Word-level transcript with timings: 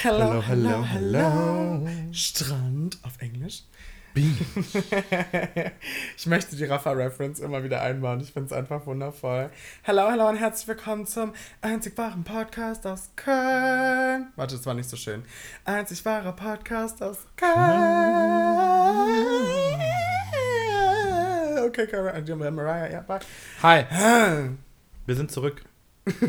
Hello, 0.00 0.40
hello, 0.40 0.84
hello. 0.84 1.84
Strand 2.12 2.98
auf 3.02 3.20
Englisch. 3.20 3.64
Beach. 4.14 4.38
ich 6.16 6.26
möchte 6.26 6.54
die 6.54 6.66
Rafa-Reference 6.66 7.40
immer 7.40 7.64
wieder 7.64 7.82
einbauen. 7.82 8.20
Ich 8.20 8.32
finde 8.32 8.46
es 8.46 8.52
einfach 8.52 8.86
wundervoll. 8.86 9.50
Hello, 9.82 10.08
hello 10.08 10.28
und 10.28 10.36
herzlich 10.36 10.68
willkommen 10.68 11.04
zum 11.04 11.32
einzig 11.62 11.98
wahren 11.98 12.22
Podcast 12.22 12.86
aus 12.86 13.10
Köln. 13.16 14.28
Warte, 14.36 14.54
das 14.54 14.64
war 14.66 14.74
nicht 14.74 14.88
so 14.88 14.96
schön. 14.96 15.24
Einzig 15.64 16.04
wahrer 16.04 16.30
Podcast 16.30 17.02
aus 17.02 17.26
Köln. 17.34 17.56
Okay, 21.66 22.52
Mariah, 22.52 22.88
ja, 22.88 23.00
bye. 23.00 23.18
Hi. 23.64 24.50
Wir 25.06 25.16
sind 25.16 25.32
zurück. 25.32 25.67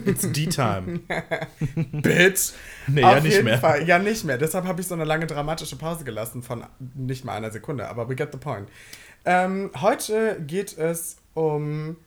It's 0.05 0.31
D-Time. 0.31 0.99
Bitch. 1.91 2.53
Nee, 2.87 3.03
Auf 3.03 3.15
ja 3.15 3.21
nicht 3.21 3.33
jeden 3.33 3.45
mehr. 3.45 3.59
Fall. 3.59 3.87
Ja, 3.87 3.99
nicht 3.99 4.23
mehr. 4.23 4.37
Deshalb 4.37 4.65
habe 4.65 4.81
ich 4.81 4.87
so 4.87 4.95
eine 4.95 5.05
lange 5.05 5.27
dramatische 5.27 5.75
Pause 5.75 6.03
gelassen 6.03 6.43
von 6.43 6.65
nicht 6.95 7.25
mal 7.25 7.33
einer 7.33 7.51
Sekunde. 7.51 7.87
Aber 7.87 8.09
we 8.09 8.15
get 8.15 8.31
the 8.31 8.37
point. 8.37 8.69
Ähm, 9.25 9.71
heute 9.79 10.41
geht 10.45 10.77
es 10.77 11.17
um 11.33 11.97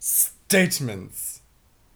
Statements. 0.00 1.41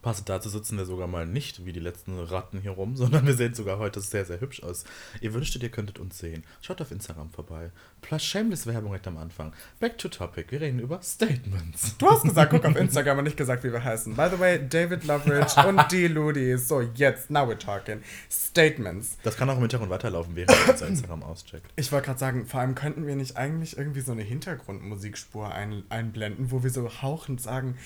Passend 0.07 0.29
dazu 0.29 0.49
sitzen 0.49 0.79
wir 0.79 0.85
sogar 0.85 1.07
mal 1.07 1.27
nicht 1.27 1.65
wie 1.65 1.73
die 1.73 1.81
letzten 1.81 2.19
Ratten 2.19 2.61
hier 2.61 2.73
rum, 2.73 2.97
sondern 2.97 3.27
wir 3.27 3.35
sehen 3.35 3.55
sogar 3.55 3.79
heute 3.79 4.01
sehr, 4.01 4.25
sehr 4.25 4.41
hübsch 4.41 4.63
aus. 4.63 4.85
Ihr 5.21 5.35
wünschtet, 5.35 5.63
ihr 5.63 5.71
könntet 5.71 5.99
uns 5.99 6.19
sehen. 6.19 6.45
Schaut 6.61 6.81
auf 6.81 6.91
Instagram 6.91 7.31
vorbei. 7.31 7.71
Plus 8.03 8.23
Shameless 8.23 8.67
Werbung 8.67 8.97
direkt 8.97 9.07
am 9.07 9.19
Anfang. 9.19 9.53
Back 9.81 9.99
to 9.99 10.09
topic. 10.09 10.51
Wir 10.51 10.61
reden 10.61 10.79
über 10.79 11.01
Statements. 11.03 11.97
Du 11.99 12.09
hast 12.09 12.23
gesagt, 12.23 12.51
guck 12.51 12.65
auf 12.65 12.77
Instagram 12.77 13.19
und 13.19 13.25
nicht 13.25 13.37
gesagt, 13.37 13.65
wie 13.65 13.73
wir 13.73 13.83
heißen. 13.83 14.15
By 14.15 14.29
the 14.31 14.39
way, 14.39 14.61
David 14.69 15.05
Loveridge 15.05 15.55
und 15.69 15.81
D. 15.93 16.07
Ludi. 16.07 16.57
So, 16.57 16.81
jetzt, 16.81 17.31
now 17.31 17.41
we're 17.41 17.59
talking. 17.59 18.01
Statements. 18.31 19.19
Das 19.23 19.37
kann 19.37 19.51
auch 19.51 19.57
im 19.57 19.61
Hintergrund 19.61 19.91
weiterlaufen, 19.91 20.35
während 20.35 20.53
ihr 20.53 20.73
unser 20.73 20.89
Instagram 20.89 21.23
auscheckt. 21.23 21.71
Ich 21.77 21.93
wollte 21.93 22.07
gerade 22.07 22.19
sagen, 22.19 22.47
vor 22.47 22.61
allem 22.61 22.75
könnten 22.75 23.07
wir 23.07 23.17
nicht 23.17 23.37
eigentlich 23.37 23.77
irgendwie 23.77 24.01
so 24.01 24.13
eine 24.13 24.23
Hintergrundmusikspur 24.23 25.53
ein, 25.53 25.83
einblenden, 25.89 26.51
wo 26.51 26.63
wir 26.63 26.71
so 26.71 27.03
hauchend 27.03 27.41
sagen, 27.41 27.77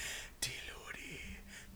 D. 0.45 0.51
Ludi, 0.69 1.19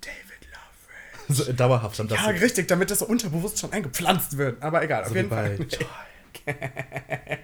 David 0.00 0.48
Loveridge. 0.53 1.24
So, 1.35 1.53
dauerhaft. 1.53 1.99
Und 2.01 2.11
das 2.11 2.19
Ja, 2.19 2.31
richtig, 2.31 2.69
damit 2.69 2.91
das 2.91 3.01
so 3.01 3.07
unterbewusst 3.07 3.59
schon 3.59 3.73
eingepflanzt 3.73 4.39
wird. 4.39 4.63
Aber 4.63 4.83
egal, 4.83 5.03
auf 5.03 5.09
so 5.09 5.15
wie 5.15 5.19
jeden 5.19 5.31
Fall. 5.31 5.59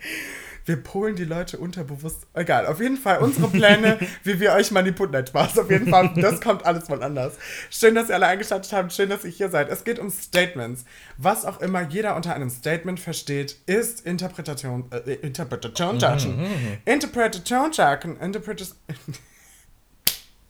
Wir 0.67 0.77
polen 0.77 1.17
die 1.17 1.25
Leute 1.25 1.59
unterbewusst. 1.59 2.27
Egal, 2.35 2.67
auf 2.67 2.81
jeden 2.81 2.97
Fall 2.97 3.19
unsere 3.19 3.49
Pläne, 3.49 3.99
wie 4.25 4.39
wir 4.39 4.53
euch 4.53 4.71
manipulieren. 4.71 5.13
Nein, 5.13 5.27
Spaß, 5.27 5.59
auf 5.59 5.71
jeden 5.71 5.89
Fall. 5.89 6.13
Das 6.17 6.41
kommt 6.41 6.65
alles 6.65 6.87
von 6.87 7.03
anders. 7.03 7.35
Schön, 7.71 7.95
dass 7.95 8.09
ihr 8.09 8.15
alle 8.15 8.27
eingeschaltet 8.27 8.73
habt. 8.73 8.93
Schön, 8.93 9.09
dass 9.09 9.25
ihr 9.25 9.31
hier 9.31 9.49
seid. 9.49 9.69
Es 9.69 9.85
geht 9.85 9.99
um 9.99 10.11
Statements. 10.11 10.85
Was 11.17 11.45
auch 11.45 11.61
immer 11.61 11.83
jeder 11.83 12.15
unter 12.15 12.35
einem 12.35 12.51
Statement 12.51 13.01
versteht, 13.01 13.57
ist 13.67 14.07
Interpretation. 14.07 14.85
Äh, 14.93 15.15
Interpretation. 15.15 15.97
Mhm, 15.97 16.79
Interpretation. 16.85 17.73
Interpretation. 18.21 18.77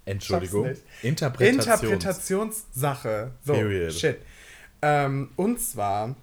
Entschuldigung. 0.05 0.75
Interpretations. 1.03 1.83
Interpretationssache. 1.83 3.33
So, 3.45 3.53
Period. 3.53 3.93
shit. 3.93 4.19
Ähm, 4.83 5.31
und 5.37 5.61
zwar 5.61 6.17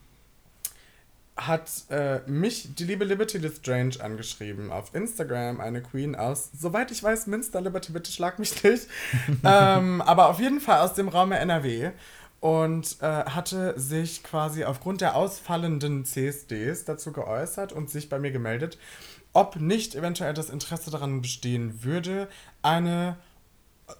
hat 1.37 1.69
äh, 1.89 2.19
mich 2.25 2.73
die 2.75 2.85
liebe 2.85 3.05
Liberty 3.05 3.37
Lestrange 3.37 4.01
angeschrieben 4.01 4.71
auf 4.71 4.95
Instagram, 4.95 5.61
eine 5.61 5.81
Queen 5.81 6.15
aus, 6.15 6.49
soweit 6.57 6.89
ich 6.91 7.03
weiß, 7.03 7.27
Münster, 7.27 7.61
Liberty, 7.61 7.91
bitte 7.91 8.11
schlag 8.11 8.39
mich 8.39 8.63
nicht, 8.63 8.87
ähm, 9.43 10.01
aber 10.01 10.29
auf 10.29 10.39
jeden 10.39 10.59
Fall 10.59 10.79
aus 10.79 10.95
dem 10.95 11.07
Raum 11.07 11.31
NRW 11.31 11.91
und 12.39 12.97
äh, 13.01 13.05
hatte 13.05 13.79
sich 13.79 14.23
quasi 14.23 14.63
aufgrund 14.63 15.01
der 15.01 15.15
ausfallenden 15.15 16.05
CSDs 16.05 16.85
dazu 16.85 17.11
geäußert 17.11 17.71
und 17.71 17.89
sich 17.89 18.09
bei 18.09 18.17
mir 18.17 18.31
gemeldet, 18.31 18.79
ob 19.33 19.57
nicht 19.57 19.95
eventuell 19.95 20.33
das 20.33 20.49
Interesse 20.49 20.89
daran 20.89 21.21
bestehen 21.21 21.83
würde, 21.83 22.27
eine 22.63 23.17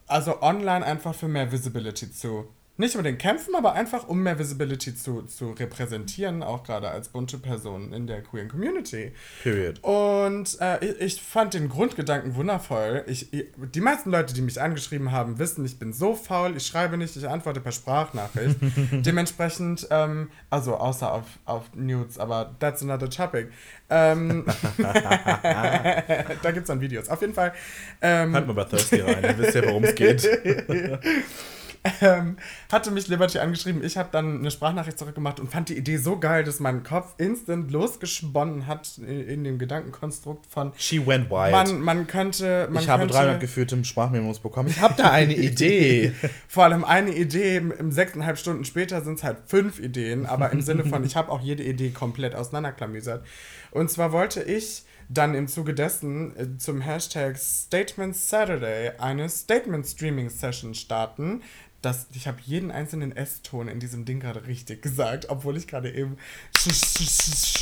also 0.08 0.42
online 0.42 0.86
einfach 0.86 1.16
für 1.16 1.28
mehr 1.28 1.52
Visibility 1.52 2.12
zu. 2.12 2.48
Nicht 2.80 2.96
unbedingt 2.96 3.20
kämpfen, 3.20 3.56
aber 3.56 3.74
einfach 3.74 4.08
um 4.08 4.22
mehr 4.22 4.38
Visibility 4.38 4.96
zu, 4.96 5.24
zu 5.24 5.52
repräsentieren, 5.52 6.44
auch 6.44 6.64
gerade 6.64 6.90
als 6.90 7.10
bunte 7.10 7.40
Person 7.40 7.92
in 7.92 8.06
der 8.06 8.22
queeren 8.22 8.50
Community. 8.50 9.14
Period. 9.42 9.84
Und 9.84 10.58
äh, 10.62 10.86
ich, 10.86 11.02
ich 11.02 11.22
fand 11.22 11.56
den 11.56 11.70
Grundgedanken 11.70 12.36
wundervoll. 12.36 13.04
Ich, 13.08 13.34
ich, 13.34 13.46
die 13.74 13.82
meisten 13.82 14.12
Leute, 14.12 14.36
die 14.36 14.42
mich 14.42 14.62
angeschrieben 14.62 15.12
haben, 15.12 15.40
wissen, 15.40 15.66
ich 15.66 15.80
bin 15.80 15.92
so 15.92 16.14
faul, 16.14 16.56
ich 16.56 16.68
schreibe 16.68 16.98
nicht, 16.98 17.16
ich 17.16 17.28
antworte 17.28 17.62
per 17.62 17.72
Sprachnachricht. 17.72 18.58
Dementsprechend, 18.92 19.88
ähm, 19.90 20.30
also 20.52 20.76
außer 20.76 21.12
auf, 21.12 21.26
auf 21.46 21.64
Nudes, 21.74 22.20
aber 22.20 22.56
that's 22.60 22.84
another 22.84 23.10
topic. 23.10 23.50
Ähm, 23.90 24.46
da 24.78 26.52
gibt 26.52 26.58
es 26.58 26.68
dann 26.68 26.80
Videos. 26.80 27.10
Auf 27.10 27.22
jeden 27.22 27.34
Fall. 27.34 27.54
Ähm, 28.02 28.36
Halt 28.36 28.46
mal 28.46 28.54
bei 28.54 28.66
Thirsty 28.66 29.02
rein, 29.02 29.24
dann 29.24 29.38
wisst 29.40 29.56
ihr, 29.56 29.66
worum 29.66 29.84
es 29.84 29.96
geht. 29.96 30.28
ähm, 32.02 32.38
hatte 32.72 32.92
mich 32.92 33.08
Liberty 33.08 33.40
angeschrieben. 33.40 33.84
Ich 33.84 33.98
habe 33.98 34.10
dann 34.12 34.40
eine 34.40 34.52
Sprachnachricht 34.52 34.98
zurückgemacht 35.00 35.40
und 35.40 35.52
fand 35.52 35.70
die 35.70 35.78
Idee 35.78 35.98
so 35.98 36.18
geil, 36.20 36.44
dass 36.44 36.60
mein 36.60 36.84
Kopf 36.84 37.14
instant 37.18 37.72
losgesponnen 37.72 38.68
hat 38.68 38.98
in, 39.00 39.28
in 39.28 39.44
dem 39.44 39.58
Gedankenkonstrukt 39.60 40.46
von 40.48 40.72
She 40.78 41.06
went 41.06 41.30
wild. 41.30 41.52
man, 41.52 41.82
man 41.82 42.08
könnte. 42.08 42.68
Man 42.72 42.84
ich 42.84 42.90
habe 42.90 43.02
könnte, 43.02 43.16
300 43.16 43.40
geführte 43.40 43.84
Sprachmemos 43.86 44.40
bekommen. 44.40 44.70
Ich 44.70 44.80
habe 44.82 44.94
da 44.98 45.12
eine 45.12 45.36
Idee. 45.38 46.14
Vor 46.48 46.64
allem 46.66 46.84
eine 46.84 47.12
Idee, 47.16 47.58
im- 47.58 47.92
sechseinhalb 47.92 48.38
Stunden 48.38 48.66
später 48.66 49.02
sind 49.02 49.16
es 49.20 49.24
halt 49.24 49.38
fünf 49.48 49.80
Ideen, 49.80 50.26
aber 50.26 50.52
im 50.52 50.62
Sinne 50.62 50.84
von, 50.86 51.04
ich 51.04 51.16
habe 51.16 51.32
auch 51.32 51.42
jede 51.42 51.64
Idee 51.64 51.90
komplett 51.92 52.36
auseinanderklamüsert. 52.36 53.26
Und 53.72 53.90
zwar 53.92 54.12
wollte 54.12 54.42
ich 54.44 54.84
dann 55.10 55.36
im 55.36 55.48
Zuge 55.48 55.74
dessen 55.74 56.36
äh, 56.36 56.58
zum 56.58 56.82
Hashtag 56.82 57.38
Statement 57.38 58.14
Saturday 58.16 58.92
eine 58.98 59.30
Statement 59.30 59.86
Streaming 59.88 60.30
Session 60.30 60.74
starten. 60.74 61.44
Das, 61.82 62.08
ich 62.14 62.28
habe 62.28 62.38
jeden 62.44 62.72
einzelnen 62.72 63.16
S-Ton 63.16 63.68
in 63.68 63.80
diesem 63.80 64.06
Ding 64.06 64.20
gerade 64.20 64.48
richtig 64.48 64.82
gesagt, 64.82 65.30
obwohl 65.30 65.58
ich 65.58 65.68
gerade 65.68 65.94
eben 65.94 66.18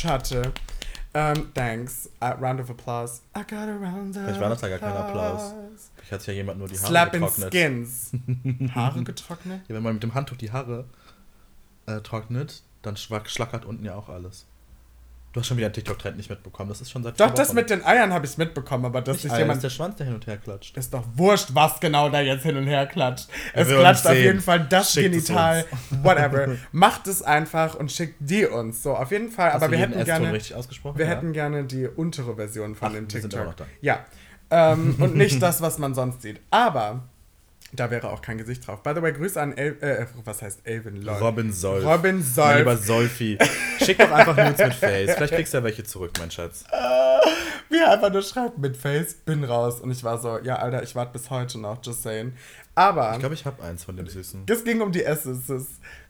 hatte. 0.04 0.52
Ähm, 1.14 1.50
thanks. 1.54 2.10
Uh, 2.20 2.26
round 2.40 2.60
of 2.60 2.68
applause. 2.68 3.22
I 3.34 3.40
got 3.40 3.68
a 3.68 3.76
round 3.76 4.16
of 4.16 4.22
Vielleicht 4.22 4.40
war 4.40 4.50
das 4.50 4.60
ja 4.60 4.68
gar 4.68 4.78
kein 4.78 4.92
Applaus. 4.92 5.54
Ich 6.04 6.12
hatte 6.12 6.26
ja 6.30 6.34
jemand 6.34 6.58
nur 6.58 6.68
die 6.68 6.76
Haare 6.78 6.86
Slap 6.86 7.12
getrocknet. 7.12 7.52
skins. 7.52 8.10
Haare 8.74 9.02
getrocknet? 9.02 9.62
Ja, 9.66 9.74
wenn 9.74 9.82
man 9.82 9.94
mit 9.94 10.02
dem 10.02 10.14
Handtuch 10.14 10.36
die 10.36 10.52
Haare 10.52 10.84
äh, 11.86 12.00
trocknet, 12.00 12.62
dann 12.82 12.96
schlackert 12.96 13.64
unten 13.64 13.84
ja 13.84 13.94
auch 13.94 14.10
alles. 14.10 14.46
Du 15.36 15.40
hast 15.40 15.48
schon 15.48 15.58
wieder 15.58 15.66
einen 15.66 15.74
TikTok-Trend 15.74 16.16
nicht 16.16 16.30
mitbekommen. 16.30 16.70
Das 16.70 16.80
ist 16.80 16.90
schon 16.90 17.02
seit 17.02 17.20
Doch, 17.20 17.28
das 17.28 17.52
mit 17.52 17.68
den 17.68 17.84
Eiern 17.84 18.10
habe 18.10 18.24
ich 18.24 18.38
mitbekommen, 18.38 18.86
aber 18.86 19.02
dass 19.02 19.22
Nicht 19.22 19.30
Eier, 19.34 19.40
jemand. 19.40 19.58
ist 19.58 19.64
der 19.64 19.68
Schwanz, 19.68 19.96
der 19.96 20.06
hin 20.06 20.14
und 20.14 20.26
her 20.26 20.38
klatscht. 20.38 20.74
Ist 20.78 20.94
doch 20.94 21.04
wurscht, 21.14 21.50
was 21.52 21.78
genau 21.78 22.08
da 22.08 22.22
jetzt 22.22 22.42
hin 22.44 22.56
und 22.56 22.66
her 22.66 22.86
klatscht. 22.86 23.28
Es 23.52 23.68
klatscht 23.68 24.06
auf 24.06 24.14
jeden 24.14 24.40
Fall 24.40 24.60
das 24.66 24.94
Schickt 24.94 25.12
Genital, 25.12 25.66
whatever. 26.02 26.56
Macht 26.72 27.06
es 27.06 27.20
einfach 27.20 27.74
und 27.74 27.92
schickt 27.92 28.14
die 28.18 28.46
uns. 28.46 28.82
So, 28.82 28.96
auf 28.96 29.10
jeden 29.10 29.28
Fall. 29.28 29.52
Hast 29.52 29.62
aber 29.62 29.72
wir 29.72 29.78
hätten 29.78 30.02
gerne. 30.06 30.32
richtig 30.32 30.56
ausgesprochen? 30.56 30.96
Wir 30.96 31.04
Ja. 31.04 31.10
hätten 31.10 31.34
gerne 31.34 31.64
die 31.64 31.86
untere 31.86 32.34
Version 32.36 32.74
von 32.74 32.88
Ach, 32.88 32.92
dem 32.94 33.06
TikTok. 33.06 33.56
Ja. 33.82 34.06
Ähm, 34.50 34.94
und 35.00 35.16
nicht 35.16 35.42
das, 35.42 35.60
was 35.60 35.76
man 35.76 35.94
sonst 35.94 36.22
sieht. 36.22 36.40
Aber 36.50 37.02
da 37.76 37.90
wäre 37.90 38.10
auch 38.10 38.22
kein 38.22 38.38
Gesicht 38.38 38.66
drauf. 38.66 38.82
By 38.82 38.92
the 38.94 39.02
way, 39.02 39.12
Grüße 39.12 39.40
an 39.40 39.56
El 39.56 39.76
äh, 39.80 40.06
was 40.24 40.42
heißt 40.42 40.60
Elvin 40.64 41.02
Lol. 41.02 41.14
Robin 41.16 41.52
Solf. 41.52 41.84
Robin 41.84 42.16
Mein 42.16 42.24
Solf. 42.24 42.58
lieber 42.58 42.76
Solfi. 42.76 43.38
Schick 43.82 43.98
doch 43.98 44.10
einfach 44.10 44.36
Nudes 44.36 44.58
mit 44.58 44.74
Face. 44.74 45.14
Vielleicht 45.14 45.34
kriegst 45.34 45.52
du 45.54 45.58
ja 45.58 45.64
welche 45.64 45.84
zurück, 45.84 46.12
mein 46.18 46.30
Schatz. 46.30 46.64
Wie 47.68 47.78
er 47.78 47.92
einfach 47.92 48.12
nur 48.12 48.22
schreibt 48.22 48.58
mit 48.58 48.76
Face, 48.76 49.14
bin 49.14 49.44
raus. 49.44 49.80
Und 49.80 49.90
ich 49.90 50.04
war 50.04 50.18
so, 50.18 50.38
ja, 50.42 50.56
Alter, 50.56 50.82
ich 50.82 50.94
warte 50.94 51.12
bis 51.12 51.30
heute 51.30 51.58
noch, 51.58 51.78
just 51.84 52.02
saying. 52.02 52.32
Aber 52.74 53.12
Ich 53.14 53.18
glaube, 53.20 53.34
ich 53.34 53.44
habe 53.44 53.62
eins 53.62 53.84
von 53.84 53.96
dem 53.96 54.06
Süßen. 54.06 54.44
es 54.48 54.64
ging 54.64 54.80
um 54.80 54.92
die 54.92 55.04
Essences. 55.04 55.66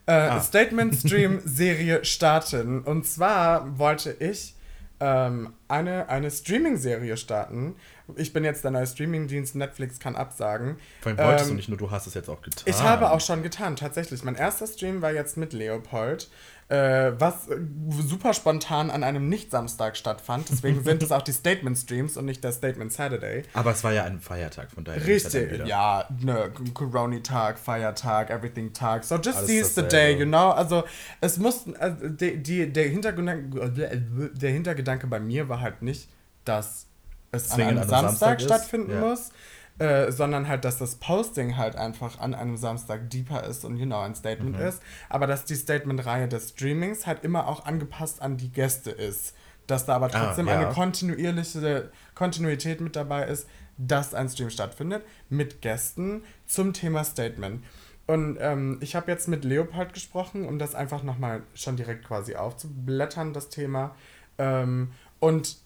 Äh, 0.06 0.12
Ah. 0.12 0.41
Statement 0.41 0.94
Stream 0.94 1.41
Serie 1.44 2.05
starten. 2.05 2.81
Und 2.82 3.06
zwar 3.06 3.79
wollte 3.79 4.12
ich 4.20 4.55
ähm, 5.00 5.52
eine, 5.69 6.08
eine 6.08 6.31
Streaming-Serie 6.31 7.17
starten. 7.17 7.75
Ich 8.14 8.32
bin 8.32 8.44
jetzt 8.44 8.62
der 8.62 8.70
neue 8.70 8.87
Streaming-Dienst, 8.87 9.56
Netflix 9.56 9.99
kann 9.99 10.14
absagen. 10.14 10.76
Vorhin 11.00 11.19
wolltest 11.19 11.47
Ähm, 11.47 11.50
du 11.50 11.56
nicht 11.56 11.69
nur, 11.69 11.79
du 11.79 11.91
hast 11.91 12.06
es 12.06 12.14
jetzt 12.14 12.29
auch 12.29 12.41
getan. 12.41 12.62
Ich 12.67 12.81
habe 12.81 13.11
auch 13.11 13.20
schon 13.20 13.43
getan, 13.43 13.75
tatsächlich. 13.75 14.23
Mein 14.23 14.37
erster 14.37 14.67
Stream 14.67 15.03
war 15.03 15.12
jetzt 15.12 15.37
mit 15.37 15.53
Leopold, 15.53 16.29
äh, 16.69 17.12
was 17.19 17.49
äh, 17.49 17.58
super 17.91 18.32
spontan 18.32 18.91
an 18.91 19.03
einem 19.03 19.29
Nicht-Samstag 19.29 19.97
stattfand. 19.97 20.49
Deswegen 20.50 20.85
sind 20.85 21.03
es 21.03 21.11
auch 21.11 21.23
die 21.23 21.32
Statement-Streams 21.32 22.17
und 22.17 22.26
nicht 22.26 22.44
der 22.44 22.53
Statement 22.53 22.93
Saturday. 22.93 23.43
Aber 23.55 23.73
es 23.73 23.82
war 23.82 23.93
ja 23.93 24.05
ein 24.05 24.20
Feiertag, 24.20 24.70
von 24.70 24.85
daher. 24.85 25.00
er 25.00 25.06
Richtig, 25.06 25.67
ja, 25.67 26.08
ne, 26.20 26.53
Corona-Tag, 26.75 27.58
Feiertag, 27.58 28.31
Everything-Tag. 28.31 29.05
So 29.05 29.17
just 29.17 29.38
Alles 29.38 29.49
seize 29.49 29.82
the 29.82 29.88
day, 29.88 30.17
you 30.17 30.26
know? 30.26 30.50
Also, 30.50 30.85
es 31.20 31.38
muss, 31.38 31.67
also, 31.79 32.08
die, 32.08 32.37
die, 32.43 32.73
der, 32.73 32.88
Hintergedanke, 32.88 34.31
der 34.35 34.50
Hintergedanke 34.50 35.06
bei 35.08 35.19
mir 35.19 35.49
war 35.49 35.61
halt 35.61 35.82
nicht, 35.82 36.08
dass 36.44 36.87
es 37.32 37.50
an 37.50 37.61
einem 37.61 37.78
Samstag, 37.78 38.00
Samstag 38.00 38.40
stattfinden 38.43 38.93
ja. 38.93 39.00
muss. 39.00 39.31
äh, 39.78 40.11
sondern 40.11 40.49
halt, 40.49 40.64
dass 40.64 40.78
das 40.78 40.94
Posting 40.94 41.58
halt 41.58 41.76
einfach 41.76 42.19
an 42.19 42.34
einem 42.34 42.56
Samstag 42.56 43.11
deeper 43.11 43.44
ist 43.44 43.62
und 43.62 43.76
genau 43.76 44.00
ein 44.00 44.14
Statement 44.14 44.56
Mhm. 44.58 44.64
ist, 44.64 44.81
aber 45.11 45.26
dass 45.26 45.44
die 45.44 45.55
Statement-Reihe 45.55 46.28
des 46.28 46.49
Streamings 46.50 47.06
halt 47.06 47.25
immer 47.25 47.46
auch 47.46 47.67
angepasst 47.67 48.23
an 48.23 48.38
die 48.38 48.50
Gäste 48.50 48.90
ist. 48.90 49.34
Dass 49.67 49.84
da 49.84 49.96
aber 49.96 50.06
Ah, 50.06 50.08
trotzdem 50.28 50.46
ja. 50.46 50.58
eine 50.58 50.70
kontinuierliche 50.73 51.90
Kontinuität 52.14 52.81
mit 52.81 52.96
dabei 52.96 53.25
ist, 53.26 53.49
dass 53.76 54.14
ein 54.14 54.31
Stream 54.31 54.49
stattfindet 54.49 55.05
mit 55.29 55.61
Gästen 55.61 56.22
zum 56.46 56.72
Thema 56.72 57.05
Statement. 57.05 57.62
Und 58.06 58.38
ähm, 58.40 58.79
ich 58.81 58.94
habe 58.96 59.11
jetzt 59.11 59.29
mit 59.29 59.44
Leopold 59.44 59.93
gesprochen, 59.93 60.46
um 60.46 60.58
das 60.58 60.75
einfach 60.75 61.02
nochmal 61.02 61.43
schon 61.55 61.76
direkt 61.76 62.06
quasi 62.06 62.37
aufzublättern, 62.37 63.34
das 63.34 63.50
Thema. 63.50 63.94
Ähm, 64.38 64.93
und 65.19 65.56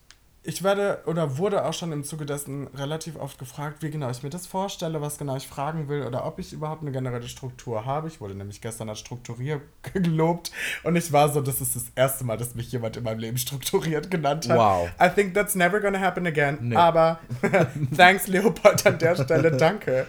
ich 0.43 0.63
werde 0.63 1.03
oder 1.05 1.37
wurde 1.37 1.67
auch 1.67 1.75
schon 1.75 1.93
im 1.93 2.03
Zuge 2.03 2.25
dessen 2.25 2.67
relativ 2.69 3.17
oft 3.17 3.39
gefragt, 3.39 3.83
wie 3.83 3.91
genau 3.91 4.11
ich 4.11 4.23
mir 4.23 4.31
das 4.31 4.47
vorstelle, 4.47 5.03
was 5.03 5.19
genau 5.19 5.37
ich 5.37 5.47
fragen 5.47 5.89
will 5.89 6.03
oder 6.05 6.25
ob 6.25 6.39
ich 6.39 6.55
überhaupt 6.55 6.81
eine 6.81 6.93
generelle 6.93 7.29
Struktur 7.29 7.85
habe. 7.85 8.09
Ich 8.09 8.23
wurde 8.23 8.35
nämlich 8.35 8.63
gestern 8.63 8.89
als 8.89 9.01
strukturiert 9.01 9.61
gelobt 9.93 10.51
und 10.83 10.97
ich 10.97 11.13
war 11.13 11.29
so, 11.29 11.43
das 11.43 11.61
ist 11.61 11.77
das 11.77 11.85
erste 11.95 12.25
Mal, 12.25 12.39
dass 12.39 12.55
mich 12.55 12.73
jemand 12.73 12.97
in 12.97 13.05
meinem 13.05 13.19
Leben 13.19 13.37
strukturiert 13.37 14.11
genannt 14.11 14.49
hat. 14.49 14.57
Wow. 14.57 14.89
I 15.01 15.11
think 15.15 15.35
that's 15.35 15.55
never 15.55 15.79
gonna 15.79 16.01
happen 16.01 16.27
again. 16.27 16.59
Nee. 16.63 16.77
Aber 16.77 17.21
thanks 17.97 18.27
Leopold 18.27 18.87
an 18.87 18.99
der 18.99 19.17
Stelle, 19.17 19.51
danke. 19.57 20.07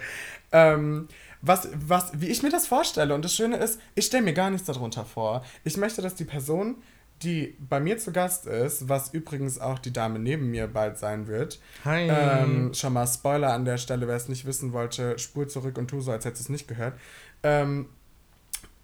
Ähm, 0.54 1.10
was, 1.42 1.68
was, 1.74 2.12
wie 2.22 2.28
ich 2.28 2.44
mir 2.44 2.52
das 2.52 2.68
vorstelle. 2.68 3.14
Und 3.16 3.26
das 3.26 3.36
Schöne 3.36 3.58
ist, 3.58 3.82
ich 3.96 4.06
stelle 4.06 4.24
mir 4.24 4.34
gar 4.34 4.50
nichts 4.50 4.68
darunter 4.68 5.06
vor. 5.06 5.44
Ich 5.64 5.76
möchte, 5.76 6.02
dass 6.02 6.16
die 6.16 6.24
Person, 6.24 6.76
die 7.24 7.56
bei 7.60 7.80
mir 7.80 7.98
zu 7.98 8.12
Gast 8.12 8.46
ist, 8.48 8.90
was 8.90 9.14
übrigens 9.14 9.60
auch 9.60 9.80
die 9.80 9.94
Dame 9.94 10.20
neben 10.20 10.50
mir 10.52 10.68
bald 10.68 10.98
sein 10.98 11.28
wird, 11.28 11.60
Hi. 11.86 12.08
ähm, 12.10 12.74
schon 12.74 12.94
mal 12.94 13.08
Spoiler 13.08 13.54
an 13.54 13.66
der 13.66 13.78
Stelle, 13.78 14.08
wer 14.08 14.16
es 14.16 14.28
nicht 14.30 14.46
wissen 14.46 14.74
wollte, 14.74 15.18
spur 15.20 15.48
zurück 15.48 15.78
und 15.78 15.88
tu 15.90 16.02
so, 16.02 16.12
als 16.12 16.26
hättest 16.26 16.42
du 16.42 16.46
es 16.46 16.50
nicht 16.50 16.68
gehört, 16.68 16.94
ähm, 17.44 17.88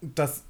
dass, 0.01 0.43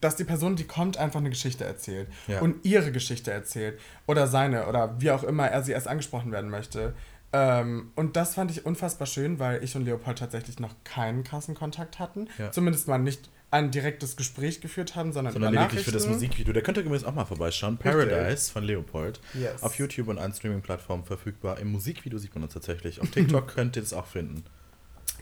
dass 0.00 0.16
die 0.16 0.24
Person, 0.24 0.56
die 0.56 0.64
kommt, 0.64 0.96
einfach 0.96 1.20
eine 1.20 1.30
Geschichte 1.30 1.64
erzählt 1.64 2.08
Ja. 2.26 2.40
und 2.40 2.64
ihre 2.64 2.92
Geschichte 2.92 3.30
erzählt 3.30 3.78
oder 4.06 4.26
seine 4.26 4.66
oder 4.66 5.00
wie 5.00 5.10
auch 5.10 5.24
immer 5.24 5.46
er 5.48 5.62
sie 5.62 5.72
erst 5.72 5.88
angesprochen 5.88 6.32
werden 6.32 6.50
möchte. 6.50 6.94
Ähm, 7.32 7.90
und 7.96 8.16
das 8.16 8.34
fand 8.34 8.50
ich 8.52 8.64
unfassbar 8.64 9.06
schön, 9.06 9.38
weil 9.40 9.62
ich 9.64 9.74
und 9.76 9.84
Leopold 9.84 10.18
tatsächlich 10.18 10.60
noch 10.60 10.74
keinen 10.84 11.24
krassen 11.24 11.54
Kontakt 11.54 11.98
hatten. 11.98 12.28
Ja. 12.38 12.52
Zumindest 12.52 12.86
mal 12.88 12.98
nicht 12.98 13.28
ein 13.54 13.70
direktes 13.70 14.16
Gespräch 14.16 14.60
geführt 14.60 14.96
haben, 14.96 15.12
sondern, 15.12 15.32
sondern 15.32 15.54
lediglich 15.54 15.84
für 15.84 15.92
das. 15.92 16.08
Musikvideo. 16.08 16.52
Der 16.52 16.62
könnt 16.62 16.76
ihr 16.76 16.82
übrigens 16.82 17.04
auch 17.04 17.14
mal 17.14 17.24
vorbeischauen. 17.24 17.78
Paradise 17.78 18.50
von 18.50 18.64
Leopold. 18.64 19.20
Yes. 19.32 19.62
Auf 19.62 19.78
YouTube 19.78 20.08
und 20.08 20.18
allen 20.18 20.34
Streaming-Plattformen 20.34 21.04
verfügbar. 21.04 21.58
Im 21.60 21.70
Musikvideo 21.70 22.18
sieht 22.18 22.34
man 22.34 22.42
uns 22.42 22.52
tatsächlich. 22.52 23.00
Auf 23.00 23.10
TikTok 23.10 23.46
könnt 23.54 23.76
ihr 23.76 23.82
das 23.82 23.92
auch 23.92 24.06
finden. 24.06 24.44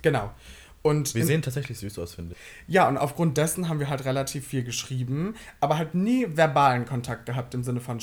Genau. 0.01 0.33
Und 0.81 1.15
Wir 1.15 1.27
sehen 1.27 1.43
tatsächlich 1.43 1.79
süß 1.79 1.99
aus, 1.99 2.15
finde 2.15 2.35
ich. 2.35 2.75
Ja, 2.75 2.89
und 2.89 2.97
aufgrund 2.97 3.37
dessen 3.37 3.69
haben 3.69 3.79
wir 3.79 3.89
halt 3.89 4.05
relativ 4.05 4.49
viel 4.49 4.65
geschrieben, 4.65 5.37
aber 5.61 5.77
halt 5.77 5.95
nie 5.95 6.27
verbalen 6.29 6.87
Kontakt 6.87 7.27
gehabt 7.27 7.55
im 7.55 7.63
Sinne 7.63 7.81
von 7.81 8.01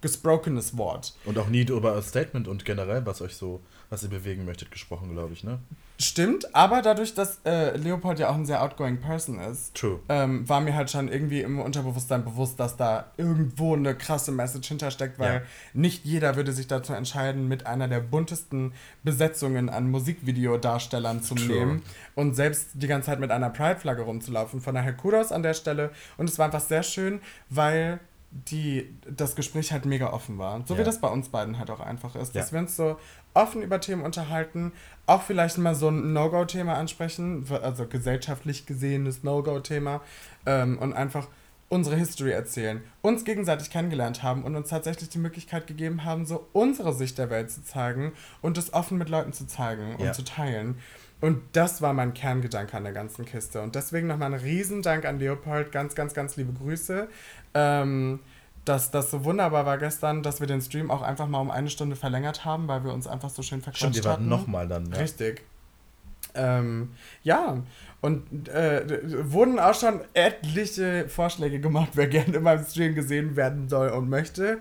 gesprokenes 0.00 0.76
Wort. 0.76 1.14
Und 1.24 1.38
auch 1.38 1.48
nie 1.48 1.62
über 1.62 1.94
das 1.94 2.08
Statement 2.08 2.48
und 2.48 2.64
generell, 2.64 3.06
was 3.06 3.22
euch 3.22 3.34
so, 3.34 3.62
was 3.90 4.02
ihr 4.02 4.10
bewegen 4.10 4.44
möchtet, 4.44 4.70
gesprochen, 4.70 5.12
glaube 5.12 5.32
ich, 5.32 5.44
ne? 5.44 5.60
Stimmt, 6.00 6.54
aber 6.54 6.80
dadurch, 6.80 7.14
dass 7.14 7.40
äh, 7.44 7.76
Leopold 7.76 8.20
ja 8.20 8.28
auch 8.28 8.36
ein 8.36 8.46
sehr 8.46 8.62
outgoing 8.62 9.00
Person 9.00 9.40
ist, 9.40 9.74
True. 9.74 9.98
ähm, 10.08 10.48
war 10.48 10.60
mir 10.60 10.76
halt 10.76 10.90
schon 10.92 11.08
irgendwie 11.08 11.40
im 11.40 11.58
Unterbewusstsein 11.58 12.24
bewusst, 12.24 12.60
dass 12.60 12.76
da 12.76 13.06
irgendwo 13.16 13.74
eine 13.74 13.96
krasse 13.96 14.30
Message 14.30 14.68
hintersteckt, 14.68 15.18
weil 15.18 15.34
Ja. 15.34 15.42
nicht 15.72 16.04
jeder 16.04 16.36
würde 16.36 16.52
sich 16.52 16.68
dazu 16.68 16.92
entscheiden, 16.92 17.48
mit 17.48 17.66
einer 17.66 17.88
der 17.88 17.98
buntesten 17.98 18.74
Besetzungen 19.02 19.68
an 19.68 19.90
Musikvideodarstellern 19.90 21.20
zu 21.22 21.34
True. 21.34 21.46
nehmen 21.48 21.82
und 22.14 22.34
selbst 22.34 22.68
die 22.74 22.86
ganze 22.86 23.06
Zeit 23.06 23.18
mit 23.18 23.32
einer 23.32 23.50
Pride-Flagge 23.50 24.02
rumzulaufen. 24.02 24.60
Von 24.60 24.76
daher 24.76 24.92
Kudos 24.92 25.32
an 25.32 25.42
der 25.42 25.54
Stelle. 25.54 25.90
Und 26.16 26.28
es 26.30 26.38
war 26.38 26.46
einfach 26.46 26.60
sehr 26.60 26.84
schön, 26.84 27.20
weil 27.50 27.98
die, 28.30 28.94
das 29.10 29.36
Gespräch 29.36 29.72
halt 29.72 29.86
mega 29.86 30.12
offen 30.12 30.38
war. 30.38 30.62
So 30.66 30.74
wie 30.74 30.80
Ja. 30.80 30.84
das 30.84 31.00
bei 31.00 31.08
uns 31.08 31.30
beiden 31.30 31.58
halt 31.58 31.70
auch 31.70 31.80
einfach 31.80 32.14
ist. 32.14 32.34
Dass 32.36 32.50
Ja. 32.50 32.52
wir 32.54 32.60
uns 32.60 32.76
so 32.76 32.98
offen 33.34 33.62
über 33.62 33.80
Themen 33.80 34.02
unterhalten, 34.02 34.72
auch 35.06 35.22
vielleicht 35.22 35.56
mal 35.58 35.74
so 35.74 35.88
ein 35.88 36.12
No-Go-Thema 36.12 36.74
ansprechen, 36.74 37.46
also 37.62 37.86
gesellschaftlich 37.86 38.66
gesehenes 38.66 39.22
No-Go-Thema 39.22 40.02
ähm, 40.44 40.78
und 40.78 40.92
einfach 40.92 41.26
unsere 41.70 41.96
History 41.96 42.30
erzählen, 42.32 42.82
uns 43.02 43.24
gegenseitig 43.24 43.70
kennengelernt 43.70 44.22
haben 44.22 44.42
und 44.44 44.56
uns 44.56 44.70
tatsächlich 44.70 45.10
die 45.10 45.18
Möglichkeit 45.18 45.66
gegeben 45.66 46.04
haben, 46.04 46.24
so 46.24 46.48
unsere 46.54 46.94
Sicht 46.94 47.18
der 47.18 47.28
Welt 47.28 47.50
zu 47.50 47.62
zeigen 47.62 48.12
und 48.40 48.56
es 48.56 48.72
offen 48.72 48.96
mit 48.98 49.08
Leuten 49.10 49.32
zu 49.34 49.46
zeigen 49.46 49.94
und 49.96 50.04
Ja. 50.06 50.12
zu 50.12 50.24
teilen. 50.24 50.78
Und 51.20 51.42
das 51.52 51.82
war 51.82 51.92
mein 51.92 52.14
Kerngedanke 52.14 52.76
an 52.76 52.84
der 52.84 52.92
ganzen 52.92 53.24
Kiste. 53.24 53.60
Und 53.60 53.74
deswegen 53.74 54.06
nochmal 54.06 54.32
ein 54.32 54.40
Riesendank 54.40 55.04
an 55.04 55.18
Leopold. 55.18 55.72
Ganz, 55.72 55.94
ganz, 55.94 56.14
ganz 56.14 56.36
liebe 56.36 56.52
Grüße. 56.52 57.08
Ähm, 57.54 58.20
dass 58.64 58.90
das 58.90 59.10
so 59.10 59.24
wunderbar 59.24 59.66
war 59.66 59.78
gestern, 59.78 60.22
dass 60.22 60.40
wir 60.40 60.46
den 60.46 60.60
Stream 60.60 60.90
auch 60.90 61.02
einfach 61.02 61.26
mal 61.26 61.40
um 61.40 61.50
eine 61.50 61.70
Stunde 61.70 61.96
verlängert 61.96 62.44
haben, 62.44 62.68
weil 62.68 62.84
wir 62.84 62.92
uns 62.92 63.06
einfach 63.06 63.30
so 63.30 63.42
schön 63.42 63.62
verquatscht 63.62 63.94
Stimmt, 63.94 64.04
wart 64.04 64.18
hatten. 64.18 64.28
nochmal 64.28 64.68
dann. 64.68 64.90
Ja. 64.92 64.98
Richtig. 64.98 65.42
Ähm, 66.34 66.90
ja, 67.24 67.62
und 68.00 68.48
äh, 68.48 68.84
wurden 69.32 69.58
auch 69.58 69.74
schon 69.74 70.00
etliche 70.14 71.08
Vorschläge 71.08 71.58
gemacht, 71.58 71.90
wer 71.94 72.06
gerne 72.06 72.36
in 72.36 72.42
meinem 72.42 72.64
Stream 72.64 72.94
gesehen 72.94 73.34
werden 73.34 73.68
soll 73.68 73.88
und 73.88 74.08
möchte. 74.08 74.58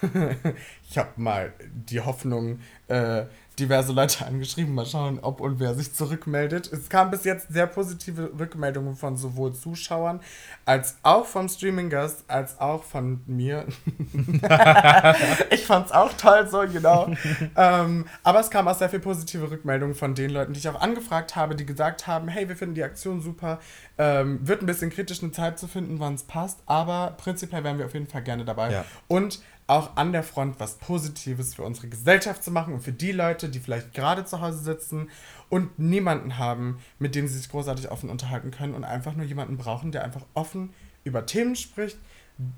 ich 0.90 0.98
habe 0.98 1.10
mal 1.16 1.52
die 1.88 2.00
Hoffnung, 2.00 2.60
äh, 2.88 3.26
diverse 3.60 3.92
Leute 3.92 4.26
angeschrieben, 4.26 4.74
mal 4.74 4.86
schauen, 4.86 5.18
ob 5.20 5.40
und 5.40 5.60
wer 5.60 5.74
sich 5.74 5.92
zurückmeldet. 5.92 6.72
Es 6.72 6.88
kam 6.88 7.10
bis 7.10 7.24
jetzt 7.24 7.52
sehr 7.52 7.66
positive 7.66 8.32
Rückmeldungen 8.38 8.96
von 8.96 9.16
sowohl 9.16 9.52
Zuschauern 9.52 10.20
als 10.64 10.96
auch 11.02 11.26
vom 11.26 11.48
Streaming-Gast, 11.48 12.24
als 12.28 12.58
auch 12.60 12.82
von 12.82 13.20
mir. 13.26 13.66
ich 15.50 15.66
fand's 15.66 15.92
auch 15.92 16.12
toll, 16.14 16.48
so 16.50 16.60
genau. 16.60 17.10
ähm, 17.56 18.06
aber 18.22 18.40
es 18.40 18.50
kam 18.50 18.66
auch 18.66 18.76
sehr 18.76 18.88
viel 18.88 19.00
positive 19.00 19.50
Rückmeldungen 19.50 19.94
von 19.94 20.14
den 20.14 20.30
Leuten, 20.30 20.52
die 20.52 20.58
ich 20.58 20.68
auch 20.68 20.80
angefragt 20.80 21.36
habe, 21.36 21.54
die 21.54 21.66
gesagt 21.66 22.06
haben, 22.06 22.28
hey, 22.28 22.48
wir 22.48 22.56
finden 22.56 22.74
die 22.74 22.84
Aktion 22.84 23.20
super. 23.20 23.60
Ähm, 23.98 24.46
wird 24.46 24.62
ein 24.62 24.66
bisschen 24.66 24.90
kritisch 24.90 25.22
eine 25.22 25.32
Zeit 25.32 25.58
zu 25.58 25.68
finden, 25.68 26.00
wann 26.00 26.14
es 26.14 26.22
passt, 26.22 26.60
aber 26.66 27.14
prinzipiell 27.18 27.62
wären 27.64 27.78
wir 27.78 27.84
auf 27.84 27.94
jeden 27.94 28.06
Fall 28.06 28.22
gerne 28.22 28.44
dabei. 28.44 28.72
Ja. 28.72 28.84
Und 29.08 29.40
auch 29.70 29.96
an 29.96 30.12
der 30.12 30.22
Front 30.22 30.58
was 30.58 30.74
Positives 30.74 31.54
für 31.54 31.62
unsere 31.62 31.88
Gesellschaft 31.88 32.42
zu 32.42 32.50
machen 32.50 32.74
und 32.74 32.80
für 32.80 32.92
die 32.92 33.12
Leute, 33.12 33.48
die 33.48 33.60
vielleicht 33.60 33.94
gerade 33.94 34.24
zu 34.24 34.40
Hause 34.40 34.58
sitzen 34.58 35.08
und 35.48 35.78
niemanden 35.78 36.38
haben, 36.38 36.80
mit 36.98 37.14
dem 37.14 37.28
sie 37.28 37.38
sich 37.38 37.48
großartig 37.48 37.90
offen 37.90 38.10
unterhalten 38.10 38.50
können 38.50 38.74
und 38.74 38.84
einfach 38.84 39.14
nur 39.14 39.24
jemanden 39.24 39.56
brauchen, 39.56 39.92
der 39.92 40.04
einfach 40.04 40.26
offen 40.34 40.74
über 41.04 41.24
Themen 41.24 41.54
spricht, 41.56 41.98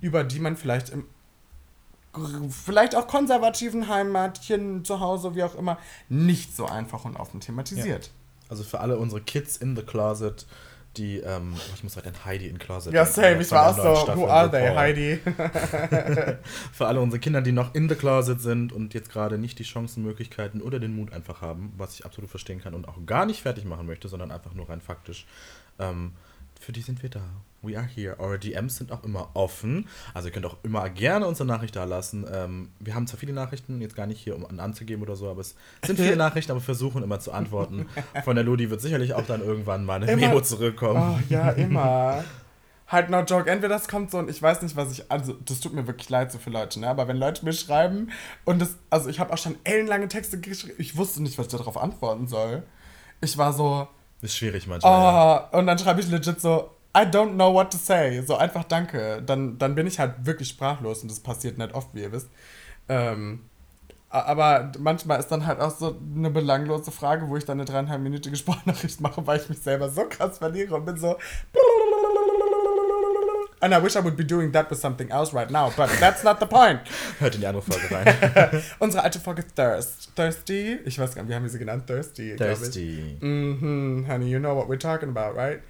über 0.00 0.24
die 0.24 0.40
man 0.40 0.56
vielleicht 0.56 0.88
im 0.88 1.04
vielleicht 2.50 2.94
auch 2.94 3.06
konservativen 3.06 3.88
Heimatchen 3.88 4.84
zu 4.84 5.00
Hause, 5.00 5.34
wie 5.34 5.42
auch 5.44 5.54
immer, 5.54 5.78
nicht 6.10 6.54
so 6.54 6.66
einfach 6.66 7.06
und 7.06 7.16
offen 7.16 7.40
thematisiert. 7.40 8.10
Also 8.50 8.64
für 8.64 8.80
alle 8.80 8.98
unsere 8.98 9.22
Kids 9.22 9.56
in 9.56 9.76
the 9.76 9.82
Closet, 9.82 10.46
die, 10.96 11.18
ähm, 11.18 11.54
oh, 11.56 11.72
ich 11.74 11.82
muss 11.82 11.94
gerade 11.94 12.08
an 12.08 12.24
Heidi 12.24 12.48
in 12.48 12.58
Closet. 12.58 12.92
Ja, 12.92 13.06
same. 13.06 13.40
Ich 13.40 13.50
war 13.50 13.70
auch 13.70 13.76
so, 13.76 14.02
Staffel 14.02 14.22
who 14.22 14.26
are 14.26 14.50
they. 14.50 14.74
Heidi? 14.74 15.16
Für 16.72 16.86
alle 16.86 17.00
unsere 17.00 17.18
Kinder, 17.20 17.40
die 17.40 17.52
noch 17.52 17.74
in 17.74 17.88
the 17.88 17.94
Closet 17.94 18.40
sind 18.40 18.72
und 18.72 18.94
jetzt 18.94 19.10
gerade 19.10 19.38
nicht 19.38 19.58
die 19.58 19.64
Chancen, 19.64 20.02
Möglichkeiten 20.02 20.60
oder 20.60 20.78
den 20.78 20.94
Mut 20.94 21.12
einfach 21.12 21.40
haben, 21.40 21.72
was 21.76 21.94
ich 21.94 22.04
absolut 22.04 22.30
verstehen 22.30 22.60
kann 22.60 22.74
und 22.74 22.88
auch 22.88 22.98
gar 23.06 23.26
nicht 23.26 23.42
fertig 23.42 23.64
machen 23.64 23.86
möchte, 23.86 24.08
sondern 24.08 24.30
einfach 24.30 24.54
nur 24.54 24.68
rein 24.68 24.80
faktisch. 24.80 25.26
Ähm, 25.78 26.12
für 26.60 26.72
die 26.72 26.82
sind 26.82 27.02
wir 27.02 27.10
da. 27.10 27.22
We 27.62 27.76
are 27.78 27.86
here. 27.86 28.18
Eure 28.18 28.38
DMs 28.38 28.76
sind 28.76 28.90
auch 28.92 29.04
immer 29.04 29.30
offen. 29.34 29.88
Also 30.14 30.28
ihr 30.28 30.32
könnt 30.32 30.46
auch 30.46 30.56
immer 30.64 30.88
gerne 30.90 31.26
unsere 31.26 31.46
Nachricht 31.46 31.76
da 31.76 31.84
lassen. 31.84 32.26
Ähm, 32.32 32.70
wir 32.80 32.94
haben 32.94 33.06
zwar 33.06 33.20
viele 33.20 33.32
Nachrichten, 33.32 33.80
jetzt 33.80 33.94
gar 33.94 34.06
nicht 34.06 34.20
hier, 34.20 34.34
um 34.34 34.44
an- 34.44 34.58
anzugeben 34.60 35.02
oder 35.02 35.14
so, 35.16 35.30
aber 35.30 35.40
es 35.42 35.54
sind 35.84 35.98
viele 35.98 36.16
Nachrichten, 36.26 36.50
aber 36.52 36.60
wir 36.60 36.64
versuchen 36.64 37.02
immer 37.02 37.20
zu 37.20 37.30
antworten. 37.32 37.86
Von 38.24 38.34
der 38.34 38.44
Ludi 38.44 38.68
wird 38.70 38.80
sicherlich 38.80 39.14
auch 39.14 39.24
dann 39.26 39.42
irgendwann 39.42 39.84
mal 39.84 40.02
eine 40.02 40.10
Immer- 40.10 40.28
Memo 40.28 40.40
zurückkommen. 40.40 41.20
Oh, 41.20 41.32
ja, 41.32 41.50
immer. 41.50 42.24
halt 42.88 43.08
no 43.10 43.20
joke. 43.20 43.48
Entweder 43.48 43.74
das 43.76 43.86
kommt 43.88 44.10
so 44.10 44.18
und 44.18 44.28
ich 44.28 44.42
weiß 44.42 44.60
nicht, 44.62 44.74
was 44.76 44.90
ich. 44.92 45.10
Also, 45.10 45.32
das 45.44 45.60
tut 45.60 45.72
mir 45.72 45.86
wirklich 45.86 46.10
leid 46.10 46.30
so 46.32 46.38
für 46.38 46.50
Leute, 46.50 46.80
ne? 46.80 46.88
Aber 46.88 47.06
wenn 47.08 47.16
Leute 47.16 47.44
mir 47.44 47.52
schreiben 47.52 48.10
und 48.44 48.60
das. 48.60 48.76
Also, 48.90 49.08
ich 49.08 49.20
habe 49.20 49.32
auch 49.32 49.38
schon 49.38 49.54
ellenlange 49.64 50.08
Texte 50.08 50.38
geschrieben. 50.40 50.74
Ich 50.78 50.96
wusste 50.96 51.22
nicht, 51.22 51.38
was 51.38 51.46
ich 51.46 51.52
darauf 51.52 51.76
antworten 51.78 52.26
soll. 52.26 52.64
Ich 53.20 53.38
war 53.38 53.52
so. 53.52 53.86
Ist 54.20 54.36
schwierig 54.36 54.66
manchmal. 54.66 54.92
ja. 54.92 55.48
Oh, 55.52 55.58
und 55.58 55.66
dann 55.66 55.78
schreibe 55.78 56.00
ich 56.00 56.08
legit 56.10 56.40
so. 56.40 56.70
I 56.94 57.04
don't 57.06 57.34
know 57.34 57.52
what 57.54 57.70
to 57.72 57.78
say. 57.78 58.20
So 58.22 58.36
einfach 58.36 58.64
danke. 58.64 59.22
Dann, 59.24 59.56
dann 59.58 59.74
bin 59.74 59.86
ich 59.86 59.98
halt 59.98 60.26
wirklich 60.26 60.48
sprachlos 60.48 61.02
und 61.02 61.10
das 61.10 61.20
passiert 61.20 61.56
nicht 61.58 61.74
oft, 61.74 61.94
wie 61.94 62.02
ihr 62.02 62.12
wisst. 62.12 62.28
Ähm, 62.88 63.44
a- 64.10 64.22
aber 64.22 64.72
manchmal 64.78 65.18
ist 65.20 65.28
dann 65.28 65.46
halt 65.46 65.58
auch 65.60 65.70
so 65.74 65.96
eine 66.16 66.28
belanglose 66.30 66.90
Frage, 66.90 67.28
wo 67.28 67.36
ich 67.36 67.44
dann 67.46 67.58
eine 67.58 67.64
dreieinhalbminütige 67.64 68.36
Sprachnachricht 68.36 69.00
mache, 69.00 69.26
weil 69.26 69.40
ich 69.40 69.48
mich 69.48 69.60
selber 69.60 69.88
so 69.88 70.04
krass 70.08 70.38
verliere 70.38 70.74
und 70.74 70.84
bin 70.84 70.96
so. 70.98 71.16
And 73.60 73.72
I 73.72 73.78
wish 73.80 73.94
I 73.94 74.00
would 74.02 74.16
be 74.16 74.24
doing 74.24 74.50
that 74.52 74.68
with 74.72 74.80
something 74.80 75.08
else 75.10 75.32
right 75.32 75.48
now, 75.48 75.70
but 75.76 75.88
that's 76.00 76.24
not 76.24 76.40
the 76.40 76.46
point. 76.46 76.80
Hört 77.20 77.36
in 77.36 77.42
die 77.42 77.46
andere 77.46 77.62
Folge 77.62 77.94
rein. 77.94 78.62
Unsere 78.80 79.04
alte 79.04 79.20
Folge 79.20 79.44
Thirst. 79.54 80.10
Thirsty? 80.16 80.78
Ich 80.84 80.98
weiß 80.98 81.14
gar 81.14 81.22
nicht, 81.22 81.30
wie 81.30 81.34
haben 81.36 81.44
wir 81.44 81.50
sie 81.50 81.60
genannt? 81.60 81.86
Thirsty. 81.86 82.34
Thirsty. 82.34 83.18
Mhm, 83.20 84.04
honey, 84.08 84.26
you 84.28 84.40
know 84.40 84.56
what 84.56 84.68
we're 84.68 84.78
talking 84.80 85.08
about, 85.16 85.36
right? 85.38 85.60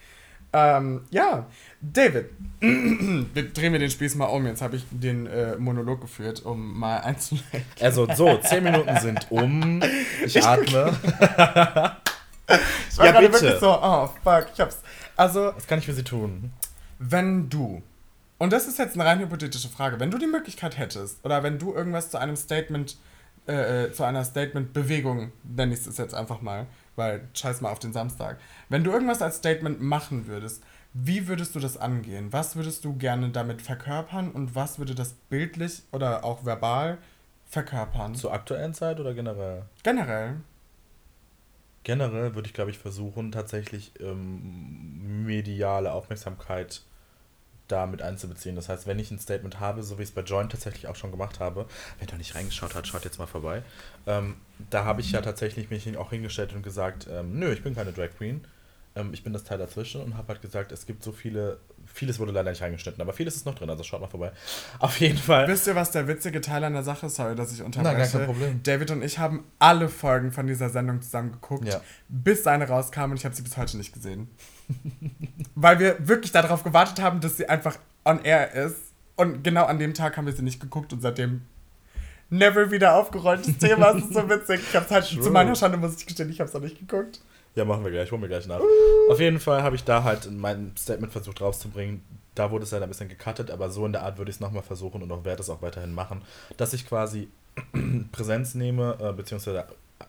Ähm, 0.53 1.03
ja, 1.11 1.47
David, 1.81 2.27
drehen 2.61 3.73
wir 3.73 3.79
den 3.79 3.91
Spieß 3.91 4.15
mal 4.17 4.27
um. 4.27 4.47
Jetzt 4.47 4.61
habe 4.63 4.77
ich 4.77 4.85
den 4.91 5.27
äh, 5.27 5.57
Monolog 5.57 6.01
geführt, 6.03 6.45
um 6.45 6.79
mal 6.79 6.99
einzuleiten. 6.99 7.65
Also 7.81 8.07
so, 8.15 8.37
10 8.37 8.63
Minuten 8.65 8.97
sind 9.01 9.31
um. 9.31 9.83
Ich 10.25 10.43
atme. 10.45 10.95
Ich 12.91 12.99
war 12.99 13.07
Ja, 13.07 13.13
gerade 13.13 13.33
wirklich 13.33 13.61
so, 13.61 13.79
oh 13.81 14.11
fuck, 14.23 14.47
ich 14.53 14.61
hab's. 14.61 14.79
Also, 15.17 15.53
Was 15.57 15.67
kann 15.67 15.79
ich 15.79 15.87
für 15.87 15.95
Sie 15.95 16.03
tun? 16.05 16.53
wenn 16.99 17.49
du, 17.49 17.83
und 18.39 18.53
das 18.53 18.67
ist 18.69 18.79
jetzt 18.79 18.95
eine 18.95 19.05
rein 19.05 19.21
hypothetische 19.21 19.69
Frage, 19.69 19.99
wenn 20.01 20.11
du 20.11 20.19
die 20.19 20.27
Möglichkeit 20.27 20.77
hättest, 20.79 21.25
oder 21.25 21.43
wenn 21.43 21.59
du 21.59 21.73
irgendwas 21.75 22.11
zu 22.11 22.19
einem 22.19 22.37
Statement, 22.37 22.97
äh, 23.49 23.85
äh, 23.87 23.93
zu 23.93 24.05
einer 24.05 24.23
Statement-Bewegung, 24.25 25.33
nenne 25.45 25.73
ich 25.75 25.87
es 25.87 25.97
jetzt 25.97 26.15
einfach 26.15 26.43
mal, 26.43 26.67
weil 26.97 27.29
scheiß 27.35 27.61
mal 27.61 27.71
auf 27.71 27.79
den 27.79 27.93
Samstag, 27.93 28.39
wenn 28.69 28.85
du 28.85 28.91
irgendwas 28.91 29.23
als 29.23 29.37
Statement 29.37 29.81
machen 29.81 30.27
würdest, 30.27 30.63
wie 30.95 31.27
würdest 31.27 31.55
du 31.55 31.61
das 31.61 31.79
angehen? 31.79 32.33
Was 32.33 32.55
würdest 32.55 32.85
du 32.85 32.95
gerne 32.95 33.31
damit 33.31 33.63
verkörpern 33.63 34.31
und 34.31 34.55
was 34.55 34.79
würde 34.79 34.95
das 34.95 35.15
bildlich 35.31 35.83
oder 35.91 36.25
auch 36.25 36.45
verbal 36.45 36.99
verkörpern? 37.47 38.15
Zur 38.15 38.33
aktuellen 38.33 38.75
Zeit 38.75 39.01
oder 39.01 39.15
generell? 39.15 39.63
Generell. 39.83 40.37
Generell 41.85 42.35
würde 42.35 42.47
ich, 42.47 42.55
glaube 42.55 42.71
ich, 42.71 42.79
versuchen, 42.79 43.33
tatsächlich 43.33 43.93
ähm, 44.01 45.25
mediale 45.25 45.93
Aufmerksamkeit 45.93 46.83
da 47.73 47.87
mit 47.87 48.03
einzubeziehen. 48.03 48.55
Das 48.55 48.69
heißt, 48.69 48.87
wenn 48.87 48.99
ich 48.99 49.11
ein 49.11 49.19
Statement 49.19 49.59
habe, 49.59 49.83
so 49.83 49.99
wie 49.99 50.03
ich 50.03 50.11
es 50.11 50.15
bei 50.15 50.23
Joint 50.23 50.53
tatsächlich 50.53 50.87
auch 50.87 50.97
schon 50.97 51.11
gemacht 51.11 51.41
habe, 51.41 51.67
wer 51.99 52.07
da 52.07 52.17
nicht 52.17 52.35
reingeschaut 52.35 52.75
hat, 52.75 52.87
schaut 52.87 53.05
jetzt 53.05 53.19
mal 53.19 53.27
vorbei. 53.27 53.63
Ähm, 54.07 54.37
da 54.71 54.85
habe 54.85 55.01
ich 55.01 55.13
ja 55.13 55.21
tatsächlich 55.21 55.71
mich 55.71 55.97
auch 55.97 56.11
hingestellt 56.11 56.53
und 56.55 56.63
gesagt, 56.63 57.09
ähm, 57.11 57.39
nö, 57.39 57.53
ich 57.53 57.63
bin 57.63 57.75
keine 57.75 57.93
Drag 57.93 58.11
Queen. 58.17 58.45
Ähm, 58.95 59.11
ich 59.15 59.25
bin 59.25 59.33
das 59.33 59.45
Teil 59.45 59.59
dazwischen 59.59 60.03
und 60.03 60.17
habe 60.17 60.29
halt 60.29 60.43
gesagt, 60.43 60.71
es 60.71 60.85
gibt 60.87 61.03
so 61.03 61.13
viele, 61.13 61.59
vieles 61.87 62.19
wurde 62.19 62.33
leider 62.33 62.51
nicht 62.51 62.61
reingeschnitten, 62.61 63.01
aber 63.01 63.13
vieles 63.13 63.37
ist 63.37 63.47
noch 63.47 63.55
drin, 63.55 63.71
also 63.71 63.83
schaut 63.83 64.01
mal 64.03 64.07
vorbei. 64.07 64.33
Auf 64.79 65.01
jeden 65.01 65.17
Fall. 65.19 65.49
Wisst 65.49 65.67
ihr, 65.67 65.75
was 65.75 65.91
der 65.93 66.07
witzige 66.09 66.41
Teil 66.41 66.63
an 66.65 66.75
der 66.75 66.83
Sache 66.83 67.07
ist? 67.07 67.15
Sorry, 67.17 67.35
dass 67.35 67.53
ich 67.53 67.63
unterbreche. 67.63 67.97
Gar 67.97 68.07
kein 68.09 68.27
Problem. 68.27 68.63
David 68.63 68.91
und 68.91 69.03
ich 69.03 69.19
haben 69.19 69.45
alle 69.59 69.89
Folgen 69.89 70.31
von 70.31 70.47
dieser 70.47 70.69
Sendung 70.69 71.01
zusammen 71.01 71.33
geguckt, 71.33 71.67
Ja. 71.67 71.81
bis 72.09 72.43
seine 72.43 72.69
rauskam 72.69 73.11
und 73.11 73.17
ich 73.17 73.25
habe 73.25 73.35
sie 73.35 73.43
bis 73.43 73.57
heute 73.57 73.77
nicht 73.79 73.93
gesehen. 73.95 74.29
Weil 75.55 75.79
wir 75.79 75.97
wirklich 76.07 76.33
darauf 76.33 76.63
gewartet 76.63 77.01
haben, 77.01 77.21
dass 77.21 77.37
sie 77.37 77.49
einfach 77.49 77.79
on 78.05 78.23
air 78.25 78.53
ist. 78.53 78.77
Und 79.17 79.43
genau 79.45 79.65
an 79.67 79.79
dem 79.79 79.95
Tag 79.95 80.17
haben 80.17 80.27
wir 80.27 80.33
sie 80.33 80.43
nicht 80.43 80.61
geguckt 80.61 80.93
und 80.93 81.01
seitdem 81.01 81.43
never 82.31 82.71
wieder 82.71 82.95
aufgerolltes 82.95 83.59
Thema. 83.59 83.91
Es 83.91 84.05
ist 84.05 84.15
so 84.15 84.29
witzig. 84.29 84.61
Ich 84.69 84.75
habe 84.75 84.89
halt 84.89 85.07
True. 85.09 85.21
zu 85.23 85.31
meiner 85.31 85.55
Schande, 85.55 85.77
muss 85.77 85.97
ich 85.97 86.07
gestehen, 86.07 86.31
ich 86.31 86.41
habe 86.41 86.49
es 86.49 86.55
noch 86.55 86.63
nicht 86.63 86.79
geguckt. 86.79 87.21
Ja, 87.55 87.65
machen 87.65 87.85
wir 87.85 87.91
gleich, 87.91 88.11
holen 88.11 88.23
wir 88.23 88.29
gleich 88.29 88.47
nach. 88.47 88.61
Auf 89.11 89.21
jeden 89.21 89.39
Fall 89.39 89.63
habe 89.63 89.77
ich 89.77 89.85
da 89.85 90.05
halt 90.05 90.31
mein 90.31 90.73
Statement 90.77 91.13
versucht 91.13 91.41
rauszubringen. 91.41 92.03
Da 92.35 92.51
wurde 92.51 92.65
es 92.65 92.71
leider 92.71 92.87
ein 92.87 92.89
bisschen 92.89 93.11
gecuttet, 93.11 93.51
aber 93.51 93.69
so 93.69 93.85
in 93.85 93.93
der 93.93 94.03
Art 94.05 94.17
würde 94.17 94.31
ich 94.31 94.37
es 94.37 94.41
nochmal 94.41 94.63
versuchen 94.63 95.03
und 95.03 95.13
auch 95.13 95.25
werde 95.25 95.43
es 95.43 95.51
auch 95.51 95.61
weiterhin 95.61 95.93
machen, 95.93 96.23
dass 96.57 96.73
ich 96.73 96.87
quasi 96.89 97.29
Präsenz 98.13 98.55
nehme, 98.55 98.97
äh, 99.01 99.13
beziehungsweise 99.13 99.67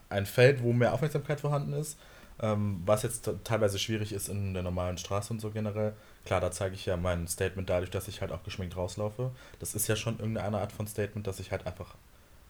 ein 0.08 0.24
Feld, 0.26 0.62
wo 0.62 0.72
mehr 0.72 0.94
Aufmerksamkeit 0.94 1.40
vorhanden 1.40 1.74
ist, 1.74 1.98
ähm, 2.40 2.82
was 2.86 3.02
jetzt 3.02 3.28
teilweise 3.44 3.78
schwierig 3.78 4.12
ist 4.12 4.28
in 4.30 4.54
der 4.54 4.62
normalen 4.62 4.96
Straße 4.96 5.32
und 5.32 5.40
so 5.40 5.50
generell. 5.50 5.92
Klar, 6.24 6.40
da 6.40 6.50
zeige 6.50 6.74
ich 6.74 6.86
ja 6.86 6.96
mein 6.96 7.28
Statement 7.28 7.68
dadurch, 7.68 7.90
dass 7.90 8.08
ich 8.08 8.22
halt 8.22 8.32
auch 8.32 8.42
geschminkt 8.42 8.76
rauslaufe. 8.76 9.30
Das 9.60 9.74
ist 9.74 9.86
ja 9.88 9.96
schon 9.96 10.18
irgendeine 10.18 10.58
Art 10.58 10.72
von 10.72 10.86
Statement, 10.86 11.26
dass 11.26 11.38
ich 11.40 11.50
halt 11.52 11.66
einfach, 11.66 11.94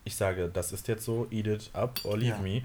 ich 0.05 0.15
sage, 0.15 0.49
das 0.49 0.73
ist 0.73 0.87
jetzt 0.87 1.05
so, 1.05 1.27
eat 1.33 1.49
it 1.49 1.71
up 1.73 1.99
or 2.05 2.17
leave 2.17 2.37
Ja. 2.37 2.43
me. 2.43 2.63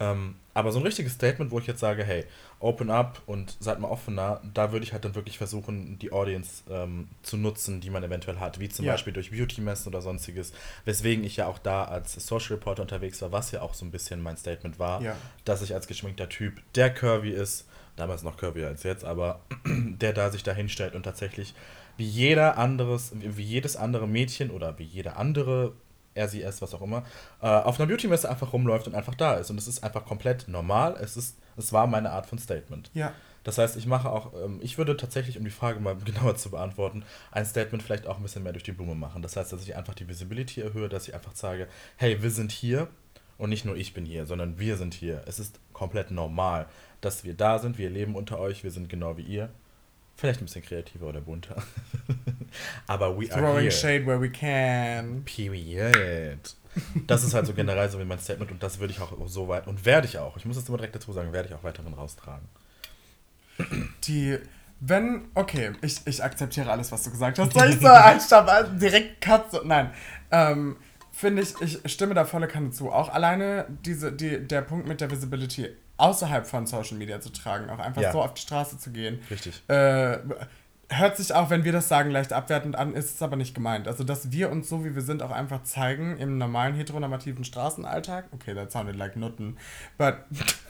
Ähm, 0.00 0.36
aber 0.54 0.70
so 0.72 0.78
ein 0.78 0.84
richtiges 0.84 1.14
Statement, 1.14 1.50
wo 1.50 1.58
ich 1.58 1.66
jetzt 1.66 1.80
sage, 1.80 2.04
hey, 2.04 2.24
open 2.60 2.90
up 2.90 3.20
und 3.26 3.56
seid 3.60 3.78
mal 3.80 3.88
offener, 3.88 4.40
da 4.54 4.70
würde 4.72 4.84
ich 4.84 4.92
halt 4.92 5.04
dann 5.04 5.14
wirklich 5.14 5.38
versuchen, 5.38 5.98
die 5.98 6.12
Audience 6.12 6.62
ähm, 6.70 7.08
zu 7.22 7.36
nutzen, 7.36 7.80
die 7.80 7.90
man 7.90 8.02
eventuell 8.04 8.38
hat, 8.38 8.58
wie 8.60 8.68
zum 8.68 8.84
Ja. 8.84 8.92
Beispiel 8.92 9.12
durch 9.12 9.30
Beauty-Messen 9.30 9.88
oder 9.88 10.00
sonstiges, 10.02 10.52
weswegen 10.84 11.24
ich 11.24 11.36
ja 11.36 11.46
auch 11.46 11.58
da 11.58 11.84
als 11.84 12.14
Social 12.14 12.54
Reporter 12.56 12.82
unterwegs 12.82 13.20
war, 13.22 13.32
was 13.32 13.50
ja 13.52 13.62
auch 13.62 13.74
so 13.74 13.84
ein 13.84 13.90
bisschen 13.90 14.20
mein 14.22 14.36
Statement 14.36 14.78
war, 14.78 15.02
Ja. 15.02 15.16
dass 15.44 15.62
ich 15.62 15.74
als 15.74 15.86
geschminkter 15.86 16.28
Typ, 16.28 16.60
der 16.74 16.92
curvy 16.92 17.30
ist, 17.30 17.66
damals 17.96 18.22
noch 18.22 18.36
curvier 18.36 18.68
als 18.68 18.82
jetzt, 18.84 19.04
aber 19.04 19.40
der 19.66 20.12
da 20.12 20.30
sich 20.30 20.42
da 20.44 20.52
hinstellt 20.52 20.94
und 20.94 21.02
tatsächlich 21.04 21.54
wie 21.96 22.06
jeder 22.06 22.56
anderes, 22.58 23.10
wie 23.14 23.42
jedes 23.42 23.76
andere 23.76 24.06
Mädchen 24.06 24.50
oder 24.50 24.78
wie 24.78 24.84
jede 24.84 25.16
andere 25.16 25.72
RCS, 26.18 26.60
was 26.60 26.74
auch 26.74 26.82
immer, 26.82 27.04
äh, 27.40 27.46
auf 27.46 27.78
einer 27.78 27.86
Beauty-Messe 27.86 28.28
einfach 28.28 28.52
rumläuft 28.52 28.86
und 28.86 28.94
einfach 28.94 29.14
da 29.14 29.34
ist. 29.34 29.50
Und 29.50 29.58
es 29.58 29.68
ist 29.68 29.84
einfach 29.84 30.04
komplett 30.04 30.48
normal. 30.48 30.96
Es 31.00 31.16
ist, 31.16 31.38
es 31.56 31.72
war 31.72 31.86
meine 31.86 32.10
Art 32.10 32.26
von 32.26 32.38
Statement. 32.38 32.90
Ja. 32.94 33.12
Das 33.44 33.56
heißt, 33.56 33.76
ich 33.76 33.86
mache 33.86 34.10
auch, 34.10 34.34
ähm, 34.34 34.58
ich 34.62 34.76
würde 34.76 34.96
tatsächlich, 34.96 35.38
um 35.38 35.44
die 35.44 35.50
Frage 35.50 35.80
mal 35.80 35.96
genauer 36.04 36.36
zu 36.36 36.50
beantworten, 36.50 37.04
ein 37.30 37.46
Statement 37.46 37.82
vielleicht 37.82 38.06
auch 38.06 38.16
ein 38.18 38.22
bisschen 38.22 38.42
mehr 38.42 38.52
durch 38.52 38.64
die 38.64 38.72
Blume 38.72 38.94
machen. 38.94 39.22
Das 39.22 39.36
heißt, 39.36 39.52
dass 39.52 39.62
ich 39.62 39.76
einfach 39.76 39.94
die 39.94 40.08
Visibility 40.08 40.60
erhöhe, 40.60 40.88
dass 40.88 41.08
ich 41.08 41.14
einfach 41.14 41.34
sage, 41.34 41.68
hey, 41.96 42.22
wir 42.22 42.30
sind 42.30 42.52
hier 42.52 42.88
und 43.38 43.50
nicht 43.50 43.64
nur 43.64 43.76
ich 43.76 43.94
bin 43.94 44.04
hier, 44.04 44.26
sondern 44.26 44.58
wir 44.58 44.76
sind 44.76 44.94
hier. 44.94 45.22
Es 45.26 45.38
ist 45.38 45.60
komplett 45.72 46.10
normal, 46.10 46.66
dass 47.00 47.24
wir 47.24 47.34
da 47.34 47.58
sind, 47.58 47.78
wir 47.78 47.88
leben 47.88 48.16
unter 48.16 48.38
euch, 48.38 48.64
wir 48.64 48.70
sind 48.70 48.88
genau 48.88 49.16
wie 49.16 49.22
ihr. 49.22 49.50
Vielleicht 50.18 50.42
ein 50.42 50.46
bisschen 50.46 50.62
kreativer 50.62 51.06
oder 51.06 51.20
bunter. 51.20 51.62
Aber 52.88 53.16
we 53.16 53.32
are 53.32 53.40
Throwing 53.40 53.70
shade 53.70 54.04
where 54.04 54.20
we 54.20 54.28
can. 54.28 55.22
Period. 55.24 56.56
Das 57.06 57.22
ist 57.22 57.34
halt 57.34 57.46
so 57.46 57.52
generell 57.54 57.88
so 57.88 58.00
wie 58.00 58.04
mein 58.04 58.18
Statement 58.18 58.50
und 58.50 58.60
das 58.60 58.80
würde 58.80 58.92
ich 58.92 59.00
auch 59.00 59.12
so 59.26 59.46
weit 59.46 59.68
und 59.68 59.84
werde 59.84 60.08
ich 60.08 60.18
auch, 60.18 60.36
ich 60.36 60.44
muss 60.44 60.56
das 60.56 60.68
immer 60.68 60.78
direkt 60.78 60.96
dazu 60.96 61.12
sagen, 61.12 61.32
werde 61.32 61.48
ich 61.48 61.54
auch 61.54 61.62
weiterhin 61.62 61.94
raustragen. 61.94 62.48
Die, 64.04 64.38
wenn, 64.80 65.28
okay, 65.36 65.72
ich, 65.82 66.04
ich 66.04 66.22
akzeptiere 66.22 66.68
alles, 66.68 66.90
was 66.90 67.04
du 67.04 67.12
gesagt 67.12 67.38
hast. 67.38 67.52
Soll 67.52 67.70
ich 67.70 67.78
so 67.78 67.86
einstampfen, 67.86 68.76
direkt 68.76 69.20
Cut, 69.20 69.52
so, 69.52 69.60
nein. 69.62 69.92
Ähm, 70.32 70.78
Finde 71.18 71.42
ich, 71.42 71.54
ich 71.60 71.92
stimme 71.92 72.14
da 72.14 72.24
volle 72.24 72.46
Kanne 72.46 72.70
zu. 72.70 72.92
Auch 72.92 73.08
alleine 73.08 73.66
diese, 73.84 74.12
die, 74.12 74.38
der 74.46 74.62
Punkt 74.62 74.86
mit 74.86 75.00
der 75.00 75.10
Visibility 75.10 75.68
außerhalb 75.96 76.46
von 76.46 76.64
Social 76.66 76.96
Media 76.96 77.20
zu 77.20 77.30
tragen, 77.32 77.68
auch 77.70 77.80
einfach 77.80 78.00
Ja. 78.02 78.12
so 78.12 78.22
auf 78.22 78.34
die 78.34 78.42
Straße 78.42 78.78
zu 78.78 78.90
gehen. 78.92 79.18
Richtig. 79.28 79.64
Äh, 79.66 80.18
hört 80.90 81.16
sich 81.16 81.34
auch, 81.34 81.50
wenn 81.50 81.64
wir 81.64 81.72
das 81.72 81.88
sagen, 81.88 82.10
leicht 82.10 82.32
abwertend 82.32 82.76
an, 82.76 82.94
ist 82.94 83.16
es 83.16 83.20
aber 83.22 83.36
nicht 83.36 83.54
gemeint. 83.54 83.88
Also, 83.88 84.04
dass 84.04 84.30
wir 84.32 84.50
uns 84.50 84.68
so, 84.68 84.84
wie 84.84 84.94
wir 84.94 85.02
sind, 85.02 85.22
auch 85.22 85.30
einfach 85.32 85.62
zeigen 85.64 86.16
im 86.18 86.38
normalen 86.38 86.74
heteronormativen 86.76 87.44
Straßenalltag. 87.44 88.26
Okay, 88.32 88.54
that 88.54 88.70
sounded 88.70 88.96
like 88.96 89.16
Nutten. 89.16 89.56
But 89.98 90.14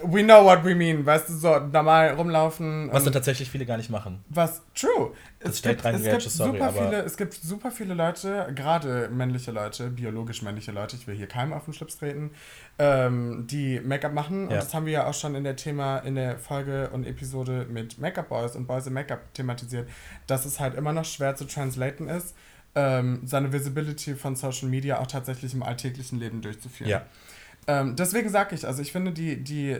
we 0.02 0.24
know 0.24 0.44
what 0.44 0.64
we 0.64 0.74
mean. 0.74 1.04
Weißt 1.06 1.28
du, 1.28 1.34
so 1.34 1.58
normal 1.60 2.14
rumlaufen. 2.14 2.88
Was 2.90 3.04
dann 3.04 3.12
tatsächlich 3.12 3.50
viele 3.50 3.66
gar 3.66 3.76
nicht 3.76 3.90
machen. 3.90 4.24
was 4.30 4.62
true. 4.74 5.12
Es 5.40 5.62
gibt, 5.62 5.84
rein 5.84 5.94
es, 5.94 6.02
gibt 6.02 6.22
sorry, 6.22 6.58
super 6.58 6.72
viele, 6.72 7.02
es 7.02 7.16
gibt 7.16 7.34
super 7.34 7.70
viele 7.70 7.94
Leute, 7.94 8.50
gerade 8.54 9.08
männliche 9.08 9.52
Leute, 9.52 9.88
biologisch 9.88 10.42
männliche 10.42 10.72
Leute, 10.72 10.96
ich 10.96 11.06
will 11.06 11.14
hier 11.14 11.28
keinem 11.28 11.52
auf 11.52 11.64
den 11.64 11.74
Schlips 11.74 11.96
treten, 11.98 12.30
ähm, 12.78 13.46
die 13.46 13.78
Make-up 13.80 14.12
machen. 14.12 14.44
Und 14.44 14.50
Ja. 14.50 14.56
das 14.56 14.74
haben 14.74 14.86
wir 14.86 14.92
ja 14.92 15.06
auch 15.06 15.14
schon 15.14 15.34
in 15.36 15.44
der 15.44 15.54
Thema, 15.54 15.98
in 15.98 16.16
der 16.16 16.38
Folge 16.38 16.90
und 16.90 17.06
Episode 17.06 17.66
mit 17.70 17.98
Make-up 17.98 18.28
Boys 18.28 18.56
und 18.56 18.66
Boys 18.66 18.86
in 18.86 18.92
Make-up 18.94 19.32
thematisiert, 19.34 19.88
dass 20.26 20.44
es 20.44 20.58
halt 20.58 20.74
immer 20.74 20.92
noch 20.92 21.04
schwer 21.04 21.36
zu 21.36 21.44
translaten 21.44 22.08
ist, 22.08 22.34
ähm, 22.74 23.20
seine 23.24 23.52
Visibility 23.52 24.16
von 24.16 24.34
Social 24.34 24.68
Media 24.68 24.98
auch 24.98 25.06
tatsächlich 25.06 25.54
im 25.54 25.62
alltäglichen 25.62 26.18
Leben 26.18 26.42
durchzuführen. 26.42 26.90
Ja. 26.90 27.06
Ähm, 27.68 27.96
deswegen 27.96 28.30
sage 28.30 28.54
ich, 28.54 28.66
also 28.66 28.82
ich 28.82 28.92
finde 28.92 29.12
die, 29.12 29.36
die 29.44 29.76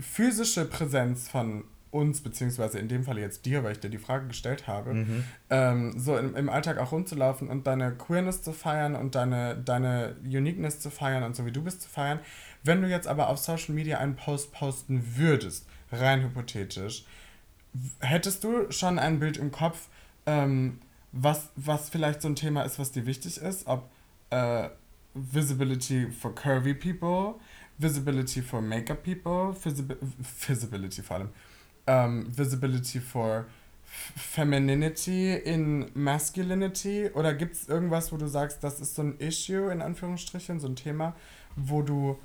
physische 0.00 0.66
Präsenz 0.66 1.28
von 1.28 1.64
uns, 1.90 2.20
beziehungsweise 2.20 2.78
in 2.78 2.86
dem 2.88 3.02
Fall 3.04 3.18
jetzt 3.18 3.46
dir, 3.46 3.64
weil 3.64 3.72
ich 3.72 3.80
dir 3.80 3.90
die 3.90 3.98
Frage 3.98 4.28
gestellt 4.28 4.66
habe, 4.68 4.94
Mhm. 4.94 5.24
ähm, 5.50 5.98
so 5.98 6.16
im, 6.16 6.36
im 6.36 6.48
Alltag 6.48 6.78
auch 6.78 6.92
rumzulaufen 6.92 7.48
und 7.48 7.66
deine 7.66 7.92
Queerness 7.92 8.42
zu 8.42 8.52
feiern 8.52 8.94
und 8.94 9.14
deine, 9.16 9.56
deine 9.56 10.14
Uniqueness 10.24 10.78
zu 10.80 10.90
feiern 10.90 11.24
und 11.24 11.34
so 11.34 11.44
wie 11.46 11.52
du 11.52 11.62
bist 11.62 11.82
zu 11.82 11.88
feiern. 11.88 12.20
Wenn 12.62 12.80
du 12.82 12.88
jetzt 12.88 13.08
aber 13.08 13.28
auf 13.28 13.38
Social 13.38 13.74
Media 13.74 13.98
einen 13.98 14.14
Post 14.16 14.52
posten 14.52 15.02
würdest, 15.16 15.66
rein 15.90 16.22
hypothetisch, 16.22 17.04
hättest 18.00 18.44
du 18.44 18.70
schon 18.70 18.98
ein 18.98 19.18
Bild 19.18 19.36
im 19.36 19.50
Kopf, 19.50 19.88
ähm, 20.26 20.78
was, 21.12 21.50
was 21.56 21.88
vielleicht 21.90 22.22
so 22.22 22.28
ein 22.28 22.36
Thema 22.36 22.62
ist, 22.62 22.78
was 22.78 22.92
dir 22.92 23.06
wichtig 23.06 23.38
ist, 23.38 23.66
ob 23.66 23.90
äh, 24.30 24.68
Visibility 25.14 26.06
for 26.08 26.32
curvy 26.34 26.74
people, 26.74 27.34
Visibility 27.78 28.42
for 28.42 28.60
Makeup 28.62 29.02
people, 29.02 29.54
Visibi 29.64 29.96
Visibility 30.46 31.02
vor 31.02 31.16
allem, 31.16 31.28
ähm, 31.90 32.26
Visibility 32.36 33.00
for 33.00 33.46
Femininity 34.16 35.34
in 35.34 35.90
Masculinity 35.94 37.10
oder 37.14 37.34
gibt 37.34 37.54
es 37.54 37.68
irgendwas, 37.68 38.12
wo 38.12 38.16
du 38.16 38.28
sagst, 38.28 38.62
das 38.62 38.80
ist 38.80 38.94
so 38.94 39.02
ein 39.02 39.18
Issue 39.18 39.72
in 39.72 39.82
Anführungsstrichen, 39.82 40.60
so 40.60 40.68
ein 40.68 40.76
Thema, 40.76 41.16
wo 41.56 41.82
du 41.82 42.18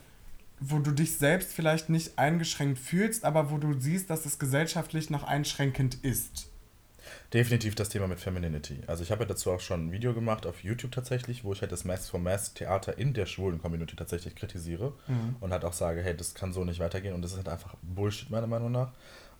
wo 0.61 0.79
du 0.79 0.91
dich 0.91 1.17
selbst 1.17 1.51
vielleicht 1.51 1.89
nicht 1.89 2.17
eingeschränkt 2.17 2.79
fühlst, 2.79 3.25
aber 3.25 3.51
wo 3.51 3.57
du 3.57 3.73
siehst, 3.77 4.09
dass 4.09 4.25
es 4.25 4.39
gesellschaftlich 4.39 5.09
noch 5.09 5.23
einschränkend 5.23 5.95
ist. 5.95 6.47
Definitiv 7.33 7.75
das 7.75 7.89
Thema 7.89 8.07
mit 8.07 8.19
Femininity. 8.19 8.79
Also 8.87 9.03
ich 9.03 9.11
habe 9.11 9.23
ja 9.23 9.27
dazu 9.27 9.51
auch 9.51 9.59
schon 9.59 9.87
ein 9.87 9.91
Video 9.91 10.13
gemacht 10.13 10.45
auf 10.45 10.63
YouTube 10.63 10.91
tatsächlich, 10.91 11.43
wo 11.43 11.53
ich 11.53 11.61
halt 11.61 11.71
das 11.71 11.83
Mass 11.83 12.09
for 12.09 12.19
Mass 12.19 12.53
Theater 12.53 12.97
in 12.97 13.13
der 13.13 13.25
schwulen 13.25 13.61
Community 13.61 13.95
tatsächlich 13.95 14.35
kritisiere 14.35 14.93
mhm. 15.07 15.35
und 15.39 15.51
halt 15.51 15.65
auch 15.65 15.73
sage, 15.73 16.01
hey, 16.01 16.15
das 16.15 16.33
kann 16.33 16.53
so 16.53 16.63
nicht 16.63 16.79
weitergehen 16.79 17.13
und 17.13 17.21
das 17.21 17.31
ist 17.31 17.37
halt 17.37 17.49
einfach 17.49 17.75
Bullshit 17.81 18.29
meiner 18.29 18.47
Meinung 18.47 18.71
nach. 18.71 18.91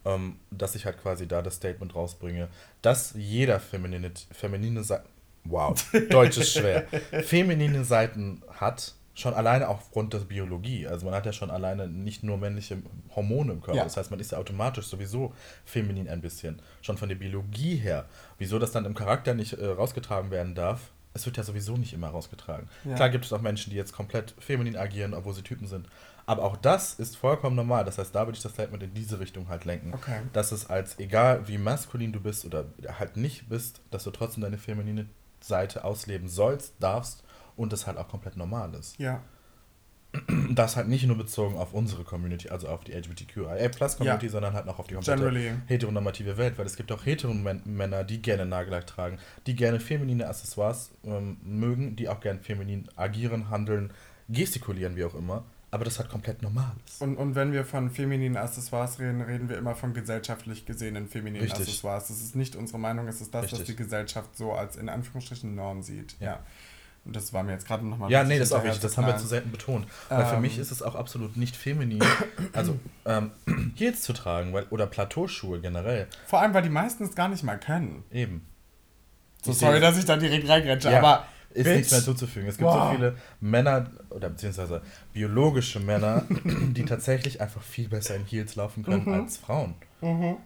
Ähm, 0.06 0.36
dass 0.50 0.74
ich 0.74 0.86
halt 0.86 1.02
quasi 1.02 1.26
da 1.26 1.42
das 1.42 1.56
Statement 1.56 1.94
rausbringe, 1.94 2.48
dass 2.80 3.14
jeder 3.16 3.58
feminine, 3.58 4.12
feminine 4.30 4.84
Seiten, 4.84 5.08
wow, 5.44 5.74
Deutsch 6.10 6.38
ist 6.38 6.52
schwer, 6.52 6.86
feminine 7.24 7.84
Seiten 7.84 8.42
hat 8.48 8.94
schon 9.16 9.34
alleine 9.34 9.68
aufgrund 9.68 10.12
der 10.12 10.18
Biologie. 10.18 10.86
Also 10.86 11.06
man 11.06 11.14
hat 11.14 11.24
ja 11.24 11.32
schon 11.32 11.50
alleine 11.50 11.88
nicht 11.88 12.22
nur 12.22 12.36
männliche 12.36 12.78
Hormone 13.16 13.54
im 13.54 13.60
Körper. 13.62 13.78
Ja. 13.78 13.84
Das 13.84 13.96
heißt, 13.96 14.10
man 14.10 14.20
ist 14.20 14.32
ja 14.32 14.38
automatisch 14.38 14.86
sowieso 14.86 15.34
feminin 15.64 16.08
ein 16.08 16.20
bisschen. 16.20 16.60
Schon 16.82 16.98
von 16.98 17.08
der 17.08 17.16
Biologie 17.16 17.76
her. 17.76 18.04
Wieso 18.38 18.58
das 18.58 18.72
dann 18.72 18.84
im 18.84 18.94
Charakter 18.94 19.32
nicht 19.32 19.54
äh, 19.54 19.66
rausgetragen 19.66 20.30
werden 20.30 20.54
darf, 20.54 20.92
es 21.14 21.24
wird 21.24 21.38
ja 21.38 21.42
sowieso 21.42 21.78
nicht 21.78 21.94
immer 21.94 22.08
rausgetragen. 22.08 22.68
Ja. 22.84 22.94
Klar 22.94 23.08
gibt 23.08 23.24
es 23.24 23.32
auch 23.32 23.40
Menschen, 23.40 23.70
die 23.70 23.76
jetzt 23.76 23.94
komplett 23.94 24.34
feminin 24.38 24.76
agieren, 24.76 25.14
obwohl 25.14 25.32
sie 25.32 25.42
Typen 25.42 25.66
sind. 25.66 25.88
Aber 26.26 26.42
auch 26.42 26.56
das 26.56 26.94
ist 26.94 27.16
vollkommen 27.16 27.54
normal. 27.54 27.84
Das 27.84 27.98
heißt, 27.98 28.12
da 28.12 28.26
würde 28.26 28.36
ich 28.36 28.42
das 28.42 28.52
Statement 28.52 28.82
in 28.82 28.92
diese 28.92 29.20
Richtung 29.20 29.48
halt 29.48 29.64
lenken. 29.64 29.94
Okay. 29.94 30.20
Dass 30.32 30.50
es 30.50 30.68
als, 30.68 30.98
egal 30.98 31.46
wie 31.46 31.56
maskulin 31.56 32.12
du 32.12 32.20
bist 32.20 32.44
oder 32.44 32.66
halt 32.98 33.16
nicht 33.16 33.48
bist, 33.48 33.80
dass 33.92 34.04
du 34.04 34.10
trotzdem 34.10 34.42
deine 34.42 34.58
feminine 34.58 35.06
Seite 35.40 35.84
ausleben 35.84 36.28
sollst, 36.28 36.74
darfst 36.80 37.22
und 37.56 37.72
das 37.72 37.86
halt 37.86 37.96
auch 37.96 38.08
komplett 38.08 38.36
normal 38.36 38.74
ist. 38.74 38.98
Ja. 38.98 39.22
Das 40.50 40.76
halt 40.76 40.88
nicht 40.88 41.06
nur 41.06 41.18
bezogen 41.18 41.58
auf 41.58 41.74
unsere 41.74 42.02
Community, 42.02 42.48
also 42.48 42.68
auf 42.68 42.84
die 42.84 42.92
LGBTQIA-Plus-Community, 42.92 44.26
ja. 44.26 44.32
sondern 44.32 44.54
halt 44.54 44.66
auch 44.66 44.78
auf 44.78 44.86
die 44.86 44.94
komplette 44.94 45.20
Generally. 45.20 45.52
heteronormative 45.66 46.38
Welt, 46.38 46.56
weil 46.56 46.64
es 46.64 46.76
gibt 46.76 46.90
auch 46.90 47.04
Heteromänner, 47.04 48.02
die 48.02 48.22
gerne 48.22 48.46
Nagellack 48.46 48.86
tragen, 48.86 49.18
die 49.46 49.54
gerne 49.54 49.78
feminine 49.78 50.26
Accessoires 50.26 50.90
ähm, 51.04 51.36
mögen, 51.42 51.96
die 51.96 52.08
auch 52.08 52.20
gerne 52.20 52.40
feminin 52.40 52.88
agieren, 52.96 53.50
handeln, 53.50 53.92
gestikulieren, 54.28 54.96
wie 54.96 55.04
auch 55.04 55.14
immer 55.14 55.44
aber 55.76 55.84
das 55.84 55.98
halt 55.98 56.08
komplett 56.08 56.42
normal 56.42 56.72
ist. 56.86 57.02
Und, 57.02 57.16
und 57.16 57.34
wenn 57.34 57.52
wir 57.52 57.64
von 57.64 57.90
femininen 57.90 58.38
Accessoires 58.38 58.98
reden, 58.98 59.20
reden 59.20 59.50
wir 59.50 59.58
immer 59.58 59.74
von 59.74 59.92
gesellschaftlich 59.92 60.64
gesehenen 60.64 61.06
femininen 61.06 61.42
Richtig. 61.42 61.68
Accessoires. 61.68 62.08
Das 62.08 62.20
ist 62.22 62.34
nicht 62.34 62.56
unsere 62.56 62.78
Meinung, 62.78 63.06
es 63.08 63.20
ist 63.20 63.34
das, 63.34 63.44
Richtig. 63.44 63.60
was 63.60 63.66
die 63.66 63.76
Gesellschaft 63.76 64.36
so 64.36 64.52
als 64.52 64.76
in 64.76 64.88
Anführungsstrichen 64.88 65.54
Norm 65.54 65.82
sieht. 65.82 66.16
Ja. 66.18 66.40
Und 67.04 67.14
das 67.14 67.32
war 67.34 67.42
mir 67.42 67.52
jetzt 67.52 67.66
gerade 67.66 67.86
nochmal 67.86 68.10
Ja, 68.10 68.24
nee, 68.24 68.38
das 68.38 68.48
ist 68.48 68.54
auch 68.54 68.64
wichtig. 68.64 68.80
Das 68.80 68.96
haben 68.96 69.06
wir 69.06 69.18
zu 69.18 69.26
selten 69.26 69.52
betont. 69.52 69.86
Weil 70.08 70.22
ähm, 70.22 70.28
für 70.28 70.40
mich 70.40 70.58
ist 70.58 70.72
es 70.72 70.82
auch 70.82 70.94
absolut 70.94 71.36
nicht 71.36 71.54
feminin, 71.54 72.02
also 72.54 72.78
ähm, 73.04 73.32
Heels 73.76 74.00
zu 74.00 74.14
tragen 74.14 74.54
weil, 74.54 74.64
oder 74.70 74.86
Plateauschuhe 74.86 75.60
generell. 75.60 76.08
Vor 76.26 76.40
allem, 76.40 76.54
weil 76.54 76.62
die 76.62 76.70
meisten 76.70 77.04
es 77.04 77.14
gar 77.14 77.28
nicht 77.28 77.44
mal 77.44 77.60
können. 77.60 78.02
Eben. 78.10 78.46
So, 79.42 79.52
ich 79.52 79.58
sorry, 79.58 79.78
dass 79.78 79.98
ich 79.98 80.06
da 80.06 80.16
direkt 80.16 80.48
reingrätsche, 80.48 80.90
ja, 80.90 80.98
aber. 80.98 81.26
Ist 81.56 81.64
Bitch. 81.64 81.76
nichts 81.76 81.92
mehr 81.92 82.02
zuzufügen. 82.02 82.48
Es 82.48 82.58
gibt 82.58 82.68
wow. 82.68 82.90
so 82.90 82.96
viele 82.96 83.16
Männer 83.40 83.90
oder 84.10 84.28
beziehungsweise 84.28 84.82
biologische 85.14 85.80
Männer, 85.80 86.24
die 86.44 86.84
tatsächlich 86.84 87.40
einfach 87.40 87.62
viel 87.62 87.88
besser 87.88 88.14
in 88.14 88.26
Heels 88.26 88.56
laufen 88.56 88.82
können 88.82 89.04
mhm. 89.06 89.14
als 89.14 89.38
Frauen. 89.38 89.74
Mhm. 90.02 90.36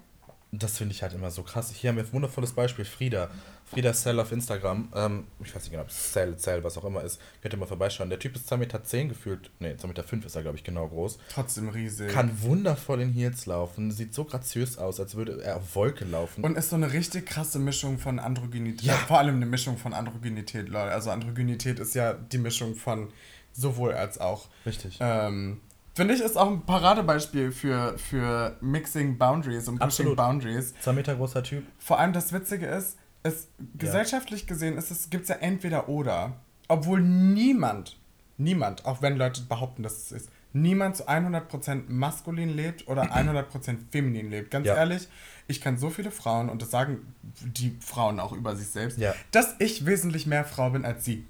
Das 0.53 0.79
finde 0.79 0.95
ich 0.95 1.03
halt 1.03 1.13
immer 1.13 1.33
so 1.33 1.43
krass. 1.43 1.73
Hier 1.73 1.91
haben 1.91 1.97
wir 1.97 2.05
ein 2.05 2.13
wundervolles 2.13 2.53
Beispiel, 2.53 2.85
Frieda. 2.85 3.29
Frieda 3.71 3.93
Cell 3.93 4.19
auf 4.19 4.33
Instagram. 4.33 4.89
Ähm, 4.95 5.25
ich 5.45 5.55
weiß 5.55 5.63
nicht 5.63 5.71
genau, 5.71 5.83
ob 5.83 5.91
es 5.91 6.13
Cell, 6.13 6.37
Cell, 6.37 6.65
was 6.65 6.77
auch 6.77 6.85
immer 6.85 7.03
ist. 7.05 7.21
Könnt 7.41 7.55
ihr 7.55 7.59
mal 7.59 7.67
vorbeischauen. 7.67 8.11
Der 8.11 8.19
Typ 8.19 8.35
ist 8.35 8.53
2,10 8.53 8.57
Meter 8.57 8.79
gefühlt. 9.09 9.51
Ne, 9.61 9.75
2,5 9.75 9.87
Meter 9.87 10.27
ist 10.27 10.35
er, 10.35 10.43
glaube 10.43 10.59
ich, 10.59 10.65
genau 10.65 10.89
groß. 10.89 11.19
Trotzdem 11.33 11.69
riesig. 11.69 12.11
Kann 12.11 12.43
wundervoll 12.43 13.01
in 13.01 13.13
Heels 13.13 13.47
laufen. 13.47 13.93
Sieht 13.93 14.13
so 14.13 14.25
graziös 14.25 14.77
aus, 14.77 14.99
als 14.99 15.15
würde 15.15 15.43
er 15.43 15.57
auf 15.57 15.75
Wolke 15.77 16.05
laufen. 16.05 16.43
Und 16.43 16.57
ist 16.57 16.71
so 16.71 16.77
eine 16.77 16.93
richtig 16.93 17.27
krasse 17.27 17.61
Mischung 17.61 17.99
von 17.99 18.19
Androgynität. 18.19 18.83
Ja. 18.83 18.95
Vor 18.95 19.19
allem 19.19 19.37
eine 19.37 19.47
Mischung 19.47 19.79
von 19.79 19.95
Androgynität, 19.95 20.69
Leute. 20.69 20.93
Also 20.93 21.11
Androgynität 21.11 21.79
ist 21.79 21.95
ja 21.95 22.15
die 22.15 22.39
Mischung 22.39 22.75
von 22.75 23.13
sowohl 23.53 23.93
als 23.93 24.19
auch. 24.19 24.49
Richtig. 24.67 24.99
Ähm, 25.01 25.61
Finde 25.95 26.15
ich, 26.15 26.21
ist 26.21 26.39
auch 26.39 26.49
ein 26.49 26.63
Paradebeispiel 26.63 27.53
für, 27.53 27.99
für 27.99 28.57
Mixing 28.61 29.19
Boundaries 29.19 29.69
und 29.69 29.75
Pushing 29.79 30.07
Absolut. 30.07 30.17
Boundaries. 30.17 30.75
Zwei 30.81 30.93
Meter 30.93 31.15
großer 31.17 31.43
Typ. 31.43 31.65
Vor 31.79 31.99
allem 31.99 32.13
das 32.13 32.33
Witzige 32.33 32.67
ist, 32.67 32.97
es, 33.23 33.49
gesellschaftlich 33.77 34.47
gesehen 34.47 34.77
ist 34.77 34.91
es, 34.91 35.11
gibt 35.11 35.25
es 35.25 35.29
ja 35.29 35.37
entweder 35.37 35.89
oder. 35.89 36.37
Obwohl 36.69 37.01
niemand, 37.01 37.99
niemand, 38.39 38.85
auch 38.87 39.03
wenn 39.03 39.17
Leute 39.17 39.43
behaupten, 39.43 39.83
dass 39.83 39.97
es 39.99 40.13
ist, 40.13 40.31
niemand 40.53 40.97
zu 40.97 41.09
100% 41.09 41.85
maskulin 41.89 42.51
lebt 42.51 42.89
oder 42.89 43.03
100% 43.15 43.79
feminin 43.91 44.31
lebt. 44.31 44.51
Ganz 44.51 44.67
ja. 44.67 44.77
ehrlich, 44.77 45.09
ich 45.49 45.61
kann 45.61 45.79
so 45.79 45.91
viele 45.91 46.11
Frauen, 46.11 46.49
und 46.49 46.63
das 46.63 46.71
sagen 46.71 47.15
die 47.23 47.77
Frauen 47.81 48.21
auch 48.21 48.33
über 48.33 48.57
sich 48.57 48.69
selbst, 48.69 48.99
ja. 48.99 49.15
dass 49.31 49.55
ich 49.59 49.87
wesentlich 49.87 50.27
mehr 50.27 50.45
Frau 50.45 50.71
bin 50.71 50.85
als 50.85 51.05
sie. 51.05 51.27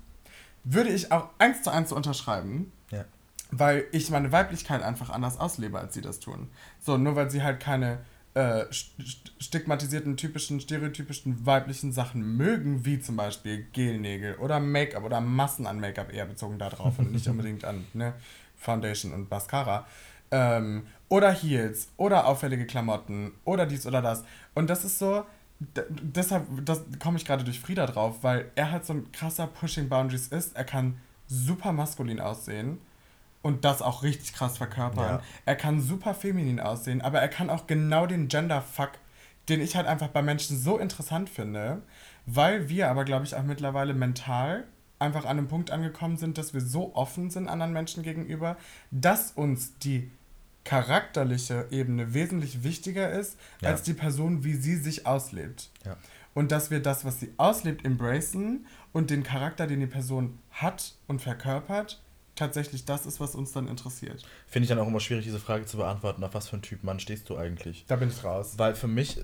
Würde 0.63 0.91
ich 0.91 1.11
auch 1.11 1.31
eins 1.39 1.63
zu 1.63 1.71
eins 1.71 1.91
unterschreiben. 1.91 2.73
Ja 2.91 3.05
weil 3.51 3.87
ich 3.93 4.11
meine 4.11 4.33
Weiblichkeit 4.33 4.83
einfach 4.83 5.11
anders 5.11 5.39
auslebe, 5.39 5.79
als 5.79 5.95
sie 5.95 6.01
das 6.01 6.21
tun. 6.21 6.49
So, 6.81 6.97
nur 6.97 7.17
weil 7.17 7.31
sie 7.31 7.43
halt 7.43 7.61
keine 7.61 7.99
äh, 8.35 8.65
stigmatisierten, 9.39 10.17
typischen, 10.17 10.61
stereotypischen 10.61 11.45
weiblichen 11.47 11.93
Sachen 11.93 12.37
mögen, 12.37 12.85
wie 12.85 13.01
zum 13.01 13.17
Beispiel 13.17 13.67
Gelnägel 13.73 14.37
oder 14.37 14.61
Make-up 14.61 15.05
oder 15.05 15.21
Massen 15.21 15.67
an 15.67 15.81
Make-up 15.81 16.13
eher 16.13 16.27
bezogen 16.27 16.59
darauf 16.59 16.99
und 16.99 17.11
nicht 17.13 17.27
unbedingt 17.29 17.65
an 17.65 17.87
ne, 17.93 18.15
Foundation 18.57 19.13
und 19.13 19.31
Mascara. 19.31 19.87
Ähm, 20.31 20.87
oder 21.09 21.33
Heels 21.33 21.89
oder 21.97 22.27
auffällige 22.27 22.67
Klamotten 22.67 23.33
oder 23.45 23.67
dies 23.67 23.85
oder 23.85 24.01
das. 24.01 24.23
Und 24.55 24.71
das 24.71 24.85
ist 24.85 25.01
so, 25.01 25.25
deshalb 25.59 26.47
komme 27.01 27.19
ich 27.19 27.25
gerade 27.25 27.43
durch 27.43 27.59
Frieda 27.59 27.87
drauf, 27.87 28.19
weil 28.23 28.51
er 28.55 28.71
halt 28.71 28.87
so 28.87 28.93
ein 28.93 29.11
krasser 29.11 29.49
Pushing 29.49 29.89
Boundaries 29.89 30.29
ist. 30.29 30.55
Er 30.55 30.65
kann 30.65 31.01
super 31.27 31.73
maskulin 31.73 32.21
aussehen 32.21 32.79
und 33.43 33.65
das 33.65 33.83
auch 33.83 34.03
richtig 34.03 34.33
krass 34.33 34.59
verkörpern. 34.59 35.17
Ja. 35.17 35.23
Er 35.47 35.57
kann 35.57 35.81
super 35.81 36.15
feminin 36.15 36.61
aussehen, 36.61 37.01
aber 37.01 37.21
er 37.21 37.29
kann 37.29 37.51
auch 37.51 37.67
genau 37.67 38.07
den 38.07 38.29
Genderfuck, 38.29 38.93
den 39.49 39.61
ich 39.61 39.77
halt 39.77 39.87
einfach 39.87 40.09
bei 40.09 40.23
Menschen 40.23 40.59
so 40.59 40.79
interessant 40.79 41.29
finde, 41.29 41.83
weil 42.27 42.69
wir 42.69 42.91
aber, 42.91 43.05
glaube 43.05 43.25
ich, 43.25 43.35
auch 43.35 43.43
mittlerweile 43.43 43.95
mental 43.95 44.65
einfach 44.99 45.25
an 45.25 45.39
einem 45.39 45.49
Punkt 45.49 45.71
angekommen 45.71 46.19
sind, 46.19 46.37
dass 46.37 46.53
wir 46.53 46.61
so 46.61 46.95
offen 46.95 47.31
sind 47.31 47.49
anderen 47.49 47.73
Menschen 47.73 48.03
gegenüber, 48.03 48.57
dass 48.91 49.33
uns 49.33 49.79
die 49.79 50.11
charakterliche 50.65 51.67
Ebene 51.71 52.13
wesentlich 52.13 52.63
wichtiger 52.63 53.11
ist, 53.11 53.39
ja. 53.63 53.71
als 53.71 53.83
die 53.83 53.95
Person, 53.95 54.45
wie 54.45 54.55
sie 54.55 54.77
sich 54.77 55.07
auslebt. 55.07 55.71
Ja. 55.87 55.97
Und 56.35 56.53
dass 56.53 56.71
wir 56.71 56.81
das, 56.81 57.05
was 57.05 57.19
sie 57.19 57.33
auslebt, 57.39 57.85
embracen 57.85 58.67
und 58.93 59.11
den 59.11 59.23
Charakter, 59.23 59.67
den 59.67 59.81
die 59.81 59.87
Person 59.87 60.39
hat 60.51 60.95
und 61.09 61.23
verkörpert, 61.23 62.01
tatsächlich 62.41 62.85
das 62.85 63.07
ist, 63.07 63.21
was 63.21 63.35
uns 63.35 63.53
dann 63.53 63.69
interessiert. 63.69 64.25
Finde 64.49 64.65
ich 64.65 64.69
dann 64.69 64.79
auch 64.79 64.89
immer 64.89 64.99
schwierig, 64.99 65.25
diese 65.25 65.39
Frage 65.39 65.67
zu 65.67 65.77
beantworten, 65.77 66.25
auf 66.25 66.35
was 66.35 66.49
für 66.49 66.57
ein 66.57 66.63
Typ 66.63 66.83
Mann 66.83 66.99
stehst 66.99 67.29
du 67.29 67.37
eigentlich? 67.37 67.85
Da 67.87 67.97
bin 67.97 68.09
ich 68.09 68.25
raus. 68.25 68.55
Weil 68.57 68.75
für 68.75 68.89
mich, 68.89 69.23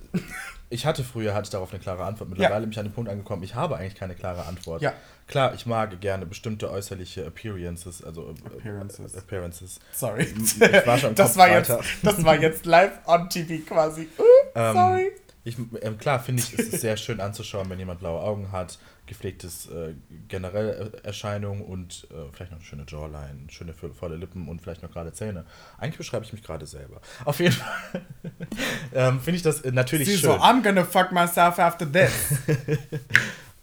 ich 0.70 0.86
hatte 0.86 1.02
früher, 1.02 1.34
hatte 1.34 1.44
ich 1.44 1.50
darauf 1.50 1.72
eine 1.72 1.80
klare 1.80 2.04
Antwort. 2.04 2.30
Mittlerweile 2.30 2.54
ja. 2.54 2.60
bin 2.60 2.70
ich 2.70 2.78
an 2.78 2.86
den 2.86 2.92
Punkt 2.92 3.10
angekommen, 3.10 3.42
ich 3.42 3.54
habe 3.54 3.76
eigentlich 3.76 3.94
keine 3.94 4.14
klare 4.14 4.46
Antwort. 4.46 4.82
Ja. 4.82 4.92
Klar, 5.26 5.54
ich 5.54 5.66
mag 5.66 6.00
gerne 6.00 6.26
bestimmte 6.26 6.70
äußerliche 6.70 7.24
Appearances, 7.24 8.04
also 8.04 8.34
Appearances. 8.44 9.14
Äh, 9.14 9.18
Appearances. 9.18 9.80
Sorry. 9.92 10.22
Ich 10.22 10.86
war 10.86 10.98
schon 10.98 11.14
das, 11.16 11.36
war 11.36 11.48
jetzt, 11.48 11.76
das 12.02 12.24
war 12.24 12.40
jetzt 12.40 12.66
live 12.66 13.00
on 13.06 13.28
TV 13.28 13.64
quasi. 13.66 14.08
Uh, 14.18 14.22
sorry. 14.54 15.06
Ähm, 15.06 15.12
ich, 15.46 15.56
äh, 15.80 15.92
klar 15.92 16.18
finde 16.18 16.42
ich, 16.42 16.58
es 16.58 16.68
ist 16.68 16.80
sehr 16.80 16.96
schön 16.96 17.20
anzuschauen, 17.20 17.70
wenn 17.70 17.78
jemand 17.78 18.00
blaue 18.00 18.20
Augen 18.20 18.50
hat, 18.50 18.78
gepflegtes 19.06 19.66
äh, 19.70 19.94
generell 20.28 20.92
Erscheinung 21.02 21.62
und 21.62 22.06
äh, 22.10 22.30
vielleicht 22.32 22.52
noch 22.52 22.58
eine 22.58 22.66
schöne 22.66 22.84
Jawline, 22.86 23.48
schöne 23.48 23.72
volle 23.72 24.16
Lippen 24.16 24.48
und 24.48 24.60
vielleicht 24.60 24.82
noch 24.82 24.90
gerade 24.90 25.12
Zähne. 25.12 25.44
Eigentlich 25.78 25.98
beschreibe 25.98 26.24
ich 26.24 26.32
mich 26.32 26.42
gerade 26.42 26.66
selber. 26.66 27.00
Auf 27.24 27.40
jeden 27.40 27.54
Fall 27.54 28.02
ähm, 28.94 29.20
finde 29.20 29.36
ich 29.36 29.42
das 29.42 29.60
äh, 29.62 29.72
natürlich 29.72 30.08
Sie 30.08 30.18
schön. 30.18 30.30
so, 30.30 30.36
I'm 30.36 30.62
gonna 30.62 30.84
fuck 30.84 31.12
myself 31.12 31.58
after 31.58 31.90
this. 31.90 32.12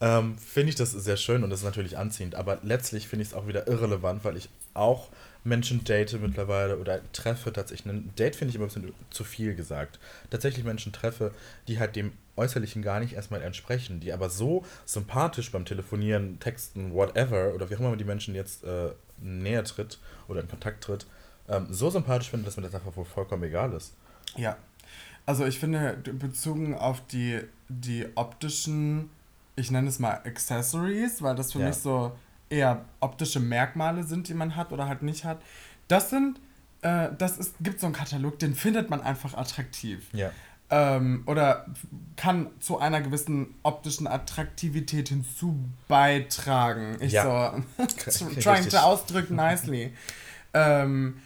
ähm, 0.01 0.38
finde 0.38 0.69
ich 0.69 0.75
das 0.75 0.91
sehr 0.91 1.17
schön 1.17 1.43
und 1.43 1.49
das 1.49 1.60
ist 1.60 1.65
natürlich 1.65 1.97
anziehend, 1.97 2.36
aber 2.36 2.60
letztlich 2.63 3.08
finde 3.08 3.23
ich 3.23 3.29
es 3.29 3.34
auch 3.34 3.47
wieder 3.47 3.67
irrelevant, 3.67 4.23
weil 4.23 4.38
ich 4.38 4.49
auch 4.73 5.10
Menschen 5.43 5.84
date 5.84 6.19
mittlerweile 6.21 6.77
oder 6.77 7.01
treffe 7.12 7.51
tatsächlich. 7.51 7.91
Ein 7.91 8.13
Date 8.17 8.36
finde 8.36 8.49
ich 8.49 8.56
immer 8.56 8.65
ein 8.65 8.67
bisschen 8.69 8.93
zu 9.10 9.23
viel 9.23 9.56
gesagt. 9.56 9.99
Tatsächlich 10.29 10.63
Menschen 10.63 10.93
treffe, 10.93 11.34
die 11.67 11.79
halt 11.79 11.95
dem 11.95 12.13
Äußerlichen 12.36 12.82
gar 12.82 12.99
nicht 12.99 13.13
erstmal 13.13 13.41
entsprechen, 13.41 13.99
die 13.99 14.13
aber 14.13 14.29
so 14.29 14.65
sympathisch 14.86 15.51
beim 15.51 15.65
Telefonieren, 15.65 16.39
Texten, 16.39 16.93
whatever, 16.93 17.53
oder 17.53 17.69
wie 17.69 17.75
auch 17.75 17.79
immer 17.79 17.89
man 17.89 17.97
die 17.97 18.06
Menschen 18.06 18.36
jetzt 18.36 18.63
äh, 18.63 18.91
näher 19.21 19.63
tritt 19.63 19.99
oder 20.27 20.41
in 20.41 20.47
Kontakt 20.47 20.84
tritt, 20.84 21.06
ähm, 21.49 21.67
so 21.69 21.89
sympathisch 21.89 22.29
finde, 22.29 22.45
dass 22.45 22.58
mir 22.58 22.63
das 22.63 22.73
einfach 22.73 22.95
wohl 22.95 23.06
vollkommen 23.06 23.43
egal 23.43 23.73
ist. 23.73 23.93
Ja. 24.36 24.58
Also 25.25 25.45
ich 25.45 25.60
finde, 25.60 25.97
bezogen 26.03 26.75
auf 26.75 27.06
die, 27.08 27.41
die 27.69 28.08
optischen, 28.15 29.10
ich 29.56 29.71
nenne 29.71 29.88
es 29.88 29.99
mal 29.99 30.21
Accessories, 30.25 31.21
weil 31.21 31.36
das 31.36 31.53
für 31.53 31.60
ja. 31.60 31.67
mich 31.67 31.75
so 31.75 32.13
eher 32.53 32.85
optische 32.99 33.39
Merkmale 33.39 34.03
sind, 34.03 34.27
die 34.27 34.33
man 34.33 34.55
hat 34.55 34.71
oder 34.71 34.87
halt 34.87 35.01
nicht 35.01 35.25
hat. 35.25 35.41
Das 35.87 36.09
sind, 36.09 36.39
äh, 36.81 37.09
das 37.17 37.37
ist, 37.37 37.55
gibt 37.61 37.79
so 37.79 37.87
einen 37.87 37.95
Katalog, 37.95 38.39
den 38.39 38.55
findet 38.55 38.89
man 38.89 39.01
einfach 39.01 39.33
attraktiv. 39.33 40.07
Ja. 40.13 40.31
ähm, 40.69 41.23
oder 41.25 41.65
kann 42.15 42.47
zu 42.59 42.79
einer 42.79 43.01
gewissen 43.01 43.55
optischen 43.63 44.07
Attraktivität 44.07 45.09
hinzu 45.09 45.57
beitragen. 45.87 46.97
Ich 46.99 47.11
Ja. 47.13 47.53
so, 48.07 48.25
trying 48.41 48.69
to 48.69 48.77
ausdrücken 48.77 49.35
nicely. 49.35 49.93
ähm, 50.53 51.19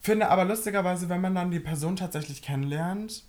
finde 0.00 0.28
aber 0.28 0.44
lustigerweise, 0.44 1.08
wenn 1.08 1.20
man 1.20 1.34
dann 1.34 1.50
die 1.50 1.60
Person 1.60 1.96
tatsächlich 1.96 2.42
kennenlernt, 2.42 3.24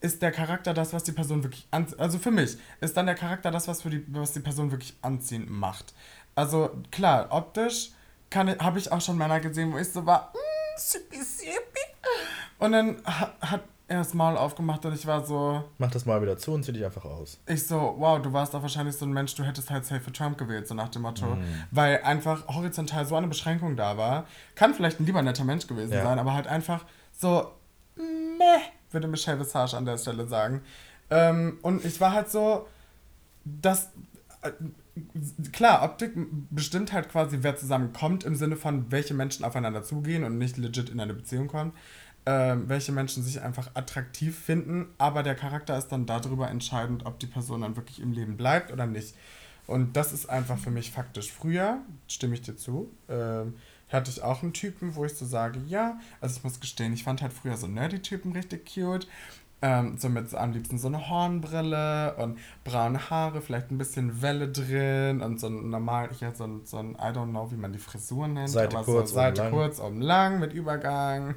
ist 0.00 0.20
der 0.20 0.32
Charakter 0.32 0.74
das, 0.74 0.92
was 0.92 1.04
die 1.04 1.12
Person 1.12 1.42
wirklich 1.44 1.66
an, 1.70 1.86
also 1.98 2.18
für 2.18 2.30
mich 2.30 2.56
ist 2.80 2.96
dann 2.96 3.06
der 3.06 3.14
Charakter 3.14 3.50
das, 3.50 3.68
was 3.68 3.82
für 3.82 3.90
die, 3.90 4.04
was 4.08 4.32
die 4.32 4.40
Person 4.40 4.70
wirklich 4.70 4.94
anziehend 5.00 5.48
macht. 5.48 5.94
Also 6.34 6.70
klar, 6.90 7.26
optisch 7.30 7.90
kann 8.30 8.58
habe 8.58 8.78
ich 8.78 8.90
auch 8.90 9.00
schon 9.00 9.18
Männer 9.18 9.40
gesehen, 9.40 9.72
wo 9.72 9.78
ich 9.78 9.92
so 9.92 10.04
war, 10.06 10.32
mm, 10.34 10.78
sippy, 10.78 11.16
sippy. 11.22 11.52
und 12.58 12.72
dann 12.72 12.96
ha, 13.04 13.30
hat 13.40 13.60
er 13.88 13.98
das 13.98 14.14
Maul 14.14 14.38
aufgemacht 14.38 14.82
und 14.86 14.94
ich 14.94 15.06
war 15.06 15.22
so, 15.26 15.62
Mach 15.76 15.90
das 15.90 16.06
mal 16.06 16.22
wieder 16.22 16.38
zu 16.38 16.52
und 16.52 16.64
zieh 16.64 16.72
dich 16.72 16.82
einfach 16.82 17.04
aus. 17.04 17.38
ich 17.46 17.66
so, 17.66 17.94
wow, 17.98 18.22
du 18.22 18.32
warst 18.32 18.54
doch 18.54 18.62
wahrscheinlich 18.62 18.96
so 18.96 19.04
ein 19.04 19.12
Mensch, 19.12 19.34
du 19.34 19.42
hättest 19.44 19.68
halt 19.70 19.84
safe 19.84 20.00
für 20.00 20.12
Trump 20.12 20.38
gewählt, 20.38 20.66
so 20.66 20.72
nach 20.74 20.88
dem 20.88 21.02
Motto. 21.02 21.26
Mhm. 21.26 21.44
Weil 21.70 22.00
einfach 22.02 22.48
horizontal 22.48 23.04
so 23.04 23.16
eine 23.16 23.26
Beschränkung 23.28 23.76
da 23.76 23.98
war. 23.98 24.24
Kann 24.54 24.72
vielleicht 24.72 24.98
ein 24.98 25.04
lieber 25.04 25.20
netter 25.20 25.44
Mensch 25.44 25.66
gewesen 25.66 25.92
Ja. 25.92 26.04
sein, 26.04 26.18
aber 26.18 26.32
halt 26.32 26.46
einfach 26.46 26.86
so, 27.12 27.50
meh, 27.96 28.62
würde 28.90 29.08
Michelle 29.08 29.38
Visage 29.40 29.76
an 29.76 29.84
der 29.84 29.98
Stelle 29.98 30.26
sagen. 30.26 30.62
Ähm, 31.10 31.58
und 31.60 31.84
ich 31.84 32.00
war 32.00 32.12
halt 32.12 32.30
so, 32.30 32.66
dass. 33.44 33.90
Äh, 34.96 35.48
klar, 35.52 35.82
Optik 35.82 36.12
bestimmt 36.50 36.92
halt 36.92 37.08
quasi, 37.08 37.38
wer 37.42 37.56
zusammenkommt, 37.56 38.24
im 38.24 38.34
Sinne 38.36 38.56
von, 38.56 38.90
welche 38.90 39.14
Menschen 39.14 39.44
aufeinander 39.44 39.82
zugehen 39.82 40.24
und 40.24 40.38
nicht 40.38 40.56
legit 40.56 40.90
in 40.90 41.00
eine 41.00 41.14
Beziehung 41.14 41.48
kommen. 41.48 41.72
Ähm, 42.24 42.68
welche 42.68 42.92
Menschen 42.92 43.24
sich 43.24 43.40
einfach 43.42 43.70
attraktiv 43.74 44.38
finden, 44.38 44.86
aber 44.96 45.24
der 45.24 45.34
Charakter 45.34 45.76
ist 45.76 45.88
dann 45.88 46.06
darüber 46.06 46.48
entscheidend, 46.48 47.04
ob 47.04 47.18
die 47.18 47.26
Person 47.26 47.62
dann 47.62 47.74
wirklich 47.74 47.98
im 48.00 48.12
Leben 48.12 48.36
bleibt 48.36 48.72
oder 48.72 48.86
nicht. 48.86 49.16
Und 49.66 49.96
das 49.96 50.12
ist 50.12 50.28
einfach 50.28 50.56
für 50.58 50.70
mich 50.70 50.92
faktisch. 50.92 51.32
Früher, 51.32 51.78
stimme 52.06 52.34
ich 52.34 52.42
dir 52.42 52.56
zu, 52.56 52.92
ähm, 53.08 53.54
hatte 53.90 54.10
ich 54.10 54.22
auch 54.22 54.42
einen 54.42 54.52
Typen, 54.52 54.94
wo 54.94 55.04
ich 55.04 55.14
so 55.14 55.26
sage, 55.26 55.60
ja, 55.68 55.98
also 56.20 56.36
ich 56.36 56.44
muss 56.44 56.60
gestehen, 56.60 56.92
ich 56.92 57.04
fand 57.04 57.22
halt 57.22 57.32
früher 57.32 57.56
so 57.56 57.66
Nerdy-Typen 57.66 58.32
richtig 58.32 58.72
cute. 58.72 59.06
Ähm, 59.64 59.96
so 59.96 60.08
mit 60.08 60.34
am 60.34 60.52
liebsten 60.52 60.76
so 60.76 60.88
eine 60.88 61.08
Hornbrille 61.08 62.16
und 62.16 62.36
braune 62.64 63.10
Haare, 63.10 63.40
vielleicht 63.40 63.70
ein 63.70 63.78
bisschen 63.78 64.20
Welle 64.20 64.48
drin 64.48 65.20
und 65.20 65.38
so 65.38 65.46
ein 65.46 65.70
normal, 65.70 66.08
ich 66.10 66.20
hätte 66.20 66.38
so 66.38 66.44
ein, 66.44 66.60
so 66.64 66.78
ein, 66.78 66.96
I 66.96 67.14
don't 67.14 67.30
know, 67.30 67.48
wie 67.52 67.56
man 67.56 67.72
die 67.72 67.78
Frisur 67.78 68.26
nennt, 68.26 68.50
Seite 68.50 68.76
aber 68.76 68.84
kurz, 68.84 69.10
so 69.10 69.14
Seite 69.14 69.42
lang. 69.42 69.52
kurz, 69.52 69.78
oben 69.78 70.00
lang, 70.00 70.40
mit 70.40 70.52
Übergang. 70.52 71.36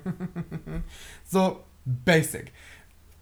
so 1.26 1.60
basic. 1.86 2.52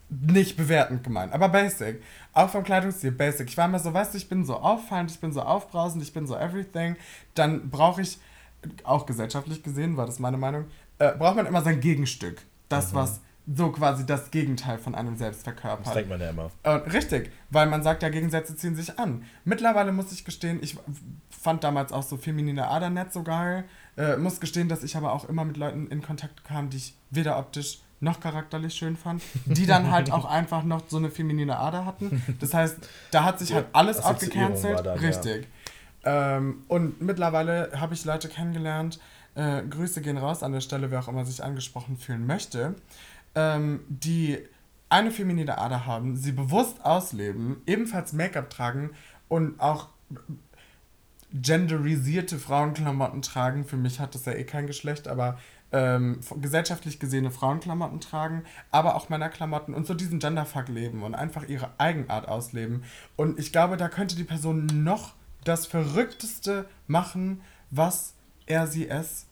Nicht 0.09 0.55
bewertend 0.55 1.03
gemeint, 1.03 1.33
aber 1.33 1.49
basic. 1.49 2.01
Auch 2.31 2.49
vom 2.49 2.63
Kleidungsstil 2.63 3.11
basic. 3.11 3.49
Ich 3.49 3.57
war 3.57 3.65
immer 3.65 3.79
so, 3.79 3.93
weißt 3.93 4.13
du, 4.13 4.17
ich 4.17 4.29
bin 4.29 4.45
so 4.45 4.55
auffallend, 4.55 5.11
ich 5.11 5.19
bin 5.19 5.33
so 5.33 5.41
aufbrausend, 5.41 6.01
ich 6.01 6.13
bin 6.13 6.27
so 6.27 6.37
everything. 6.37 6.95
Dann 7.35 7.69
brauche 7.69 8.01
ich, 8.01 8.19
auch 8.85 9.05
gesellschaftlich 9.05 9.63
gesehen, 9.63 9.97
war 9.97 10.05
das 10.05 10.19
meine 10.19 10.37
Meinung, 10.37 10.65
äh, 10.99 11.11
braucht 11.11 11.35
man 11.35 11.45
immer 11.45 11.61
sein 11.61 11.81
Gegenstück. 11.81 12.41
Das, 12.69 12.93
was 12.93 13.19
so 13.45 13.71
quasi 13.71 14.06
das 14.06 14.32
Gegenteil 14.32 14.77
von 14.77 14.95
einem 14.95 15.17
selbst 15.17 15.45
Das 15.45 15.53
verkörpert. 15.53 15.95
denkt 15.95 16.10
man 16.10 16.21
ja 16.21 16.29
immer. 16.29 16.49
Äh, 16.63 16.69
richtig, 16.69 17.32
weil 17.49 17.67
man 17.67 17.84
sagt 17.84 18.03
ja, 18.03 18.10
Gegensätze 18.10 18.56
ziehen 18.56 18.75
sich 18.75 18.97
an. 18.97 19.25
Mittlerweile 19.43 19.91
muss 19.91 20.12
ich 20.12 20.23
gestehen, 20.23 20.60
ich 20.62 20.77
fand 21.29 21.63
damals 21.63 21.91
auch 21.91 22.03
so 22.03 22.15
feminine 22.17 22.67
Ader 22.67 22.89
nicht 22.89 23.12
so 23.12 23.23
geil. 23.23 23.65
Äh, 23.97 24.17
muss 24.17 24.39
gestehen, 24.39 24.69
dass 24.69 24.84
ich 24.84 24.95
aber 24.95 25.12
auch 25.12 25.27
immer 25.27 25.43
mit 25.45 25.58
Leuten 25.58 25.88
in 25.88 26.01
Kontakt 26.01 26.45
kam, 26.45 26.69
die 26.69 26.77
ich 26.77 26.95
weder 27.12 27.38
optisch 27.38 27.79
noch 27.99 28.19
charakterlich 28.19 28.73
schön 28.73 28.97
fand, 28.97 29.21
die 29.45 29.65
dann 29.65 29.91
halt 29.91 30.12
auch 30.12 30.25
einfach 30.29 30.63
noch 30.63 30.82
so 30.88 30.97
eine 30.97 31.10
feminine 31.10 31.58
Ader 31.58 31.86
hatten. 31.86 32.21
Das 32.39 32.53
heißt, 32.53 32.77
da 33.12 33.23
hat 33.23 33.39
sich 33.39 33.53
halt 33.53 33.67
alles 33.73 34.03
Assoziierung 34.03 34.53
abgecancelt. 34.53 34.75
war 34.75 34.84
dann, 34.84 35.01
ja. 35.01 35.08
Richtig. 35.08 35.47
Ähm, 36.06 36.63
und 36.67 37.01
mittlerweile 37.01 37.71
habe 37.79 37.93
ich 37.93 38.03
Leute 38.03 38.27
kennengelernt, 38.27 38.99
äh, 39.36 39.63
Grüße 39.63 40.01
gehen 40.01 40.17
raus 40.17 40.43
an 40.43 40.51
der 40.51 40.62
Stelle, 40.62 40.91
wer 40.91 40.99
auch 40.99 41.08
immer 41.08 41.25
sich 41.25 41.43
angesprochen 41.43 41.97
fühlen 41.97 42.25
möchte, 42.27 42.75
ähm, 43.35 43.81
die 43.87 44.39
eine 44.89 45.11
feminine 45.11 45.57
Ader 45.57 45.85
haben, 45.85 46.15
sie 46.15 46.31
bewusst 46.31 46.85
ausleben, 46.85 47.61
ebenfalls 47.65 48.13
Make-up 48.13 48.49
tragen 48.49 48.91
und 49.27 49.59
auch 49.59 49.89
genderisierte 51.33 52.37
Frauenklamotten 52.37 53.23
tragen. 53.23 53.65
Für 53.65 53.77
mich 53.77 53.99
hat 53.99 54.13
das 54.13 54.25
ja 54.25 54.33
eh 54.33 54.43
kein 54.43 54.67
Geschlecht, 54.67 55.07
aber 55.07 55.39
ähm, 55.71 56.19
gesellschaftlich 56.39 56.99
gesehene 56.99 57.31
Frauenklamotten 57.31 57.99
tragen, 57.99 58.43
aber 58.69 58.95
auch 58.95 59.09
Männerklamotten 59.09 59.73
und 59.73 59.87
so 59.87 59.95
diesen 59.95 60.19
Genderfuck 60.19 60.67
leben 60.67 61.01
und 61.01 61.15
einfach 61.15 61.47
ihre 61.47 61.71
Eigenart 61.79 62.27
ausleben. 62.27 62.83
Und 63.15 63.39
ich 63.39 63.51
glaube, 63.51 63.75
da 63.75 63.89
könnte 63.89 64.15
die 64.15 64.23
Person 64.23 64.67
noch 64.83 65.15
das 65.43 65.65
Verrückteste 65.65 66.69
machen, 66.85 67.41
was 67.71 68.13
er 68.45 68.67
sie 68.67 68.87
es 68.87 69.25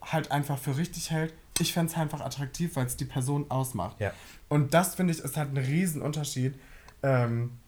halt 0.00 0.30
einfach 0.30 0.58
für 0.58 0.76
richtig 0.76 1.10
hält. 1.10 1.34
Ich 1.60 1.72
fände 1.72 1.92
es 1.92 1.98
einfach 1.98 2.20
attraktiv, 2.20 2.76
weil 2.76 2.86
es 2.86 2.96
die 2.96 3.04
Person 3.04 3.50
ausmacht. 3.50 4.00
Ja. 4.00 4.12
Und 4.48 4.74
das 4.74 4.94
finde 4.94 5.12
ich 5.12 5.20
ist 5.20 5.36
halt 5.36 5.50
ein 5.50 5.56
Riesenunterschied 5.56 6.54
ähm, 7.02 7.58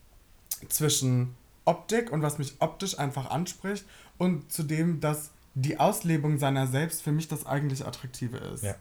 zwischen 0.68 1.34
Optik 1.64 2.10
und 2.10 2.22
was 2.22 2.38
mich 2.38 2.54
optisch 2.60 2.98
einfach 2.98 3.30
anspricht 3.30 3.84
und 4.18 4.50
zu 4.52 4.62
dem, 4.62 5.00
dass 5.00 5.30
die 5.54 5.78
Auslebung 5.78 6.38
seiner 6.38 6.66
selbst 6.66 7.02
für 7.02 7.12
mich 7.12 7.28
das 7.28 7.46
eigentlich 7.46 7.86
Attraktive 7.86 8.36
ist. 8.38 8.62
Ja. 8.64 8.74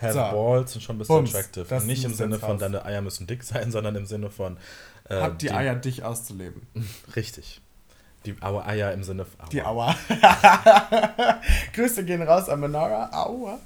Have 0.00 0.12
So. 0.14 0.18
balls 0.18 0.72
sind 0.72 0.82
schon 0.82 0.96
ein 0.96 0.98
bisschen 0.98 1.16
Bums. 1.16 1.34
attractive. 1.34 1.86
Nicht 1.86 2.04
im 2.04 2.14
Sinne 2.14 2.38
von, 2.38 2.58
deine 2.58 2.84
Eier 2.84 3.02
müssen 3.02 3.26
dick 3.26 3.42
sein, 3.44 3.70
sondern 3.72 3.94
im 3.94 4.06
Sinne 4.06 4.30
von. 4.30 4.56
Äh, 5.08 5.20
Hab 5.20 5.38
die, 5.38 5.52
Eier, 5.52 5.76
dich 5.76 6.02
auszuleben. 6.02 6.66
Richtig. 7.16 7.60
Die 8.24 8.34
Aua 8.40 8.66
Eier 8.66 8.92
im 8.92 9.02
Sinne 9.02 9.24
von. 9.24 9.48
Die 9.50 9.62
Aua. 9.62 9.94
Grüße 11.72 12.04
gehen 12.04 12.22
raus 12.22 12.48
an 12.48 12.60
Menora. 12.60 13.10
Aua. 13.12 13.58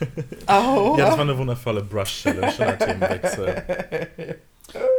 Aua. 0.46 0.98
Ja, 0.98 1.06
das 1.06 1.14
war 1.14 1.22
eine 1.22 1.36
wundervolle 1.36 1.82
Brush-Challenge, 1.82 2.52
schöner 2.52 2.78
Themenwechsel. 2.78 3.64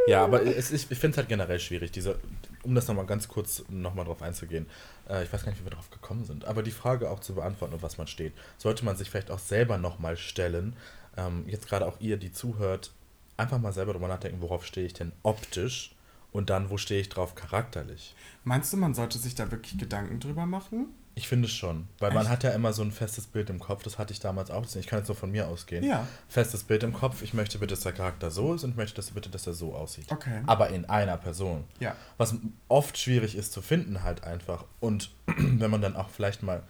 Ja, 0.08 0.24
aber 0.24 0.44
es, 0.44 0.72
ich, 0.72 0.90
ich 0.90 1.00
finde 1.00 1.16
es 1.16 1.18
halt 1.18 1.28
generell 1.28 1.60
schwierig, 1.60 1.92
diese, 1.92 2.20
um 2.64 2.76
das 2.76 2.88
nochmal 2.88 3.08
ganz 3.08 3.28
kurz 3.28 3.64
nochmal 3.68 4.06
drauf 4.06 4.22
einzugehen. 4.22 4.68
Äh, 5.10 5.24
ich 5.24 5.34
weiß 5.34 5.44
gar 5.44 5.52
nicht, 5.52 5.60
wie 5.60 5.66
wir 5.66 5.72
drauf 5.72 5.90
gekommen 5.90 6.24
sind, 6.24 6.46
aber 6.46 6.64
die 6.64 6.72
Frage 6.72 7.10
auch 7.10 7.20
zu 7.20 7.34
beantworten, 7.34 7.74
auf 7.74 7.84
was 7.84 7.98
man 7.98 8.08
steht, 8.08 8.34
sollte 8.58 8.86
man 8.86 8.96
sich 8.96 9.10
vielleicht 9.10 9.32
auch 9.32 9.40
selber 9.40 9.78
nochmal 9.78 10.16
stellen. 10.16 10.76
Ähm, 11.18 11.44
jetzt 11.48 11.68
gerade 11.68 11.88
auch 11.88 12.00
ihr, 12.00 12.18
die 12.18 12.32
zuhört, 12.32 12.92
einfach 13.36 13.58
mal 13.58 13.74
selber 13.74 13.94
drüber 13.94 14.08
nachdenken, 14.08 14.40
worauf 14.40 14.66
stehe 14.66 14.86
ich 14.86 14.94
denn 14.94 15.12
optisch 15.24 15.95
und 16.36 16.50
dann, 16.50 16.70
wo 16.70 16.78
stehe 16.78 17.00
ich 17.00 17.08
drauf 17.08 17.34
charakterlich. 17.34 18.14
Meinst 18.44 18.74
du, 18.74 18.78
man 18.78 18.94
sollte 18.94 19.18
sich 19.18 19.36
da 19.36 19.52
wirklich 19.52 19.78
Gedanken 19.78 20.20
drüber 20.20 20.46
machen? 20.46 20.88
Ich 21.18 21.30
finde 21.30 21.48
schon, 21.48 21.88
weil 22.00 22.12
man 22.12 22.24
Echt? 22.24 22.30
hat 22.30 22.44
ja 22.44 22.50
immer 22.50 22.74
so 22.74 22.82
ein 22.82 22.92
festes 22.92 23.26
Bild 23.26 23.50
im 23.50 23.62
Kopf, 23.62 23.84
das 23.84 23.98
hatte 23.98 24.12
ich 24.12 24.20
damals 24.20 24.52
auch, 24.52 24.66
ich 24.76 24.86
kann 24.86 25.00
jetzt 25.00 25.08
nur 25.08 25.16
von 25.16 25.32
mir 25.32 25.48
ausgehen. 25.48 25.86
Ja. 25.86 26.06
Festes 26.28 26.66
Bild 26.66 26.84
im 26.84 26.92
Kopf, 26.92 27.22
ich 27.22 27.34
möchte 27.34 27.58
bitte, 27.58 27.74
dass 27.74 27.84
der 27.84 27.94
Charakter 27.94 28.32
so 28.32 28.54
ist 28.54 28.66
und 28.66 28.76
möchte 28.76 28.98
dass 28.98 29.12
bitte, 29.12 29.30
dass 29.30 29.48
er 29.48 29.54
so 29.54 29.76
aussieht. 29.76 30.12
Okay. 30.12 30.42
Aber 30.46 30.72
in 30.72 30.84
einer 30.90 31.16
Person. 31.16 31.64
Ja. 31.80 31.96
Was 32.18 32.36
oft 32.68 32.98
schwierig 32.98 33.38
ist 33.38 33.54
zu 33.54 33.62
finden 33.62 34.04
halt 34.04 34.26
einfach. 34.26 34.66
Und 34.82 35.12
wenn 35.38 35.72
man 35.72 35.82
dann 35.82 35.96
auch 35.96 36.10
vielleicht 36.10 36.44
mal, 36.44 36.64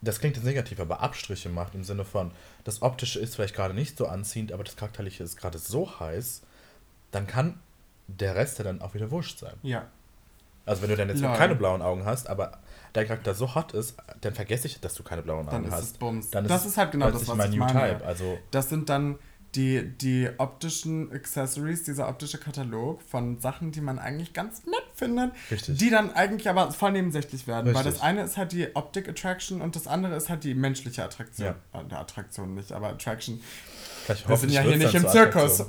das 0.00 0.18
klingt 0.18 0.36
jetzt 0.36 0.46
negativ, 0.46 0.80
aber 0.80 1.02
Abstriche 1.02 1.50
macht 1.50 1.74
im 1.74 1.84
Sinne 1.84 2.06
von, 2.06 2.30
das 2.64 2.80
Optische 2.80 3.20
ist 3.20 3.34
vielleicht 3.34 3.54
gerade 3.54 3.74
nicht 3.74 3.98
so 3.98 4.06
anziehend, 4.06 4.50
aber 4.50 4.64
das 4.64 4.76
Charakterliche 4.76 5.24
ist 5.24 5.36
gerade 5.36 5.58
so 5.58 6.00
heiß, 6.00 6.40
dann 7.10 7.26
kann 7.26 7.60
der 8.06 8.34
Rest 8.34 8.58
ja 8.58 8.64
dann 8.64 8.80
auch 8.82 8.94
wieder 8.94 9.10
wurscht 9.10 9.38
sein. 9.38 9.54
Ja. 9.62 9.86
Also 10.66 10.82
wenn 10.82 10.90
du 10.90 10.96
dann 10.96 11.08
jetzt 11.08 11.20
Lol. 11.20 11.36
keine 11.36 11.54
blauen 11.54 11.82
Augen 11.82 12.04
hast, 12.04 12.28
aber 12.28 12.58
dein 12.94 13.06
Charakter 13.06 13.34
so 13.34 13.54
hot 13.54 13.72
ist, 13.72 13.96
dann 14.22 14.34
vergesse 14.34 14.66
ich, 14.66 14.80
dass 14.80 14.94
du 14.94 15.02
keine 15.02 15.22
blauen 15.22 15.46
Dann 15.46 15.56
Augen 15.56 15.66
ist 15.66 15.72
hast. 15.72 15.82
es 15.84 15.92
Bums. 15.94 16.30
Dann 16.30 16.46
Das 16.46 16.64
ist 16.64 16.76
halt 16.78 16.92
genau 16.92 17.10
das, 17.10 17.28
was 17.28 17.36
mein 17.36 17.52
ich 17.52 17.58
New 17.58 17.64
meine. 17.64 17.92
Type. 17.94 18.04
Also 18.06 18.38
Das 18.50 18.68
sind 18.70 18.88
dann 18.88 19.18
die, 19.54 19.96
die 19.98 20.28
optischen 20.38 21.12
Accessories, 21.12 21.84
dieser 21.84 22.08
optische 22.08 22.38
Katalog 22.38 23.00
von 23.02 23.38
Sachen, 23.38 23.70
die 23.70 23.80
man 23.80 23.98
eigentlich 23.98 24.32
ganz 24.32 24.64
nett 24.64 24.82
findet, 24.94 25.32
Richtig. 25.50 25.78
die 25.78 25.90
dann 25.90 26.12
eigentlich 26.12 26.48
aber 26.48 26.72
voll 26.72 26.92
nebensächlich 26.92 27.46
werden. 27.46 27.66
Weil 27.66 27.82
Richtig. 27.82 27.94
das 27.94 28.02
eine 28.02 28.22
ist 28.22 28.36
halt 28.36 28.52
die 28.52 28.74
Optik-Attraction 28.74 29.60
und 29.60 29.76
das 29.76 29.86
andere 29.86 30.16
ist 30.16 30.28
halt 30.28 30.44
die 30.44 30.54
menschliche 30.54 31.04
Attraktion. 31.04 31.54
Ja. 31.72 31.80
Äh, 31.80 31.94
Attraktion 31.94 32.54
nicht, 32.54 32.72
aber 32.72 32.88
Attraction. 32.88 33.40
vielleicht 34.04 34.28
Wir 34.28 34.36
sind 34.36 34.50
ja 34.50 34.62
hier 34.62 34.76
nicht 34.76 34.94
im 34.94 35.02
dann 35.02 35.12
Zirkus. 35.12 35.60
Uh, 35.60 35.64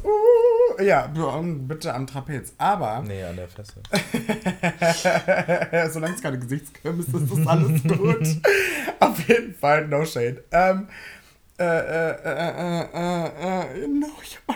ja, 0.82 1.08
bitte 1.08 1.94
am 1.94 2.08
Trapez. 2.08 2.54
Aber 2.58 3.02
Nee, 3.02 3.24
an 3.24 3.36
der 3.36 3.48
Fesse. 3.48 3.82
solange 5.94 6.16
es 6.16 6.22
keine 6.22 6.40
Gesichtskirmes 6.40 7.08
ist, 7.08 7.32
ist 7.32 7.48
alles 7.48 7.84
gut. 7.84 8.42
Auf 9.00 9.28
jeden 9.28 9.54
Fall, 9.56 9.88
no 9.88 10.06
shade. 10.06 10.44
Ähm, 10.52 10.88
äh, 11.58 11.64
äh, 11.64 12.12
äh, 12.12 12.16
äh, 12.24 12.86
äh, 12.94 13.84
äh, 13.84 13.88
no, 13.88 14.08
ich 14.22 14.38
hab. 14.48 14.56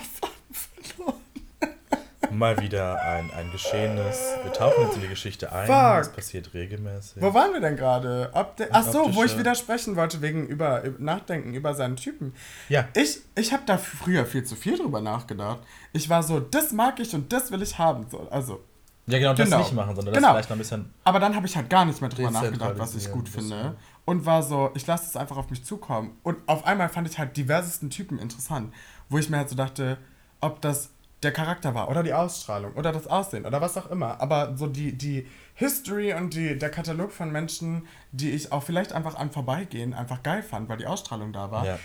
Mal 2.31 2.59
wieder 2.59 3.01
ein, 3.01 3.29
ein 3.31 3.51
Geschehenes. 3.51 4.19
Wir 4.43 4.53
tauchen 4.53 4.83
jetzt 4.83 4.95
in 4.95 5.01
die 5.01 5.07
Geschichte 5.07 5.51
ein. 5.51 5.65
Fuck. 5.67 5.75
Das 5.75 6.11
passiert 6.13 6.53
regelmäßig. 6.53 7.21
Wo 7.21 7.33
waren 7.33 7.53
wir 7.53 7.61
denn 7.61 7.75
gerade? 7.75 8.31
Ach 8.71 8.83
so, 8.83 9.13
wo 9.15 9.23
ich 9.23 9.37
widersprechen 9.37 9.95
wollte 9.95 10.21
wegen 10.21 10.47
über, 10.47 10.83
Nachdenken 10.97 11.53
über 11.53 11.73
seinen 11.73 11.95
Typen. 11.95 12.33
Ja. 12.69 12.87
Ich, 12.95 13.19
ich 13.35 13.51
habe 13.53 13.63
da 13.65 13.77
früher 13.77 14.25
viel 14.25 14.43
zu 14.43 14.55
viel 14.55 14.77
drüber 14.77 15.01
nachgedacht. 15.01 15.59
Ich 15.93 16.09
war 16.09 16.23
so, 16.23 16.39
das 16.39 16.71
mag 16.71 16.99
ich 16.99 17.13
und 17.13 17.31
das 17.33 17.51
will 17.51 17.61
ich 17.61 17.77
haben. 17.77 18.05
So, 18.09 18.27
also, 18.29 18.61
Ja, 19.07 19.17
genau, 19.19 19.33
das 19.33 19.45
Genau. 19.45 19.59
nicht 19.59 19.73
machen, 19.73 19.95
sondern 19.95 20.13
Genau. 20.13 20.27
das 20.27 20.31
vielleicht 20.45 20.49
noch 20.51 20.55
ein 20.57 20.59
bisschen. 20.59 20.93
aber 21.03 21.19
dann 21.19 21.35
habe 21.35 21.47
ich 21.47 21.55
halt 21.55 21.69
gar 21.69 21.85
nicht 21.85 21.99
mehr 21.99 22.09
drüber 22.11 22.29
nachgedacht, 22.31 22.73
was 22.77 22.93
ich 22.95 23.11
gut 23.11 23.27
finde. 23.27 23.75
Und 24.05 24.25
war 24.25 24.41
so, 24.43 24.71
ich 24.75 24.85
lasse 24.87 25.05
es 25.05 25.15
einfach 25.15 25.37
auf 25.37 25.49
mich 25.49 25.63
zukommen. 25.63 26.17
Und 26.23 26.37
auf 26.47 26.65
einmal 26.65 26.89
fand 26.89 27.07
ich 27.09 27.17
halt 27.19 27.35
diversesten 27.37 27.89
Typen 27.89 28.17
interessant, 28.19 28.73
wo 29.07 29.17
ich 29.19 29.29
mir 29.29 29.37
halt 29.37 29.49
so 29.49 29.55
dachte, 29.55 29.97
ob 30.41 30.61
das 30.61 30.89
der 31.23 31.31
Charakter 31.33 31.75
war 31.75 31.89
oder 31.89 32.01
die 32.03 32.13
Ausstrahlung 32.13 32.73
oder 32.73 32.91
das 32.91 33.07
Aussehen 33.07 33.45
oder 33.45 33.59
was 33.61 33.77
auch 33.77 33.89
immer. 33.91 34.21
Aber 34.21 34.55
so 34.57 34.67
die, 34.67 34.93
die 34.97 35.27
History 35.55 36.13
und 36.13 36.33
die, 36.33 36.57
der 36.57 36.69
Katalog 36.69 37.11
von 37.11 37.31
Menschen, 37.31 37.85
die 38.11 38.31
ich 38.31 38.51
auch 38.51 38.63
vielleicht 38.63 38.93
einfach 38.93 39.15
am 39.15 39.29
Vorbeigehen 39.29 39.93
einfach 39.93 40.23
geil 40.23 40.41
fand, 40.43 40.69
weil 40.69 40.77
die 40.77 40.87
Ausstrahlung 40.87 41.33
da 41.33 41.51
war, 41.51 41.65
Ja. 41.65 41.79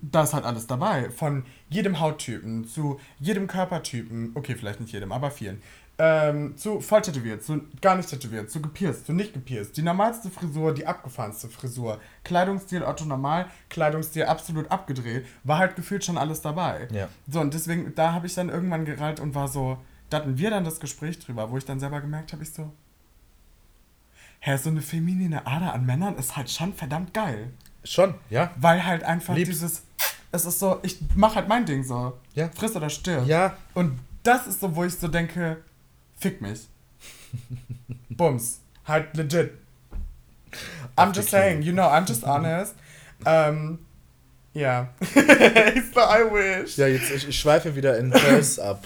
da 0.00 0.22
ist 0.22 0.32
halt 0.32 0.44
alles 0.44 0.66
dabei. 0.66 1.10
Von 1.10 1.44
jedem 1.68 1.98
Hauttypen 2.00 2.64
zu 2.66 3.00
jedem 3.18 3.46
Körpertypen, 3.48 4.32
okay, 4.34 4.54
vielleicht 4.54 4.80
nicht 4.80 4.92
jedem, 4.92 5.10
aber 5.12 5.30
vielen. 5.30 5.60
Ähm, 5.96 6.56
zu 6.56 6.80
voll 6.80 7.02
tätowiert, 7.02 7.44
zu 7.44 7.60
gar 7.80 7.94
nicht 7.96 8.08
tätowiert, 8.08 8.50
zu 8.50 8.60
gepierst, 8.60 9.06
zu 9.06 9.12
nicht 9.12 9.32
gepierst. 9.32 9.76
Die 9.76 9.82
normalste 9.82 10.28
Frisur, 10.28 10.74
die 10.74 10.88
abgefahrenste 10.88 11.48
Frisur. 11.48 12.00
Kleidungsstil 12.24 12.82
Otto 12.82 13.04
normal, 13.04 13.46
Kleidungsstil 13.70 14.24
absolut 14.24 14.68
abgedreht. 14.72 15.24
War 15.44 15.58
halt 15.58 15.76
gefühlt 15.76 16.04
schon 16.04 16.18
alles 16.18 16.42
dabei. 16.42 16.88
Ja. 16.90 17.08
So, 17.30 17.40
und 17.40 17.54
deswegen, 17.54 17.94
da 17.94 18.12
habe 18.12 18.26
ich 18.26 18.34
dann 18.34 18.48
irgendwann 18.48 18.84
gereilt 18.84 19.20
und 19.20 19.36
war 19.36 19.46
so, 19.46 19.78
da 20.10 20.16
hatten 20.16 20.36
wir 20.36 20.50
dann 20.50 20.64
das 20.64 20.80
Gespräch 20.80 21.20
drüber, 21.20 21.50
wo 21.52 21.58
ich 21.58 21.64
dann 21.64 21.78
selber 21.78 22.00
gemerkt 22.00 22.32
habe, 22.32 22.42
ich 22.42 22.52
so, 22.52 22.72
hä, 24.40 24.56
so 24.56 24.70
eine 24.70 24.82
feminine 24.82 25.46
Ader 25.46 25.74
an 25.74 25.86
Männern 25.86 26.16
ist 26.16 26.36
halt 26.36 26.50
schon 26.50 26.74
verdammt 26.74 27.14
geil. 27.14 27.52
Schon, 27.84 28.14
ja. 28.30 28.50
Weil 28.56 28.84
halt 28.84 29.04
einfach 29.04 29.36
Lieb's. 29.36 29.50
dieses, 29.50 29.84
es 30.32 30.44
ist 30.44 30.58
so, 30.58 30.80
ich 30.82 30.98
mach 31.14 31.36
halt 31.36 31.48
mein 31.48 31.66
Ding 31.66 31.84
so. 31.84 32.18
Ja. 32.34 32.48
Friss 32.48 32.74
oder 32.74 32.90
stirb. 32.90 33.26
Ja. 33.26 33.56
Und 33.74 33.98
das 34.24 34.46
ist 34.46 34.60
so, 34.60 34.74
wo 34.74 34.84
ich 34.84 34.94
so 34.94 35.06
denke, 35.06 35.58
fick 36.24 36.40
mich. 36.40 36.68
Bums. 38.08 38.60
Halt 38.86 39.14
legit. 39.14 39.52
I'm 40.96 41.12
just 41.12 41.28
saying, 41.28 41.62
you 41.62 41.72
know, 41.72 41.86
I'm 41.86 42.06
just 42.06 42.24
honest. 42.24 42.74
Ähm, 43.26 43.80
ja. 44.54 44.88
so, 45.00 46.00
I 46.00 46.24
wish. 46.30 46.78
Ja, 46.78 46.86
jetzt 46.86 47.10
ich, 47.10 47.28
ich 47.28 47.38
schweife 47.38 47.74
wieder 47.76 47.98
in 47.98 48.10
Curse 48.10 48.64
ab. 48.64 48.84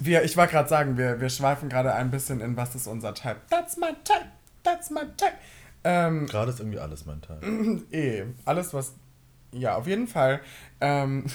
Wir, 0.00 0.22
ich 0.22 0.36
wollte 0.36 0.52
gerade 0.52 0.68
sagen, 0.68 0.96
wir, 0.96 1.20
wir 1.20 1.28
schweifen 1.28 1.68
gerade 1.68 1.92
ein 1.92 2.10
bisschen 2.10 2.40
in, 2.40 2.56
was 2.56 2.74
ist 2.74 2.86
unser 2.86 3.14
Type. 3.14 3.36
That's 3.50 3.76
my 3.76 3.92
type. 4.04 4.28
That's 4.62 4.90
my 4.90 5.02
type. 5.16 5.34
Ähm, 5.84 6.26
Gerade 6.26 6.52
ist 6.52 6.60
irgendwie 6.60 6.78
alles 6.78 7.04
mein 7.04 7.20
Teil. 7.20 7.82
Eh, 7.90 8.24
alles 8.44 8.72
was. 8.72 8.94
Ja, 9.52 9.76
auf 9.76 9.86
jeden 9.86 10.06
Fall. 10.06 10.40
Ähm, 10.80 11.26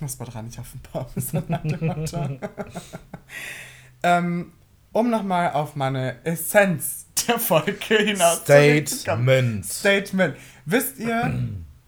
muss 0.00 0.18
man 0.18 0.28
dran 0.28 0.46
nicht 0.46 0.58
auf 0.58 0.68
den 0.70 0.80
Baum, 0.92 1.06
dem 1.62 1.86
Motto. 1.86 2.38
ähm, 4.02 4.52
um 4.94 5.10
nochmal 5.10 5.52
auf 5.52 5.76
meine 5.76 6.16
Essenz 6.24 7.04
der 7.28 7.38
Folge 7.38 7.96
hinaus 7.98 8.38
Statement. 8.38 9.66
Statement. 9.66 10.36
Wisst 10.64 10.98
ihr, 10.98 11.38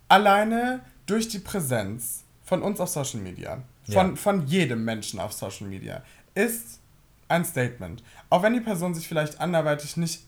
alleine 0.09 0.81
durch 1.07 1.29
die 1.29 1.39
Präsenz 1.39 2.25
von 2.45 2.63
uns 2.63 2.81
auf 2.81 2.89
Social 2.91 3.21
Media, 3.21 3.63
von, 3.91 4.11
Ja. 4.11 4.17
von 4.17 4.47
jedem 4.47 4.85
Menschen 4.85 5.19
auf 5.21 5.33
Social 5.33 5.67
Media, 5.67 6.03
ist 6.35 6.81
ein 7.29 7.45
Statement. 7.45 8.03
Auch 8.29 8.43
wenn 8.43 8.53
die 8.55 8.61
Person 8.61 8.95
sich 8.95 9.09
vielleicht 9.09 9.41
anderweitig 9.41 9.97
nicht 9.97 10.21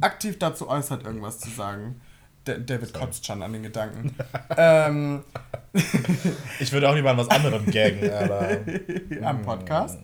aktiv 0.00 0.38
dazu 0.38 0.68
äußert, 0.68 1.04
irgendwas 1.04 1.38
zu 1.40 1.50
sagen. 1.50 2.00
Da- 2.44 2.54
David 2.54 2.94
kotzt 2.94 3.26
schon 3.26 3.42
an 3.42 3.52
den 3.52 3.62
Gedanken. 3.64 4.14
ähm, 4.56 5.24
Ich 6.60 6.72
würde 6.72 6.88
auch 6.88 6.94
lieber 6.94 7.10
an 7.10 7.18
was 7.18 7.28
anderem 7.28 7.66
gaggen, 7.70 8.10
aber 8.10 8.58
am 9.26 9.42
Podcast. 9.42 9.98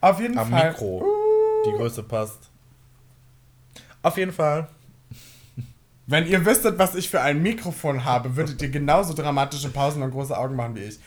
Auf 0.00 0.20
jeden 0.20 0.36
am 0.38 0.50
Fall. 0.50 0.70
Mikro. 0.70 1.04
Die 1.66 1.72
Größe 1.72 2.02
passt. 2.02 2.50
Auf 4.02 4.16
jeden 4.16 4.32
Fall. 4.32 4.68
Wenn 6.06 6.26
ihr 6.26 6.44
wüsstet, 6.44 6.78
was 6.78 6.94
ich 6.94 7.08
für 7.08 7.20
ein 7.20 7.42
Mikrofon 7.42 8.04
habe, 8.04 8.36
würdet 8.36 8.60
ihr 8.60 8.68
genauso 8.68 9.14
dramatische 9.14 9.70
Pausen 9.70 10.02
und 10.02 10.10
große 10.10 10.36
Augen 10.36 10.56
machen 10.56 10.76
wie 10.76 10.80
ich. 10.84 10.98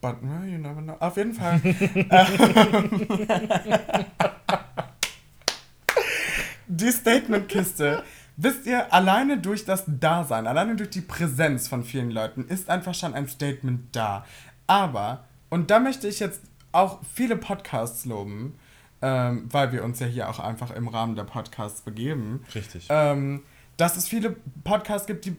But 0.00 0.16
you 0.22 0.58
never 0.58 0.82
know. 0.82 0.96
Auf 1.00 1.16
jeden 1.16 1.32
Fall. 1.32 1.60
die 6.66 6.92
Statementkiste. 6.92 8.02
Wisst 8.36 8.66
ihr, 8.66 8.92
alleine 8.92 9.38
durch 9.38 9.64
das 9.64 9.84
Dasein, 9.86 10.46
alleine 10.46 10.76
durch 10.76 10.90
die 10.90 11.00
Präsenz 11.00 11.68
von 11.68 11.84
vielen 11.84 12.10
Leuten 12.10 12.44
ist 12.48 12.68
einfach 12.68 12.94
schon 12.94 13.14
ein 13.14 13.28
Statement 13.28 13.96
da. 13.96 14.26
Aber, 14.66 15.24
und 15.50 15.70
da 15.70 15.78
möchte 15.78 16.08
ich 16.08 16.20
jetzt 16.20 16.42
auch 16.72 17.00
viele 17.14 17.36
Podcasts 17.36 18.04
loben, 18.04 18.58
ähm, 19.04 19.48
weil 19.50 19.70
wir 19.70 19.84
uns 19.84 20.00
ja 20.00 20.06
hier 20.06 20.30
auch 20.30 20.38
einfach 20.38 20.70
im 20.70 20.88
Rahmen 20.88 21.14
der 21.14 21.24
Podcasts 21.24 21.82
begeben 21.82 22.42
Richtig. 22.54 22.86
ähm, 22.88 23.42
dass 23.76 23.98
es 23.98 24.08
viele 24.08 24.34
Podcasts 24.64 25.06
gibt, 25.06 25.26
die 25.26 25.36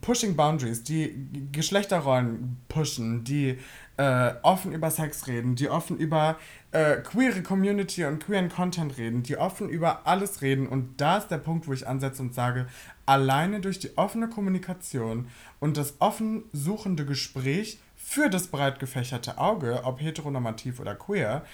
Pushing 0.00 0.36
Boundaries, 0.36 0.84
die 0.84 1.28
Geschlechterrollen 1.50 2.58
pushen, 2.68 3.24
die 3.24 3.58
äh, 3.96 4.34
offen 4.42 4.72
über 4.72 4.90
Sex 4.90 5.26
reden, 5.26 5.56
die 5.56 5.68
offen 5.68 5.96
über 5.96 6.36
äh, 6.70 6.96
queere 6.96 7.42
Community 7.42 8.04
und 8.04 8.24
queeren 8.24 8.48
Content 8.48 8.96
reden, 8.98 9.22
die 9.24 9.36
offen 9.36 9.68
über 9.68 10.06
alles 10.06 10.42
reden. 10.42 10.68
Und 10.68 11.00
da 11.00 11.18
ist 11.18 11.28
der 11.28 11.38
Punkt, 11.38 11.66
wo 11.66 11.72
ich 11.72 11.86
ansetze 11.86 12.22
und 12.22 12.34
sage, 12.34 12.66
alleine 13.06 13.60
durch 13.60 13.78
die 13.78 13.96
offene 13.96 14.28
Kommunikation 14.28 15.26
und 15.60 15.76
das 15.76 15.94
offen 15.98 16.44
suchende 16.52 17.04
Gespräch 17.04 17.78
für 17.96 18.28
das 18.30 18.48
breit 18.48 18.78
gefächerte 18.78 19.38
Auge, 19.38 19.82
ob 19.84 20.00
heteronormativ 20.00 20.80
oder 20.80 20.94
queer, 20.94 21.44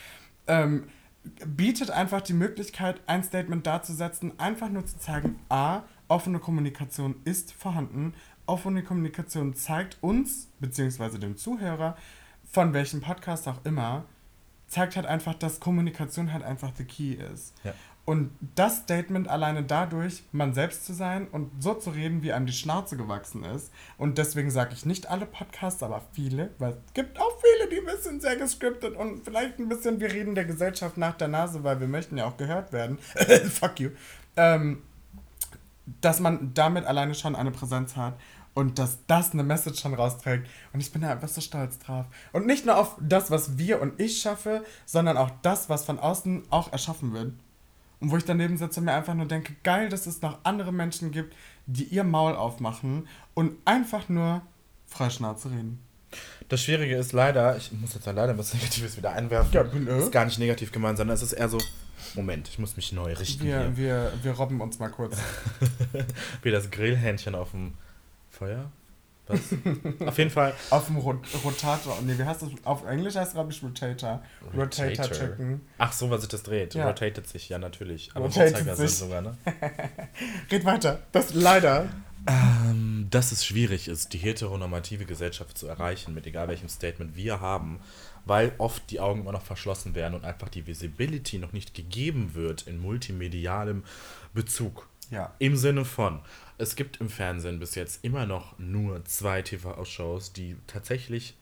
ähm, 0.47 0.85
bietet 1.25 1.91
einfach 1.91 2.21
die 2.21 2.33
Möglichkeit, 2.33 3.01
ein 3.07 3.23
Statement 3.23 3.67
darzusetzen, 3.67 4.39
einfach 4.39 4.69
nur 4.69 4.87
zu 4.87 4.99
zeigen, 4.99 5.39
a, 5.49 5.83
offene 6.09 6.39
Kommunikation 6.39 7.17
ist 7.25 7.53
vorhanden, 7.53 8.15
offene 8.47 8.83
Kommunikation 8.83 9.55
zeigt 9.55 9.99
uns, 10.01 10.49
beziehungsweise 10.59 11.19
dem 11.19 11.37
Zuhörer, 11.37 11.97
von 12.51 12.73
welchem 12.73 13.01
Podcast 13.01 13.47
auch 13.47 13.65
immer, 13.65 14.07
zeigt 14.69 14.97
halt 14.97 15.07
einfach, 15.07 15.35
dass 15.35 15.61
Kommunikation 15.61 16.33
halt 16.33 16.43
einfach 16.45 16.73
the 16.77 16.85
key 16.85 17.13
ist. 17.13 17.55
Ja. 17.65 17.75
Und 18.09 18.31
das 18.55 18.79
Statement 18.79 19.29
alleine 19.29 19.63
dadurch, 19.63 20.23
man 20.33 20.55
selbst 20.55 20.87
zu 20.87 20.95
sein 20.95 21.29
und 21.29 21.51
so 21.63 21.75
zu 21.75 21.91
reden, 21.91 22.23
wie 22.23 22.33
einem 22.33 22.47
die 22.47 22.55
Schnauze 22.55 22.97
gewachsen 22.97 23.45
ist. 23.45 23.71
Und 23.99 24.17
deswegen 24.17 24.51
sage 24.51 24.73
ich 24.73 24.87
nicht 24.87 25.11
alle 25.11 25.27
Podcasts, 25.27 25.83
aber 25.83 26.01
viele, 26.15 26.49
weil 26.59 26.71
es 26.71 26.95
gibt 26.95 27.21
auch 27.21 27.39
viele, 27.39 27.69
die 27.69 27.81
ein 27.81 27.85
bisschen 27.85 28.19
sehr 28.19 28.37
gescriptet 28.37 28.97
und 28.97 29.27
vielleicht 29.27 29.59
ein 29.59 29.69
bisschen, 29.69 30.01
wir 30.01 30.11
reden 30.11 30.35
der 30.35 30.47
Gesellschaft 30.47 30.97
nach 30.97 31.19
der 31.19 31.29
Nase, 31.29 31.65
weil 31.65 31.81
wir 31.81 31.87
möchten 31.87 32.17
ja 32.17 32.25
auch 32.25 32.39
gehört 32.39 32.73
werden. 32.73 32.97
Fuck 33.51 33.79
you. 33.79 33.91
Ähm, 34.37 34.81
dass 36.01 36.19
man 36.19 36.55
damit 36.55 36.87
alleine 36.87 37.15
schon 37.15 37.37
eine 37.37 37.51
Präsenz 37.51 37.95
hat 37.95 38.19
und 38.55 38.79
dass 38.79 39.01
das 39.07 39.35
eine 39.35 39.43
Message 39.43 39.83
schon 39.83 39.93
rausträgt. 39.93 40.49
Und 40.73 40.81
ich 40.81 40.91
bin 40.91 41.03
da 41.03 41.11
einfach 41.11 41.29
so 41.29 41.43
stolz 41.43 41.79
drauf. 41.79 42.07
Und 42.33 42.47
nicht 42.47 42.65
nur 42.65 42.79
auf 42.79 42.97
das, 43.03 43.31
was 43.31 43.59
wir 43.59 43.83
und 43.83 44.01
ich 44.01 44.23
schaffe, 44.23 44.65
sondern 44.87 45.19
auch 45.19 45.29
das, 45.43 45.69
was 45.69 45.85
von 45.85 45.99
außen 45.99 46.45
auch 46.49 46.73
erschaffen 46.73 47.13
wird. 47.13 47.35
Und 48.01 48.11
wo 48.11 48.17
ich 48.17 48.25
daneben 48.25 48.57
sitze 48.57 48.81
und 48.81 48.87
mir 48.87 48.95
einfach 48.95 49.15
nur 49.15 49.27
denke, 49.27 49.55
geil, 49.65 49.89
dass 49.89 50.07
es 50.07 50.23
noch 50.23 50.39
andere 50.45 50.73
Menschen 50.73 51.11
gibt, 51.11 51.35
die 51.67 51.85
ihr 51.85 52.05
Maul 52.05 52.35
aufmachen 52.35 53.09
und 53.35 53.57
einfach 53.65 54.09
nur 54.09 54.43
Freischnauze 54.87 55.51
reden. 55.51 55.83
Das 56.49 56.63
Schwierige 56.63 56.97
ist 56.97 57.13
leider, 57.13 57.57
ich 57.57 57.73
muss 57.73 57.95
jetzt 57.95 58.07
leider 58.07 58.39
was 58.39 58.55
Negatives 58.55 58.97
wieder 58.97 59.13
einwerfen. 59.13 59.53
Ja, 59.53 59.63
bin, 59.65 59.87
äh? 59.87 59.99
ist 59.99 60.13
gar 60.13 60.25
nicht 60.25 60.39
negativ 60.39 60.73
gemeint, 60.73 60.97
sondern 60.97 61.15
es 61.15 61.23
ist 61.23 61.33
eher 61.33 61.49
so, 61.49 61.59
Moment, 62.15 62.49
ich 62.49 62.59
muss 62.59 62.77
mich 62.77 62.93
neu 62.93 63.13
richten 63.13 63.45
Wir, 63.45 63.61
hier. 63.61 63.77
wir, 63.77 64.13
wir 64.23 64.33
robben 64.33 64.61
uns 64.61 64.79
mal 64.79 64.89
kurz. 64.89 65.19
Wie 66.43 66.51
das 66.51 66.71
Grillhähnchen 66.71 67.35
auf 67.35 67.51
dem 67.51 67.75
Feuer? 68.31 68.71
Was? 69.29 70.09
Auf 70.09 70.19
jeden 70.19 70.31
Fall. 70.31 70.55
Auf 70.71 70.87
dem 70.87 70.97
Rot 70.97 71.19
Rotator. 71.45 71.99
Nee, 72.03 72.19
wie 72.19 72.25
heißt 72.25 72.43
das? 72.43 72.49
Auf 72.65 72.87
Englisch 72.87 73.15
heißt 73.15 73.29
es, 73.29 73.35
glaube 73.35 73.53
ich, 73.53 73.63
Rotator. 73.63 74.23
Rotator, 74.55 74.87
Rotator. 74.87 75.17
Chicken. 75.17 75.61
Ach 75.79 75.93
so, 75.93 76.11
was 76.11 76.23
sich 76.23 76.31
das 76.31 76.43
dreht. 76.43 76.75
Ja. 76.75 76.87
Rotatet 76.87 77.29
sich, 77.29 77.49
ja 77.49 77.59
natürlich. 77.59 78.11
Aber 78.15 78.27
Uhrzeigersinn 78.27 78.77
sich. 78.77 78.97
sogar, 78.97 79.21
ne? 79.21 79.37
Red 80.51 80.65
weiter. 80.65 81.01
Das 81.13 81.35
leider. 81.35 81.89
Ähm, 82.27 83.07
dass 83.11 83.33
es 83.33 83.47
schwierig 83.47 83.89
ist, 83.89 84.13
die 84.13 84.19
heteronormative 84.19 85.05
Gesellschaft 85.05 85.57
zu 85.57 85.67
erreichen, 85.67 86.15
mit 86.15 86.27
egal 86.27 86.49
welchem 86.49 86.69
Statement 86.69 87.17
wir 87.17 87.41
haben, 87.41 87.81
weil 88.25 88.53
oft 88.59 88.91
die 88.91 89.01
Augen 89.01 89.21
immer 89.21 89.33
noch 89.33 89.43
verschlossen 89.43 89.95
werden 89.95 90.15
und 90.15 90.25
einfach 90.25 90.49
die 90.49 90.67
Visibility 90.67 91.39
noch 91.39 91.53
nicht 91.53 91.75
gegeben 91.75 92.35
wird 92.35 92.67
in 92.67 92.81
multimedialem 92.81 93.85
Bezug. 94.35 94.89
Ja. 95.11 95.35
Im 95.39 95.57
Sinne 95.57 95.85
von, 95.85 96.21
es 96.59 96.77
gibt 96.77 97.01
im 97.01 97.09
Fernsehen 97.09 97.59
bis 97.59 97.75
jetzt 97.75 98.05
immer 98.05 98.27
noch 98.27 98.59
nur 98.59 99.05
zwei 99.05 99.43
TV-Shows, 99.43 100.33
die 100.33 100.57
tatsächlich 100.67 101.37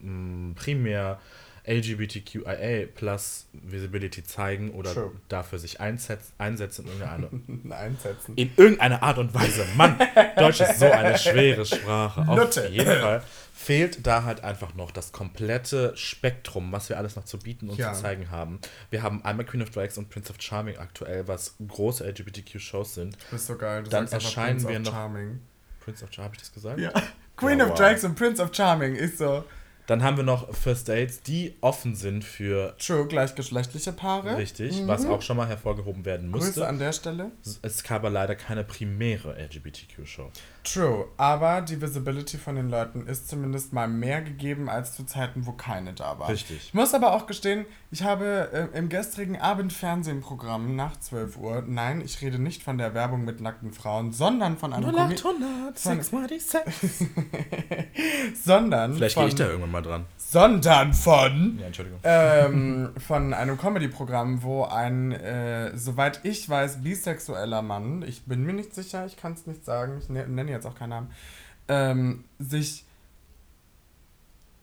mh, 0.00 0.54
primär 0.54 1.20
LGBTQIA 1.66 2.86
plus 2.94 3.46
Visibility 3.52 4.22
zeigen 4.24 4.70
oder 4.72 4.92
True. 4.92 5.12
dafür 5.28 5.58
sich 5.58 5.80
einsetz, 5.80 6.32
einsetzen 6.38 6.86
in 6.86 7.00
irgendeine, 7.00 7.74
Einsetzen. 7.76 8.34
in 8.36 8.50
irgendeine 8.56 9.02
Art 9.02 9.18
und 9.18 9.34
Weise. 9.34 9.64
Mann, 9.76 9.98
Deutsch 10.36 10.60
ist 10.60 10.78
so 10.78 10.86
eine 10.90 11.16
schwere 11.18 11.64
Sprache. 11.64 12.20
Auf 12.22 12.36
Nutte. 12.36 12.68
jeden 12.68 12.86
Fall 13.00 13.22
fehlt 13.54 14.06
da 14.06 14.24
halt 14.24 14.44
einfach 14.44 14.74
noch 14.74 14.90
das 14.90 15.12
komplette 15.12 15.96
Spektrum, 15.96 16.70
was 16.72 16.88
wir 16.90 16.98
alles 16.98 17.16
noch 17.16 17.24
zu 17.24 17.38
bieten 17.38 17.70
und 17.70 17.78
Ja. 17.78 17.92
zu 17.94 18.02
zeigen 18.02 18.30
haben. 18.30 18.58
Wir 18.90 19.02
haben 19.02 19.24
einmal 19.24 19.46
Queen 19.46 19.62
of 19.62 19.70
Drags 19.70 19.96
und 19.96 20.10
Prince 20.10 20.30
of 20.30 20.36
Charming 20.40 20.76
aktuell, 20.76 21.26
was 21.28 21.54
große 21.66 22.04
LGBTQ-Shows 22.06 22.94
sind. 22.94 23.14
Du 23.14 23.20
bist 23.30 23.46
so 23.46 23.56
geil. 23.56 23.84
Du 23.84 23.90
Dann 23.90 24.06
erscheinen 24.08 24.56
Prince 24.62 24.68
wir 24.68 24.76
of 24.80 24.84
noch- 24.84 24.92
Charming. 24.92 25.40
Prince 25.80 26.04
of 26.04 26.12
Charming, 26.12 26.24
habe 26.26 26.34
ich 26.36 26.40
das 26.42 26.52
gesagt? 26.52 26.80
Ja. 26.80 26.92
Queen 27.36 27.58
Ja, 27.58 27.64
of 27.64 27.70
wow. 27.70 27.78
Drags 27.78 28.04
und 28.04 28.14
Prince 28.16 28.42
of 28.42 28.54
Charming 28.54 28.94
ist 28.96 29.18
so. 29.18 29.44
Dann 29.86 30.02
haben 30.02 30.16
wir 30.16 30.24
noch 30.24 30.54
First 30.54 30.88
Dates, 30.88 31.20
die 31.22 31.56
offen 31.60 31.94
sind 31.94 32.24
für 32.24 32.74
True, 32.78 33.06
gleichgeschlechtliche 33.06 33.92
Paare. 33.92 34.36
richtig, 34.38 34.86
was 34.86 35.04
auch 35.06 35.20
schon 35.20 35.36
mal 35.36 35.46
hervorgehoben 35.46 36.04
werden 36.06 36.28
Mhm. 36.28 36.32
Grüße 36.32 36.46
musste. 36.46 36.66
an 36.68 36.78
der 36.78 36.92
Stelle. 36.92 37.30
Es 37.62 37.82
gab 37.82 37.98
aber 37.98 38.10
leider 38.10 38.34
keine 38.34 38.64
primäre 38.64 39.36
LGBTQ-Show. 39.38 40.30
True, 40.64 41.06
aber 41.18 41.60
die 41.60 41.80
Visibility 41.80 42.38
von 42.38 42.56
den 42.56 42.70
Leuten 42.70 43.06
ist 43.06 43.28
zumindest 43.28 43.72
mal 43.74 43.86
mehr 43.86 44.22
gegeben 44.22 44.68
als 44.70 44.94
zu 44.94 45.04
Zeiten, 45.04 45.46
wo 45.46 45.52
keine 45.52 45.92
da 45.92 46.18
war. 46.18 46.28
Richtig. 46.30 46.56
Ich 46.68 46.74
muss 46.74 46.94
aber 46.94 47.12
auch 47.12 47.26
gestehen, 47.26 47.66
ich 47.90 48.02
habe 48.02 48.48
äh, 48.72 48.78
im 48.78 48.88
gestrigen 48.88 49.38
Abendfernsehprogramm 49.38 50.74
nach 50.74 50.98
12 50.98 51.36
Uhr, 51.36 51.62
nein, 51.66 52.00
ich 52.02 52.22
rede 52.22 52.38
nicht 52.38 52.62
von 52.62 52.78
der 52.78 52.94
Werbung 52.94 53.24
mit 53.26 53.40
nackten 53.42 53.72
Frauen, 53.72 54.12
sondern 54.12 54.56
von 54.56 54.72
einem 54.72 54.84
Komi 54.90 55.14
0800, 55.14 55.78
von- 55.78 55.96
6 55.96 56.12
mal 56.12 56.26
die 56.26 56.38
6. 56.40 56.64
sondern 58.44 58.94
Vielleicht 58.94 59.16
gehe 59.16 59.26
ich 59.28 59.34
da 59.34 59.46
irgendwann 59.48 59.70
mal 59.70 59.82
dran. 59.82 60.06
sondern 60.16 60.94
von 60.94 61.58
Ja, 61.60 61.66
Entschuldigung. 61.66 62.00
ähm, 62.04 62.90
von 63.06 63.34
einem 63.34 63.58
Comedy-Programm, 63.58 64.42
wo 64.42 64.64
ein, 64.64 65.12
äh, 65.12 65.76
soweit 65.76 66.20
ich 66.24 66.48
weiß, 66.48 66.82
bisexueller 66.82 67.62
Mann, 67.62 68.02
ich 68.06 68.24
bin 68.24 68.44
mir 68.44 68.52
nicht 68.54 68.74
sicher, 68.74 69.06
ich 69.06 69.16
kann 69.16 69.34
es 69.34 69.46
nicht 69.46 69.64
sagen, 69.64 69.98
ich 69.98 70.08
ne 70.08 70.26
nenne 70.26 70.53
jetzt 70.54 70.66
auch 70.66 70.74
keinen 70.74 70.90
Namen, 70.90 71.10
ähm, 71.68 72.24
sich 72.38 72.84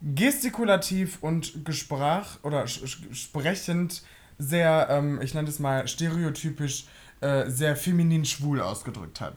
gestikulativ 0.02 1.20
und 1.22 1.64
gesprach 1.64 2.40
oder 2.44 2.68
sprechend 2.68 4.04
sehr, 4.38 4.88
ähm, 4.90 5.22
ich 5.22 5.34
nenne 5.34 5.48
es 5.48 5.60
mal 5.60 5.88
stereotypisch, 5.88 6.86
äh, 7.22 7.50
sehr 7.50 7.76
feminin 7.76 8.26
schwul 8.26 8.62
ausgedrückt 8.62 9.22
hat. 9.22 9.36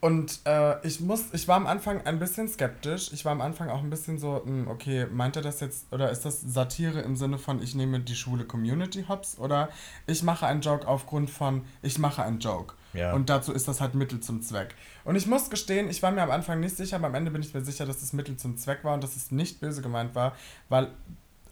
Und 0.00 0.40
äh, 0.44 0.86
ich 0.86 1.00
muss, 1.00 1.32
ich 1.32 1.48
war 1.48 1.56
am 1.56 1.66
Anfang 1.66 2.04
ein 2.06 2.18
bisschen 2.18 2.48
skeptisch. 2.48 3.12
Ich 3.12 3.24
war 3.24 3.32
am 3.32 3.40
Anfang 3.40 3.68
auch 3.68 3.80
ein 3.80 3.90
bisschen 3.90 4.18
so, 4.18 4.42
hm, 4.44 4.68
okay, 4.68 5.06
meint 5.10 5.36
er 5.36 5.42
das 5.42 5.60
jetzt, 5.60 5.92
oder 5.92 6.10
ist 6.10 6.24
das 6.24 6.40
Satire 6.40 7.00
im 7.00 7.16
Sinne 7.16 7.38
von, 7.38 7.62
ich 7.62 7.74
nehme 7.74 8.00
die 8.00 8.14
schwule 8.14 8.44
Community 8.44 9.04
hops, 9.08 9.38
oder 9.38 9.68
ich 10.06 10.22
mache 10.22 10.46
einen 10.46 10.60
Joke 10.60 10.86
aufgrund 10.86 11.30
von, 11.30 11.64
ich 11.82 11.98
mache 11.98 12.22
einen 12.22 12.38
Joke. 12.38 12.74
Ja. 12.92 13.12
Und 13.12 13.30
dazu 13.30 13.52
ist 13.52 13.68
das 13.68 13.80
halt 13.80 13.94
Mittel 13.94 14.20
zum 14.20 14.42
Zweck. 14.42 14.74
Und 15.04 15.16
ich 15.16 15.26
muss 15.26 15.50
gestehen, 15.50 15.88
ich 15.88 16.02
war 16.02 16.10
mir 16.10 16.22
am 16.22 16.30
Anfang 16.30 16.60
nicht 16.60 16.76
sicher, 16.76 16.96
aber 16.96 17.06
am 17.06 17.14
Ende 17.14 17.30
bin 17.30 17.42
ich 17.42 17.54
mir 17.54 17.62
sicher, 17.62 17.86
dass 17.86 18.02
es 18.02 18.12
Mittel 18.12 18.36
zum 18.36 18.56
Zweck 18.56 18.84
war 18.84 18.94
und 18.94 19.02
dass 19.02 19.16
es 19.16 19.30
nicht 19.30 19.60
böse 19.60 19.82
gemeint 19.82 20.14
war, 20.14 20.34
weil 20.68 20.88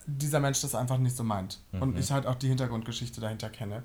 dieser 0.07 0.41
Mensch 0.41 0.61
das 0.61 0.75
einfach 0.75 0.99
nicht 0.99 1.17
so 1.17 1.25
meint. 1.25 1.61
Und 1.73 1.99
ich 1.99 2.11
halt 2.11 2.27
auch 2.27 2.35
die 2.35 2.49
Hintergrundgeschichte 2.49 3.21
dahinter 3.21 3.49
kenne. 3.49 3.83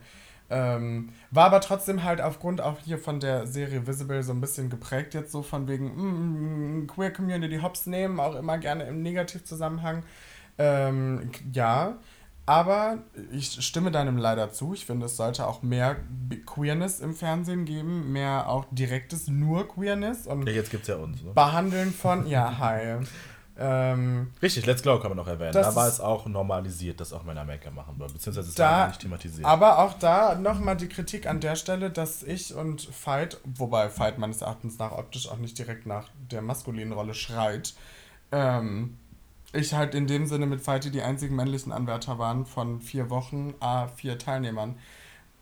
Ähm, 0.47 1.09
war 1.31 1.45
aber 1.45 1.59
trotzdem 1.59 2.03
halt 2.03 2.21
aufgrund 2.21 2.61
auch 2.61 2.77
hier 2.79 2.99
von 2.99 3.19
der 3.19 3.47
Serie 3.47 3.87
Visible 3.87 4.21
so 4.21 4.31
ein 4.31 4.41
bisschen 4.41 4.69
geprägt 4.69 5.15
jetzt 5.15 5.31
so 5.31 5.41
von 5.41 5.67
wegen 5.67 6.83
mm, 6.83 6.87
Queer 6.87 7.11
Community 7.11 7.57
Hops 7.57 7.87
nehmen, 7.87 8.19
auch 8.19 8.35
immer 8.35 8.59
gerne 8.59 8.83
im 8.83 9.01
Negativzusammenhang. 9.01 10.03
Ähm, 10.57 11.31
ja, 11.51 11.97
aber 12.45 12.99
ich 13.31 13.51
stimme 13.65 13.91
deinem 13.91 14.17
leider 14.17 14.51
zu. 14.51 14.73
Ich 14.73 14.85
finde, 14.85 15.07
es 15.07 15.17
sollte 15.17 15.47
auch 15.47 15.61
mehr 15.63 15.97
Queerness 16.45 16.99
im 16.99 17.13
Fernsehen 17.15 17.65
geben, 17.65 18.11
mehr 18.11 18.47
auch 18.49 18.65
direktes 18.71 19.27
nur 19.27 19.67
Queerness 19.67 20.27
und 20.27 20.47
Ja, 20.47 20.53
jetzt 20.53 20.69
gibt's 20.71 20.87
ja 20.87 20.95
uns. 20.97 21.23
Ne? 21.23 21.31
Behandeln 21.33 21.91
von, 21.93 22.27
ja, 22.27 22.57
hi. 22.59 22.97
Ähm, 23.57 24.33
Richtig, 24.41 24.65
Let's 24.65 24.81
Glow 24.81 24.99
kann 24.99 25.11
man 25.11 25.15
noch 25.17 25.27
erwähnen. 25.27 25.53
Da 25.53 25.73
war 25.75 25.87
es 25.87 26.01
auch 26.01 26.25
normalisiert, 26.25 26.99
dass 26.99 27.13
auch 27.13 27.23
Männer 27.23 27.45
Make-up 27.45 27.73
machen 27.73 27.97
wollen. 27.97 28.11
Beziehungsweise 28.11 28.49
es 28.49 28.55
Da- 28.55 28.69
war 28.69 28.87
nicht 28.89 28.99
thematisiert. 28.99 29.45
Aber 29.47 29.79
auch 29.79 29.93
da 29.97 30.35
nochmal 30.35 30.75
die 30.75 30.89
Kritik 30.89 31.25
an 31.25 31.39
der 31.39 31.55
Stelle, 31.55 31.89
dass 31.89 32.21
ich 32.21 32.53
und 32.53 32.85
Veit, 33.05 33.39
wobei 33.45 33.89
Veit 33.97 34.17
meines 34.17 34.41
Erachtens 34.41 34.77
nach 34.77 34.91
optisch 34.91 35.29
auch 35.29 35.37
nicht 35.37 35.57
direkt 35.57 35.85
nach 35.85 36.09
der 36.31 36.41
maskulinen 36.41 36.91
Rolle 36.91 37.13
schreit, 37.13 37.73
ähm, 38.33 38.97
ich 39.55 39.73
halt 39.73 39.95
in 39.95 40.07
dem 40.07 40.25
Sinne 40.27 40.45
mit 40.45 40.65
Veit 40.65 40.93
die 40.93 41.01
einzigen 41.01 41.35
männlichen 41.35 41.71
Anwärter 41.71 42.19
waren 42.19 42.45
von 42.45 42.81
vier 42.81 43.09
Wochen, 43.09 43.53
a 43.59 43.87
vier 43.87 44.17
Teilnehmern, 44.17 44.77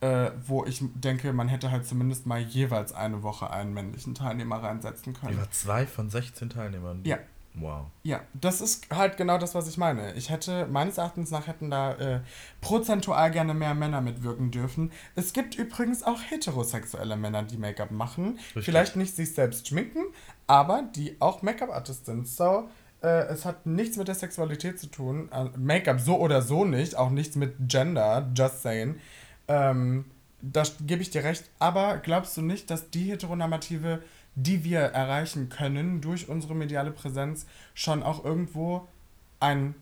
äh, 0.02 0.32
wo 0.46 0.66
ich 0.66 0.84
denke, 0.96 1.34
man 1.34 1.48
hätte 1.48 1.72
halt 1.72 1.86
zumindest 1.86 2.26
mal 2.26 2.40
jeweils 2.40 2.94
eine 2.94 3.24
Woche 3.24 3.50
einen 3.50 3.74
männlichen 3.74 4.16
Teilnehmer 4.16 4.62
reinsetzen 4.62 5.14
können. 5.14 5.34
Über 5.34 5.50
zwei 5.52 5.86
von 5.86 6.10
16 6.10 6.50
Teilnehmern. 6.50 7.02
Ja. 7.04 7.20
Wow. 7.56 7.86
Ja, 8.02 8.22
das 8.34 8.62
ist 8.62 8.90
halt 8.90 9.16
genau 9.16 9.38
das, 9.38 9.54
was 9.54 9.68
ich 9.68 9.78
meine. 9.78 10.14
Ich 10.14 10.30
hätte, 10.30 10.66
meines 10.66 10.98
Erachtens 10.98 11.30
nach, 11.30 11.46
hätten 11.46 11.70
da 11.70 11.94
äh, 11.94 12.22
prozentual 12.62 13.30
gerne 13.30 13.54
mehr 13.54 13.76
Männer 13.76 14.02
mitwirken 14.02 14.50
dürfen. 14.50 14.92
Es 15.16 15.34
gibt 15.34 15.56
übrigens 15.56 16.04
auch 16.04 16.20
heterosexuelle 16.20 17.16
Männer, 17.16 17.44
die 17.44 17.58
Make-up 17.58 17.92
machen. 17.92 18.40
Richtig. 18.48 18.66
Vielleicht 18.66 18.96
nicht 18.96 19.16
sich 19.16 19.36
selbst 19.36 19.68
schminken, 19.68 20.02
aber 20.48 20.84
die 20.96 21.16
auch 21.20 21.44
Make-up-Artists 21.44 22.08
sind. 22.08 22.28
So, 22.28 22.70
äh, 23.04 23.28
es 23.28 23.46
hat 23.46 23.66
nichts 23.66 23.98
mit 23.98 24.08
der 24.08 24.16
Sexualität 24.16 24.80
zu 24.80 24.88
tun. 24.88 25.30
Äh, 25.32 25.50
Make-up 25.58 26.00
so 26.00 26.18
oder 26.18 26.42
so 26.42 26.66
nicht, 26.66 26.96
auch 26.96 27.10
nichts 27.10 27.36
mit 27.36 27.56
Gender, 27.68 28.32
just 28.36 28.62
saying. 28.62 28.96
Ähm, 29.48 30.06
da 30.42 30.64
gebe 30.82 31.02
ich 31.02 31.10
dir 31.10 31.24
recht. 31.24 31.50
Aber 31.60 31.98
glaubst 31.98 32.36
du 32.38 32.42
nicht, 32.42 32.70
dass 32.70 32.90
die 32.90 33.12
heteronormative, 33.12 34.02
die 34.36 34.64
wir 34.64 34.80
erreichen 34.80 35.50
können 35.50 36.02
durch 36.02 36.30
unsere 36.30 36.56
mediale 36.56 36.92
Präsenz, 36.92 37.46
schon 37.74 38.04
auch 38.04 38.24
irgendwo 38.24 38.88
ein 39.40 39.76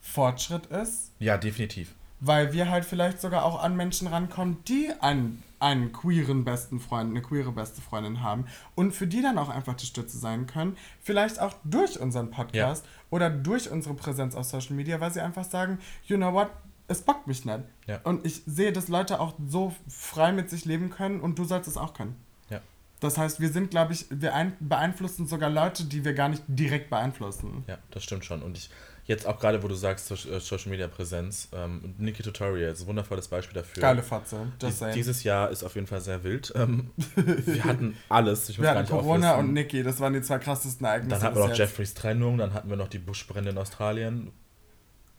Fortschritt 0.00 0.66
ist? 0.66 1.12
Ja, 1.18 1.36
definitiv. 1.36 1.94
Weil 2.24 2.52
wir 2.52 2.70
halt 2.70 2.84
vielleicht 2.84 3.20
sogar 3.20 3.44
auch 3.44 3.62
an 3.62 3.76
Menschen 3.76 4.06
rankommen, 4.06 4.58
die 4.68 4.90
einen, 5.00 5.42
einen 5.58 5.92
queeren 5.92 6.44
besten 6.44 6.78
Freund, 6.78 7.10
eine 7.10 7.20
queere 7.20 7.50
beste 7.50 7.80
Freundin 7.82 8.22
haben 8.22 8.46
und 8.76 8.92
für 8.92 9.08
die 9.08 9.22
dann 9.22 9.38
auch 9.38 9.48
einfach 9.48 9.74
die 9.74 9.86
Stütze 9.86 10.18
sein 10.18 10.46
können. 10.46 10.76
Vielleicht 11.02 11.40
auch 11.40 11.54
durch 11.64 11.98
unseren 11.98 12.30
Podcast 12.30 12.84
oder 13.10 13.28
durch 13.28 13.70
unsere 13.70 13.94
Präsenz 13.94 14.36
auf 14.36 14.44
Social 14.44 14.76
Media, 14.76 15.00
weil 15.00 15.12
sie 15.12 15.20
einfach 15.20 15.44
sagen, 15.44 15.78
you 16.06 16.16
know 16.16 16.32
what, 16.32 16.50
es 16.88 17.02
bockt 17.02 17.26
mich 17.26 17.44
nicht. 17.44 17.60
Ja. 17.86 18.00
Und 18.04 18.24
ich 18.24 18.42
sehe, 18.46 18.72
dass 18.72 18.88
Leute 18.88 19.18
auch 19.18 19.34
so 19.48 19.74
frei 19.88 20.32
mit 20.32 20.48
sich 20.48 20.64
leben 20.64 20.90
können 20.90 21.20
und 21.20 21.38
du 21.38 21.44
sollst 21.44 21.68
es 21.68 21.76
auch 21.76 21.94
können. 21.94 22.16
Ja. 22.50 22.60
Das 23.00 23.18
heißt, 23.18 23.40
wir 23.40 23.48
sind, 23.48 23.70
glaube 23.70 23.94
ich, 23.94 24.06
wir 24.10 24.34
ein 24.34 24.56
beeinflussen 24.60 25.26
sogar 25.26 25.50
Leute, 25.50 25.84
die 25.84 26.04
wir 26.04 26.14
gar 26.14 26.28
nicht 26.28 26.44
direkt 26.46 26.88
beeinflussen. 26.90 27.64
Ja, 27.66 27.78
das 27.90 28.04
stimmt 28.04 28.24
schon. 28.24 28.42
Und 28.42 28.56
ich, 28.56 28.70
jetzt 29.12 29.26
auch 29.26 29.38
gerade, 29.38 29.62
wo 29.62 29.68
du 29.68 29.74
sagst, 29.74 30.10
äh, 30.10 30.40
Social 30.40 30.70
Media 30.70 30.88
Präsenz, 30.88 31.48
ähm, 31.52 31.94
Niki 31.98 32.22
Tutorial 32.22 32.72
ist 32.72 32.82
ein 32.82 32.86
wundervolles 32.86 33.28
Beispiel 33.28 33.54
dafür. 33.54 33.80
Geile 33.80 34.02
Fotze. 34.02 34.52
Die, 34.60 34.66
Just 34.66 34.78
saying. 34.78 34.94
dieses 34.94 35.22
Jahr 35.22 35.50
ist 35.50 35.62
auf 35.62 35.74
jeden 35.74 35.86
Fall 35.86 36.00
sehr 36.00 36.22
wild. 36.24 36.52
Ähm, 36.62 36.90
wir 37.16 37.64
hatten 37.64 37.96
alles. 38.08 38.48
Ich 38.48 38.58
muss 38.58 38.64
Wir 38.64 38.70
hatten 38.70 38.88
Corona 38.88 39.34
und 39.34 39.52
Niki, 39.52 39.82
das 39.82 39.98
waren 39.98 40.12
die 40.12 40.22
zwei 40.22 40.38
krassesten 40.38 40.86
Ereignisse. 40.86 41.16
Dann 41.16 41.22
hatten 41.22 41.36
wir 41.36 41.48
noch. 41.48 41.56
Jeffreys 41.56 41.94
Trennung, 41.94 42.38
dann 42.38 42.54
hatten 42.54 42.70
wir 42.70 42.76
noch 42.76 42.86
die 42.88 42.98
Buschbrände 42.98 43.50
in 43.50 43.58
Australien. 43.58 44.30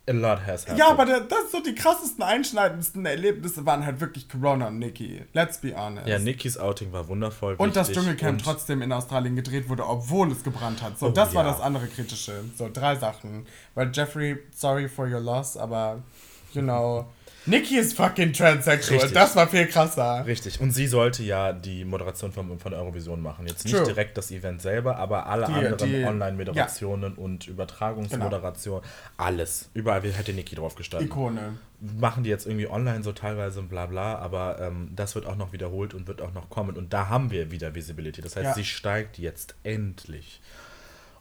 A 0.05 0.11
lot 0.11 0.45
has 0.45 0.63
happened. 0.63 0.79
Ja, 0.79 0.89
aber 0.89 1.05
das 1.05 1.51
so 1.51 1.61
die 1.63 1.73
krassesten, 1.73 2.23
einschneidendsten 2.23 3.05
Erlebnisse 3.05 3.65
waren 3.65 3.85
halt 3.85 4.01
wirklich 4.01 4.27
Corona 4.27 4.67
und 4.67 4.79
Niki. 4.79 5.23
Let's 5.31 5.59
be 5.59 5.73
honest. 5.77 6.07
Ja, 6.07 6.19
Nikis 6.19 6.57
Outing 6.57 6.91
war 6.91 7.07
wundervoll. 7.07 7.55
und 7.57 7.75
das 7.77 7.89
Dschungelcamp 7.89 8.39
und- 8.39 8.43
trotzdem 8.43 8.81
in 8.81 8.91
Australien 8.91 9.37
gedreht 9.37 9.69
wurde, 9.69 9.87
obwohl 9.87 10.29
es 10.31 10.43
gebrannt 10.43 10.81
hat. 10.81 10.99
So, 10.99 11.05
Oh, 11.07 11.09
das 11.11 11.33
war 11.33 11.45
ja. 11.45 11.51
das 11.51 11.61
andere 11.61 11.87
Kritische. 11.87 12.43
So, 12.57 12.69
drei 12.71 12.95
Sachen. 12.97 13.45
Weil 13.75 13.91
Jeffrey, 13.93 14.39
sorry 14.53 14.89
for 14.89 15.07
your 15.07 15.21
loss, 15.21 15.55
aber, 15.55 16.03
you 16.51 16.61
know, 16.61 17.05
Nikki 17.45 17.77
ist 17.77 17.95
fucking 17.97 18.31
transsexual. 18.33 18.99
Richtig. 18.99 19.13
Das 19.13 19.35
war 19.35 19.47
viel 19.47 19.67
krasser. 19.67 20.25
Richtig. 20.25 20.61
Und 20.61 20.71
sie 20.71 20.87
sollte 20.87 21.23
ja 21.23 21.51
die 21.51 21.83
Moderation 21.85 22.31
von, 22.31 22.57
von 22.59 22.73
Eurovision 22.73 23.21
machen. 23.21 23.47
Jetzt 23.47 23.65
nicht 23.65 23.75
True. 23.75 23.85
direkt 23.85 24.17
das 24.17 24.31
Event 24.31 24.61
selber, 24.61 24.97
aber 24.97 25.27
alle 25.27 25.47
Die- 25.47 25.53
anderen 25.53 26.05
Online-Moderationen 26.05 27.13
und 27.15 27.47
Übertragungsmoderation, 27.47 28.81
alles. 29.17 29.69
Überall 29.73 30.01
hätte 30.01 30.33
Niki 30.33 30.55
drauf 30.55 30.75
gestanden. 30.75 31.07
Ikone. 31.09 31.57
machen 31.99 32.23
die 32.23 32.29
jetzt 32.29 32.45
irgendwie 32.45 32.67
online 32.67 33.03
so 33.03 33.11
teilweise 33.11 33.59
und 33.59 33.67
bla 33.67 33.87
bla, 33.87 34.15
aber 34.17 34.59
ähm, 34.61 34.91
das 34.95 35.15
wird 35.15 35.25
auch 35.25 35.35
noch 35.35 35.51
wiederholt 35.51 35.93
und 35.93 36.07
wird 36.07 36.21
auch 36.21 36.33
noch 36.33 36.49
kommen. 36.49 36.77
Und 36.77 36.93
da 36.93 37.09
haben 37.09 37.29
wir 37.29 37.51
wieder 37.51 37.75
Visibility. 37.75 38.21
Das 38.21 38.35
heißt, 38.37 38.45
Ja. 38.45 38.53
sie 38.53 38.63
steigt 38.63 39.17
jetzt 39.17 39.55
endlich. 39.63 40.39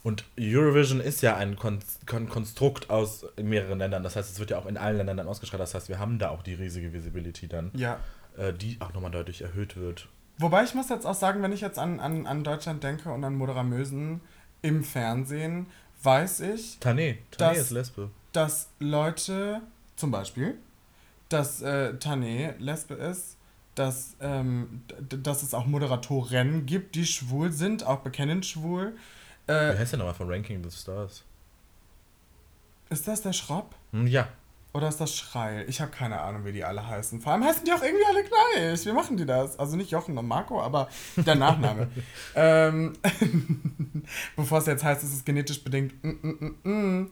Und 0.03 0.25
Eurovision 0.39 1.01
ist 1.01 1.23
ja 1.23 1.37
ein 1.37 1.55
Kon 1.57 1.79
Kon 2.07 2.29
Konstrukt 2.29 2.91
aus 2.91 3.25
mehreren 3.41 3.79
Ländern. 3.79 4.03
Das 4.03 4.17
heißt, 4.17 4.31
es 4.33 4.41
wird 4.41 4.51
ja 4.51 4.59
auch 4.59 4.67
in 4.67 4.77
allen 4.77 4.97
Ländern 4.97 5.17
dann 5.19 5.29
ausgestrahlt. 5.29 5.61
Das 5.61 5.75
heißt, 5.75 5.89
wir 5.89 5.99
haben 6.01 6.19
da 6.19 6.31
auch 6.31 6.43
die 6.43 6.55
riesige 6.55 6.93
Visibility 6.93 7.47
dann, 7.47 7.71
Ja. 7.75 8.01
äh, 8.37 8.53
die 8.53 8.79
auch 8.81 8.93
nochmal 8.95 9.13
deutlich 9.13 9.43
erhöht 9.43 9.77
wird. 9.77 10.09
Wobei 10.39 10.65
ich 10.65 10.75
muss 10.75 10.89
jetzt 10.89 11.07
auch 11.07 11.15
sagen, 11.15 11.41
wenn 11.43 11.53
ich 11.53 11.61
jetzt 11.61 11.79
an, 11.79 12.01
an, 12.01 12.27
an 12.27 12.43
Deutschland 12.43 12.83
denke 12.83 13.13
und 13.13 13.23
an 13.23 13.35
Moderamösen 13.37 14.21
im 14.63 14.83
Fernsehen, 14.83 15.67
weiß 16.03 16.41
ich, 16.41 16.79
Tane, 16.81 17.19
Tane 17.31 17.53
Das- 17.55 17.59
ist 17.67 17.71
Lesbe. 17.71 18.11
dass 18.33 18.71
Leute, 18.81 19.61
zum 19.95 20.11
Beispiel, 20.11 20.57
dass 21.29 21.63
äh, 21.63 21.95
Tane 21.99 22.57
Lesbe 22.59 22.95
ist, 22.95 23.37
dass, 23.77 24.17
ähm, 24.21 24.83
dass 24.99 25.43
es 25.45 25.55
auch 25.55 25.67
Moderatoren 25.67 26.67
gibt, 26.67 26.95
die 26.97 27.07
schwul 27.07 27.53
sind, 27.53 27.87
auch 27.87 28.01
bekennend 28.01 28.45
schwul. 28.45 28.95
Wie 29.47 29.53
Äh, 29.53 29.77
heißt 29.79 29.93
der 29.93 29.99
nochmal 29.99 30.15
von 30.15 30.29
Ranking 30.31 30.63
the 30.63 30.71
Stars? 30.77 31.25
ist 32.91 33.09
das 33.09 33.23
der 33.23 33.33
Schropp? 33.33 33.75
Hm, 33.93 34.07
ja. 34.07 34.29
Oder 34.75 34.89
ist 34.89 34.99
das 35.01 35.15
Schreil? 35.15 35.65
Ich 35.69 35.81
habe 35.83 35.91
keine 35.91 36.21
Ahnung, 36.21 36.45
wie 36.47 36.53
die 36.53 36.65
alle 36.65 36.87
heißen. 36.87 37.21
Vor 37.21 37.33
allem 37.33 37.45
heißen 37.45 37.65
die 37.65 37.73
auch 37.73 37.83
irgendwie 37.83 38.05
alle 38.07 38.25
gleich. 38.25 38.87
Wie 38.87 38.93
machen 38.93 39.17
die 39.19 39.27
das? 39.27 39.59
Also 39.59 39.77
nicht 39.77 39.91
Jochen 39.91 40.17
und 40.17 40.27
Marco, 40.27 40.63
aber 40.63 40.89
der 41.17 41.35
Nachname. 41.35 41.89
ähm, 42.35 42.95
bevor 44.37 44.59
es 44.59 44.67
jetzt 44.67 44.83
heißt, 44.85 45.03
es 45.03 45.13
ist 45.13 45.27
genetisch 45.27 45.63
bedingt. 45.63 46.03
Mm, 46.03 46.09
mm, 46.23 46.57
mm, 46.65 46.71
mm. 47.01 47.11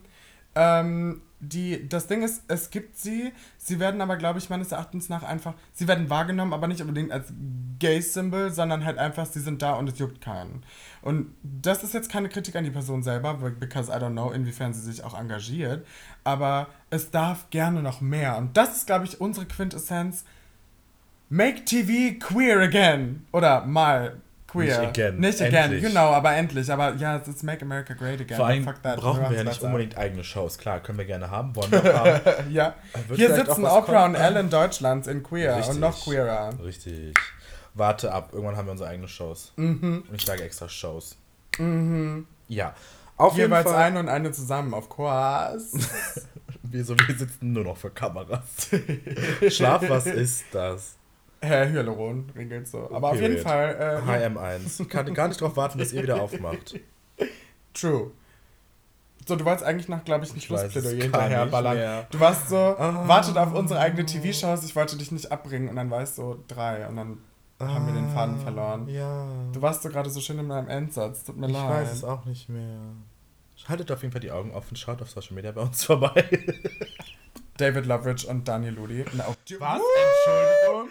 Ähm, 0.55 1.21
die, 1.41 1.89
das 1.89 2.05
Ding 2.05 2.21
ist, 2.21 2.43
es 2.47 2.69
gibt 2.69 2.97
sie, 2.97 3.33
sie 3.57 3.79
werden 3.79 3.99
aber, 3.99 4.15
glaube 4.15 4.37
ich, 4.37 4.49
meines 4.49 4.71
Erachtens 4.71 5.09
nach 5.09 5.23
einfach, 5.23 5.55
sie 5.73 5.87
werden 5.87 6.09
wahrgenommen, 6.09 6.53
aber 6.53 6.67
nicht 6.67 6.81
unbedingt 6.81 7.11
als 7.11 7.33
Gay-Symbol, 7.79 8.51
sondern 8.51 8.85
halt 8.85 8.99
einfach, 8.99 9.25
sie 9.25 9.39
sind 9.39 9.63
da 9.63 9.73
und 9.73 9.89
es 9.89 9.97
juckt 9.97 10.21
keinen. 10.21 10.63
Und 11.01 11.33
das 11.41 11.83
ist 11.83 11.95
jetzt 11.95 12.11
keine 12.11 12.29
Kritik 12.29 12.55
an 12.55 12.63
die 12.63 12.69
Person 12.69 13.01
selber, 13.01 13.33
because 13.59 13.91
I 13.91 13.95
don't 13.95 14.11
know, 14.11 14.29
inwiefern 14.31 14.73
sie 14.73 14.81
sich 14.81 15.03
auch 15.03 15.19
engagiert, 15.19 15.85
aber 16.23 16.67
es 16.91 17.09
darf 17.09 17.49
gerne 17.49 17.81
noch 17.81 18.01
mehr. 18.01 18.37
Und 18.37 18.55
das 18.55 18.77
ist, 18.77 18.85
glaube 18.85 19.05
ich, 19.05 19.19
unsere 19.19 19.47
Quintessenz. 19.47 20.25
Make 21.29 21.65
TV 21.65 22.19
queer 22.19 22.59
again. 22.59 23.25
Oder 23.31 23.65
mal 23.65 24.17
queer. 24.51 24.79
Nicht 24.79 24.89
again. 24.99 25.19
Nicht 25.19 25.41
again, 25.41 25.63
Endlich. 25.63 25.83
genau, 25.83 26.11
aber 26.11 26.33
endlich. 26.33 26.71
Aber 26.71 26.93
ja, 26.95 27.17
es 27.17 27.27
ist 27.27 27.43
Make 27.43 27.63
America 27.63 27.93
Great 27.93 28.21
Again. 28.21 28.37
Vor 28.37 28.45
allem 28.47 28.63
Fuck 28.63 28.83
that. 28.83 28.99
brauchen 28.99 29.29
wir 29.29 29.37
ja 29.37 29.43
nicht 29.43 29.61
unbedingt 29.61 29.97
eigene 29.97 30.23
Shows. 30.23 30.57
Klar, 30.57 30.79
können 30.81 30.97
wir 30.97 31.05
gerne 31.05 31.29
haben, 31.29 31.55
wollen 31.55 31.71
wir 31.71 31.79
auch 31.79 32.05
haben. 32.05 32.21
ja. 32.51 32.75
Hier 33.13 33.33
sitzen 33.33 33.65
Oprah 33.65 34.05
und. 34.05 34.15
Ellen 34.15 34.49
Deutschlands 34.49 35.07
in 35.07 35.23
queer 35.23 35.57
Richtig. 35.57 35.75
und 35.75 35.81
noch 35.81 36.03
queerer. 36.03 36.51
Richtig. 36.63 37.13
Warte 37.73 38.11
ab, 38.11 38.29
irgendwann 38.33 38.57
haben 38.57 38.65
wir 38.67 38.73
unsere 38.73 38.89
eigenen 38.89 39.07
Shows. 39.07 39.53
Mhm. 39.55 40.03
Und 40.07 40.15
ich 40.15 40.25
sage 40.25 40.43
extra 40.43 40.67
Shows. 40.67 41.15
Mhm. 41.57 42.27
Ja. 42.47 42.75
Auf 43.17 43.35
jeden 43.37 43.49
Jeweils 43.49 43.69
Fall. 43.69 43.83
eine 43.83 43.99
und 43.99 44.09
eine 44.09 44.31
zusammen, 44.31 44.73
of 44.73 44.89
course. 44.89 45.77
Wir, 46.63 46.85
so, 46.85 46.95
wir 46.95 47.15
sitzen 47.15 47.51
nur 47.51 47.65
noch 47.65 47.75
für 47.75 47.89
Kameras. 47.89 48.69
Schlaf, 49.49 49.83
was 49.89 50.05
ist 50.05 50.45
das? 50.53 50.95
Herr 51.41 51.69
Hyaluron 51.69 52.29
regelt 52.35 52.67
so. 52.67 52.89
Aber 52.91 53.09
auf 53.09 53.15
jeden 53.19 53.41
Period. 53.41 53.47
Fall, 53.47 54.01
äh, 54.07 54.27
HM1. 54.27 54.87
Kann 54.87 55.13
gar 55.13 55.27
nicht 55.27 55.41
darauf 55.41 55.57
warten, 55.57 55.79
dass 55.79 55.91
ihr 55.91 56.03
wieder 56.03 56.21
aufmacht. 56.21 56.79
true. 57.73 58.11
So, 59.27 59.35
du 59.35 59.45
wolltest 59.45 59.65
eigentlich 59.65 59.87
noch, 59.87 60.03
glaube 60.03 60.25
ich, 60.25 60.31
ein 60.33 60.37
Ich 60.37 60.45
Schlussplädoyer 60.45 60.93
gar 60.95 61.01
hinterher 61.03 61.45
nicht 61.45 61.51
ballern. 61.51 61.77
mehr. 61.77 62.07
Du 62.11 62.19
warst 62.19 62.49
so, 62.49 62.57
Ah. 62.57 63.07
wartet 63.07 63.37
auf 63.37 63.53
unsere 63.53 63.79
eigene 63.79 64.05
TV-Shows, 64.05 64.63
ich 64.65 64.75
wollte 64.75 64.97
dich 64.97 65.11
nicht 65.11 65.31
abbringen 65.31 65.69
und 65.69 65.75
dann 65.75 65.89
war 65.91 66.01
es 66.01 66.15
so 66.15 66.43
drei 66.47 66.87
und 66.87 66.95
dann 66.95 67.17
haben 67.59 67.85
wir 67.85 67.93
den 67.93 68.09
Faden 68.09 68.35
Ah, 68.39 68.43
verloren. 68.43 68.87
Ja. 68.89 69.27
Du 69.53 69.61
warst 69.61 69.83
so 69.83 69.89
gerade 69.89 70.09
so 70.09 70.19
schön 70.21 70.39
in 70.39 70.47
meinem 70.47 70.67
Endsatz, 70.69 71.23
tut 71.23 71.37
mir 71.37 71.45
ich 71.47 71.53
leid. 71.53 71.69
weiß 71.69 71.91
es 71.93 72.03
auch 72.03 72.25
nicht 72.25 72.49
mehr. 72.49 72.79
Haltet 73.67 73.91
auf 73.91 74.01
jeden 74.01 74.11
Fall 74.11 74.21
die 74.21 74.31
Augen 74.31 74.51
offen, 74.55 74.75
schaut 74.75 75.01
auf 75.03 75.11
Social 75.11 75.35
Media 75.35 75.51
bei 75.51 75.61
uns 75.61 75.83
vorbei. 75.83 76.27
David 77.61 77.85
Loveridge 77.85 78.25
und 78.27 78.47
Daniel 78.47 78.73
Ludi. 78.73 79.05
Na, 79.13 79.25
oh, 79.29 79.35
Was? 79.59 79.79
Entschuldigung. 80.25 80.89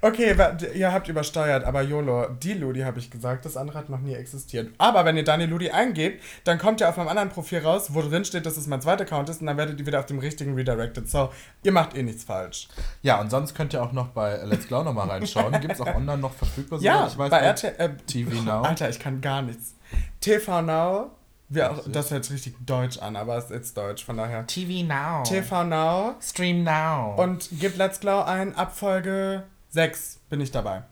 Okay, 0.00 0.36
ihr 0.74 0.92
habt 0.92 1.08
übersteuert, 1.08 1.64
aber 1.64 1.82
YOLO, 1.82 2.28
die 2.28 2.54
Ludi 2.54 2.80
habe 2.80 2.98
ich 2.98 3.10
gesagt, 3.10 3.44
das 3.44 3.56
andere 3.56 3.78
hat 3.78 3.88
noch 3.88 4.00
nie 4.00 4.14
existiert. 4.14 4.72
Aber 4.78 5.04
wenn 5.04 5.16
ihr 5.16 5.24
Daniel 5.24 5.50
Ludi 5.50 5.70
eingebt, 5.70 6.22
dann 6.44 6.58
kommt 6.58 6.80
ihr 6.80 6.88
auf 6.88 6.96
meinem 6.96 7.08
anderen 7.08 7.28
Profil 7.30 7.60
raus, 7.60 7.94
wo 7.94 8.02
drin 8.02 8.24
steht, 8.24 8.46
dass 8.46 8.56
es 8.56 8.68
mein 8.68 8.80
zweiter 8.80 9.02
Account 9.02 9.28
ist 9.28 9.40
und 9.40 9.48
dann 9.48 9.56
werdet 9.56 9.78
ihr 9.78 9.86
wieder 9.86 9.98
auf 10.00 10.06
dem 10.06 10.20
richtigen 10.20 10.54
redirected. 10.54 11.08
So, 11.08 11.30
ihr 11.62 11.72
macht 11.72 11.96
eh 11.96 12.02
nichts 12.02 12.24
falsch. 12.24 12.68
Ja, 13.02 13.20
und 13.20 13.30
sonst 13.30 13.54
könnt 13.54 13.72
ihr 13.72 13.82
auch 13.82 13.92
noch 13.92 14.08
bei 14.08 14.36
Let's 14.44 14.68
Glow 14.68 14.82
nochmal 14.82 15.08
reinschauen. 15.08 15.52
Gibt 15.60 15.74
es 15.74 15.80
auch 15.80 15.94
online 15.94 16.18
noch 16.18 16.34
verfügbar? 16.34 16.80
Ja, 16.80 17.08
soweit 17.08 17.12
ich 17.12 17.18
weiß, 17.18 17.30
bei 17.30 17.38
RTL. 17.38 17.74
Äh, 17.78 17.96
TV 18.06 18.42
Now. 18.42 18.62
Alter, 18.62 18.88
ich 18.88 19.00
kann 19.00 19.20
gar 19.20 19.42
nichts. 19.42 19.74
TV 20.20 20.62
Now, 20.62 21.10
wir 21.48 21.70
auch, 21.70 21.84
das 21.86 22.10
hört 22.10 22.24
sich 22.24 22.34
richtig 22.34 22.66
deutsch 22.66 22.98
an, 22.98 23.16
aber 23.16 23.36
es 23.36 23.50
ist 23.50 23.76
deutsch, 23.76 24.04
von 24.04 24.16
daher. 24.16 24.46
TV 24.46 24.86
Now. 24.86 25.22
TV 25.22 25.64
Now 25.64 26.16
Stream 26.20 26.62
Now. 26.62 27.14
und 27.16 27.48
gebt 27.58 27.76
Let's 27.76 28.00
Glow 28.00 28.22
ein, 28.22 28.54
ab 28.54 28.76
Folge 28.76 29.44
6 29.70 30.20
bin 30.28 30.40
ich 30.40 30.50
dabei. 30.50 30.82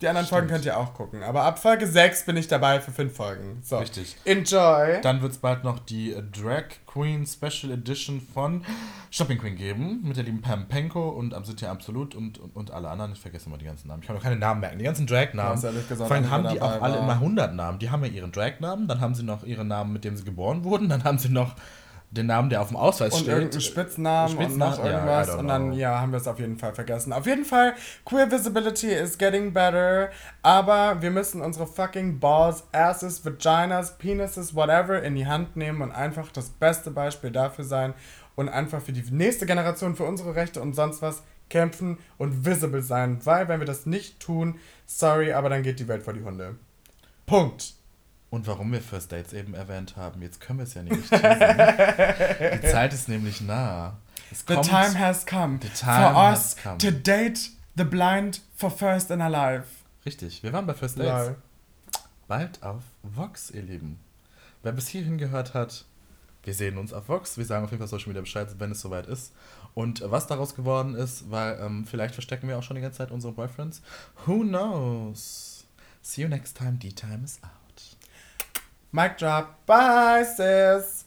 Die 0.00 0.08
anderen 0.08 0.26
Folgen 0.26 0.48
Stimmt. 0.48 0.64
könnt 0.64 0.64
ihr 0.66 0.76
auch 0.78 0.92
gucken, 0.92 1.22
aber 1.22 1.44
ab 1.44 1.58
Folge 1.58 1.86
6 1.86 2.26
bin 2.26 2.36
ich 2.36 2.48
dabei 2.48 2.80
für 2.80 2.90
5 2.90 3.14
Folgen. 3.14 3.60
So. 3.62 3.78
Richtig. 3.78 4.16
Enjoy. 4.24 5.00
Dann 5.02 5.22
wird 5.22 5.32
es 5.32 5.38
bald 5.38 5.62
noch 5.62 5.78
die 5.78 6.12
äh, 6.12 6.22
Drag 6.22 6.64
Queen 6.86 7.24
Special 7.26 7.72
Edition 7.72 8.20
von 8.20 8.64
Shopping 9.10 9.38
Queen 9.38 9.54
geben. 9.54 10.00
Mit 10.02 10.16
der 10.16 10.24
lieben 10.24 10.42
Pam 10.42 10.66
Penko 10.66 11.10
und 11.10 11.32
am 11.32 11.44
Cynthia 11.44 11.70
Absolut 11.70 12.14
und, 12.14 12.38
und, 12.38 12.56
und 12.56 12.70
alle 12.72 12.88
anderen. 12.88 13.12
Ich 13.12 13.20
vergesse 13.20 13.46
immer 13.46 13.56
die 13.56 13.66
ganzen 13.66 13.88
Namen. 13.88 14.02
Ich 14.02 14.06
kann 14.06 14.16
mir 14.16 14.22
keine 14.22 14.36
Namen 14.36 14.60
merken. 14.60 14.78
Die 14.78 14.84
ganzen 14.84 15.06
Drag-Namen. 15.06 15.58
Vor 15.60 16.10
allem 16.10 16.30
haben 16.30 16.48
die 16.48 16.60
auch 16.60 16.82
alle 16.82 16.94
war. 16.94 17.02
immer 17.02 17.12
100 17.12 17.54
Namen. 17.54 17.78
Die 17.78 17.90
haben 17.90 18.04
ja 18.04 18.10
ihren 18.10 18.32
Drag-Namen, 18.32 18.88
dann 18.88 19.00
haben 19.00 19.14
sie 19.14 19.22
noch 19.22 19.44
ihren 19.44 19.68
Namen, 19.68 19.92
mit 19.92 20.04
dem 20.04 20.16
sie 20.16 20.24
geboren 20.24 20.64
wurden, 20.64 20.88
dann 20.88 21.04
haben 21.04 21.18
sie 21.18 21.28
noch 21.28 21.54
den 22.16 22.26
Namen, 22.26 22.48
der 22.50 22.62
auf 22.62 22.68
dem 22.68 22.76
Ausweis 22.76 23.12
und 23.12 23.20
steht. 23.20 23.34
irgendeinen 23.34 23.60
Spitznamen, 23.60 24.36
und 24.36 24.56
noch 24.56 24.74
Spitznamen, 24.74 24.84
ja, 24.84 24.92
irgendwas. 24.92 25.28
Don't 25.28 25.38
und 25.38 25.48
dann, 25.48 25.72
ja, 25.72 26.00
haben 26.00 26.12
wir 26.12 26.18
es 26.18 26.26
auf 26.26 26.38
jeden 26.38 26.56
Fall 26.56 26.74
vergessen. 26.74 27.12
Auf 27.12 27.26
jeden 27.26 27.44
Fall, 27.44 27.74
Queer 28.04 28.30
Visibility 28.30 28.92
is 28.92 29.18
getting 29.18 29.52
better. 29.52 30.10
Aber 30.42 31.02
wir 31.02 31.10
müssen 31.10 31.40
unsere 31.42 31.66
fucking 31.66 32.18
Balls, 32.20 32.64
Asses, 32.72 33.24
Vaginas, 33.24 33.98
Penises, 33.98 34.54
whatever 34.54 35.02
in 35.02 35.14
die 35.14 35.26
Hand 35.26 35.56
nehmen 35.56 35.82
und 35.82 35.92
einfach 35.92 36.30
das 36.32 36.50
beste 36.50 36.90
Beispiel 36.90 37.30
dafür 37.30 37.64
sein 37.64 37.94
und 38.36 38.48
einfach 38.48 38.80
für 38.80 38.92
die 38.92 39.04
nächste 39.10 39.46
Generation, 39.46 39.96
für 39.96 40.04
unsere 40.04 40.34
Rechte 40.34 40.60
und 40.60 40.74
sonst 40.74 41.02
was 41.02 41.22
kämpfen 41.50 41.98
und 42.18 42.44
visible 42.44 42.82
sein. 42.82 43.18
Weil, 43.24 43.48
wenn 43.48 43.60
wir 43.60 43.66
das 43.66 43.86
nicht 43.86 44.20
tun, 44.20 44.58
sorry, 44.86 45.32
aber 45.32 45.48
dann 45.48 45.62
geht 45.62 45.78
die 45.80 45.88
Welt 45.88 46.02
vor 46.02 46.12
die 46.12 46.22
Hunde. 46.22 46.56
Punkt. 47.26 47.74
Und 48.34 48.48
warum 48.48 48.72
wir 48.72 48.80
First 48.82 49.12
Dates 49.12 49.32
eben 49.32 49.54
erwähnt 49.54 49.96
haben, 49.96 50.20
jetzt 50.20 50.40
können 50.40 50.58
wir 50.58 50.64
es 50.64 50.74
ja 50.74 50.82
nicht 50.82 50.96
teasen. 51.08 51.20
Die 51.20 52.68
Zeit 52.68 52.92
ist 52.92 53.08
nämlich 53.08 53.40
nah. 53.40 53.96
Es 54.32 54.40
The 54.40 54.54
kommt- 54.54 54.66
time 54.68 54.98
has 54.98 55.24
come 55.24 55.58
The 55.62 55.68
time 55.68 56.10
for 56.10 56.14
has 56.16 56.38
us 56.56 56.56
come. 56.62 56.78
to 56.78 56.90
date 56.90 57.50
the 57.76 57.84
blind 57.84 58.40
for 58.56 58.72
first 58.72 59.10
in 59.12 59.20
our 59.20 59.28
life. 59.30 59.66
Richtig, 60.04 60.42
wir 60.42 60.52
waren 60.52 60.66
bei 60.66 60.74
First 60.74 60.98
Dates. 60.98 61.28
Lol. 61.28 61.36
Bald 62.26 62.60
auf 62.64 62.82
Vox, 63.04 63.50
ihr 63.52 63.62
Lieben. 63.62 64.00
Wer 64.64 64.72
bis 64.72 64.88
hierhin 64.88 65.16
gehört 65.16 65.54
hat, 65.54 65.84
wir 66.42 66.54
sehen 66.54 66.76
uns 66.76 66.92
auf 66.92 67.08
Vox. 67.08 67.38
Wir 67.38 67.44
sagen 67.44 67.64
auf 67.64 67.70
jeden 67.70 67.80
Fall 67.80 67.88
Social 67.88 68.08
Media 68.08 68.20
Bescheid, 68.22 68.48
wenn 68.58 68.72
es 68.72 68.80
soweit 68.80 69.06
ist. 69.06 69.32
Und 69.74 70.02
was 70.10 70.26
daraus 70.26 70.56
geworden 70.56 70.96
ist, 70.96 71.30
weil 71.30 71.56
ähm, 71.60 71.86
vielleicht 71.86 72.14
verstecken 72.14 72.48
wir 72.48 72.58
auch 72.58 72.62
schon 72.64 72.74
die 72.74 72.82
ganze 72.82 72.98
Zeit 72.98 73.12
unsere 73.12 73.32
Boyfriends. 73.32 73.80
Who 74.26 74.40
knows? 74.40 75.64
See 76.02 76.22
you 76.22 76.28
next 76.28 76.56
time. 76.56 76.78
The 76.82 76.92
time 76.92 77.22
is 77.24 77.38
out. 77.44 77.50
Mic 78.94 79.18
drop. 79.18 79.66
Bye, 79.66 80.22
sis. 80.22 81.03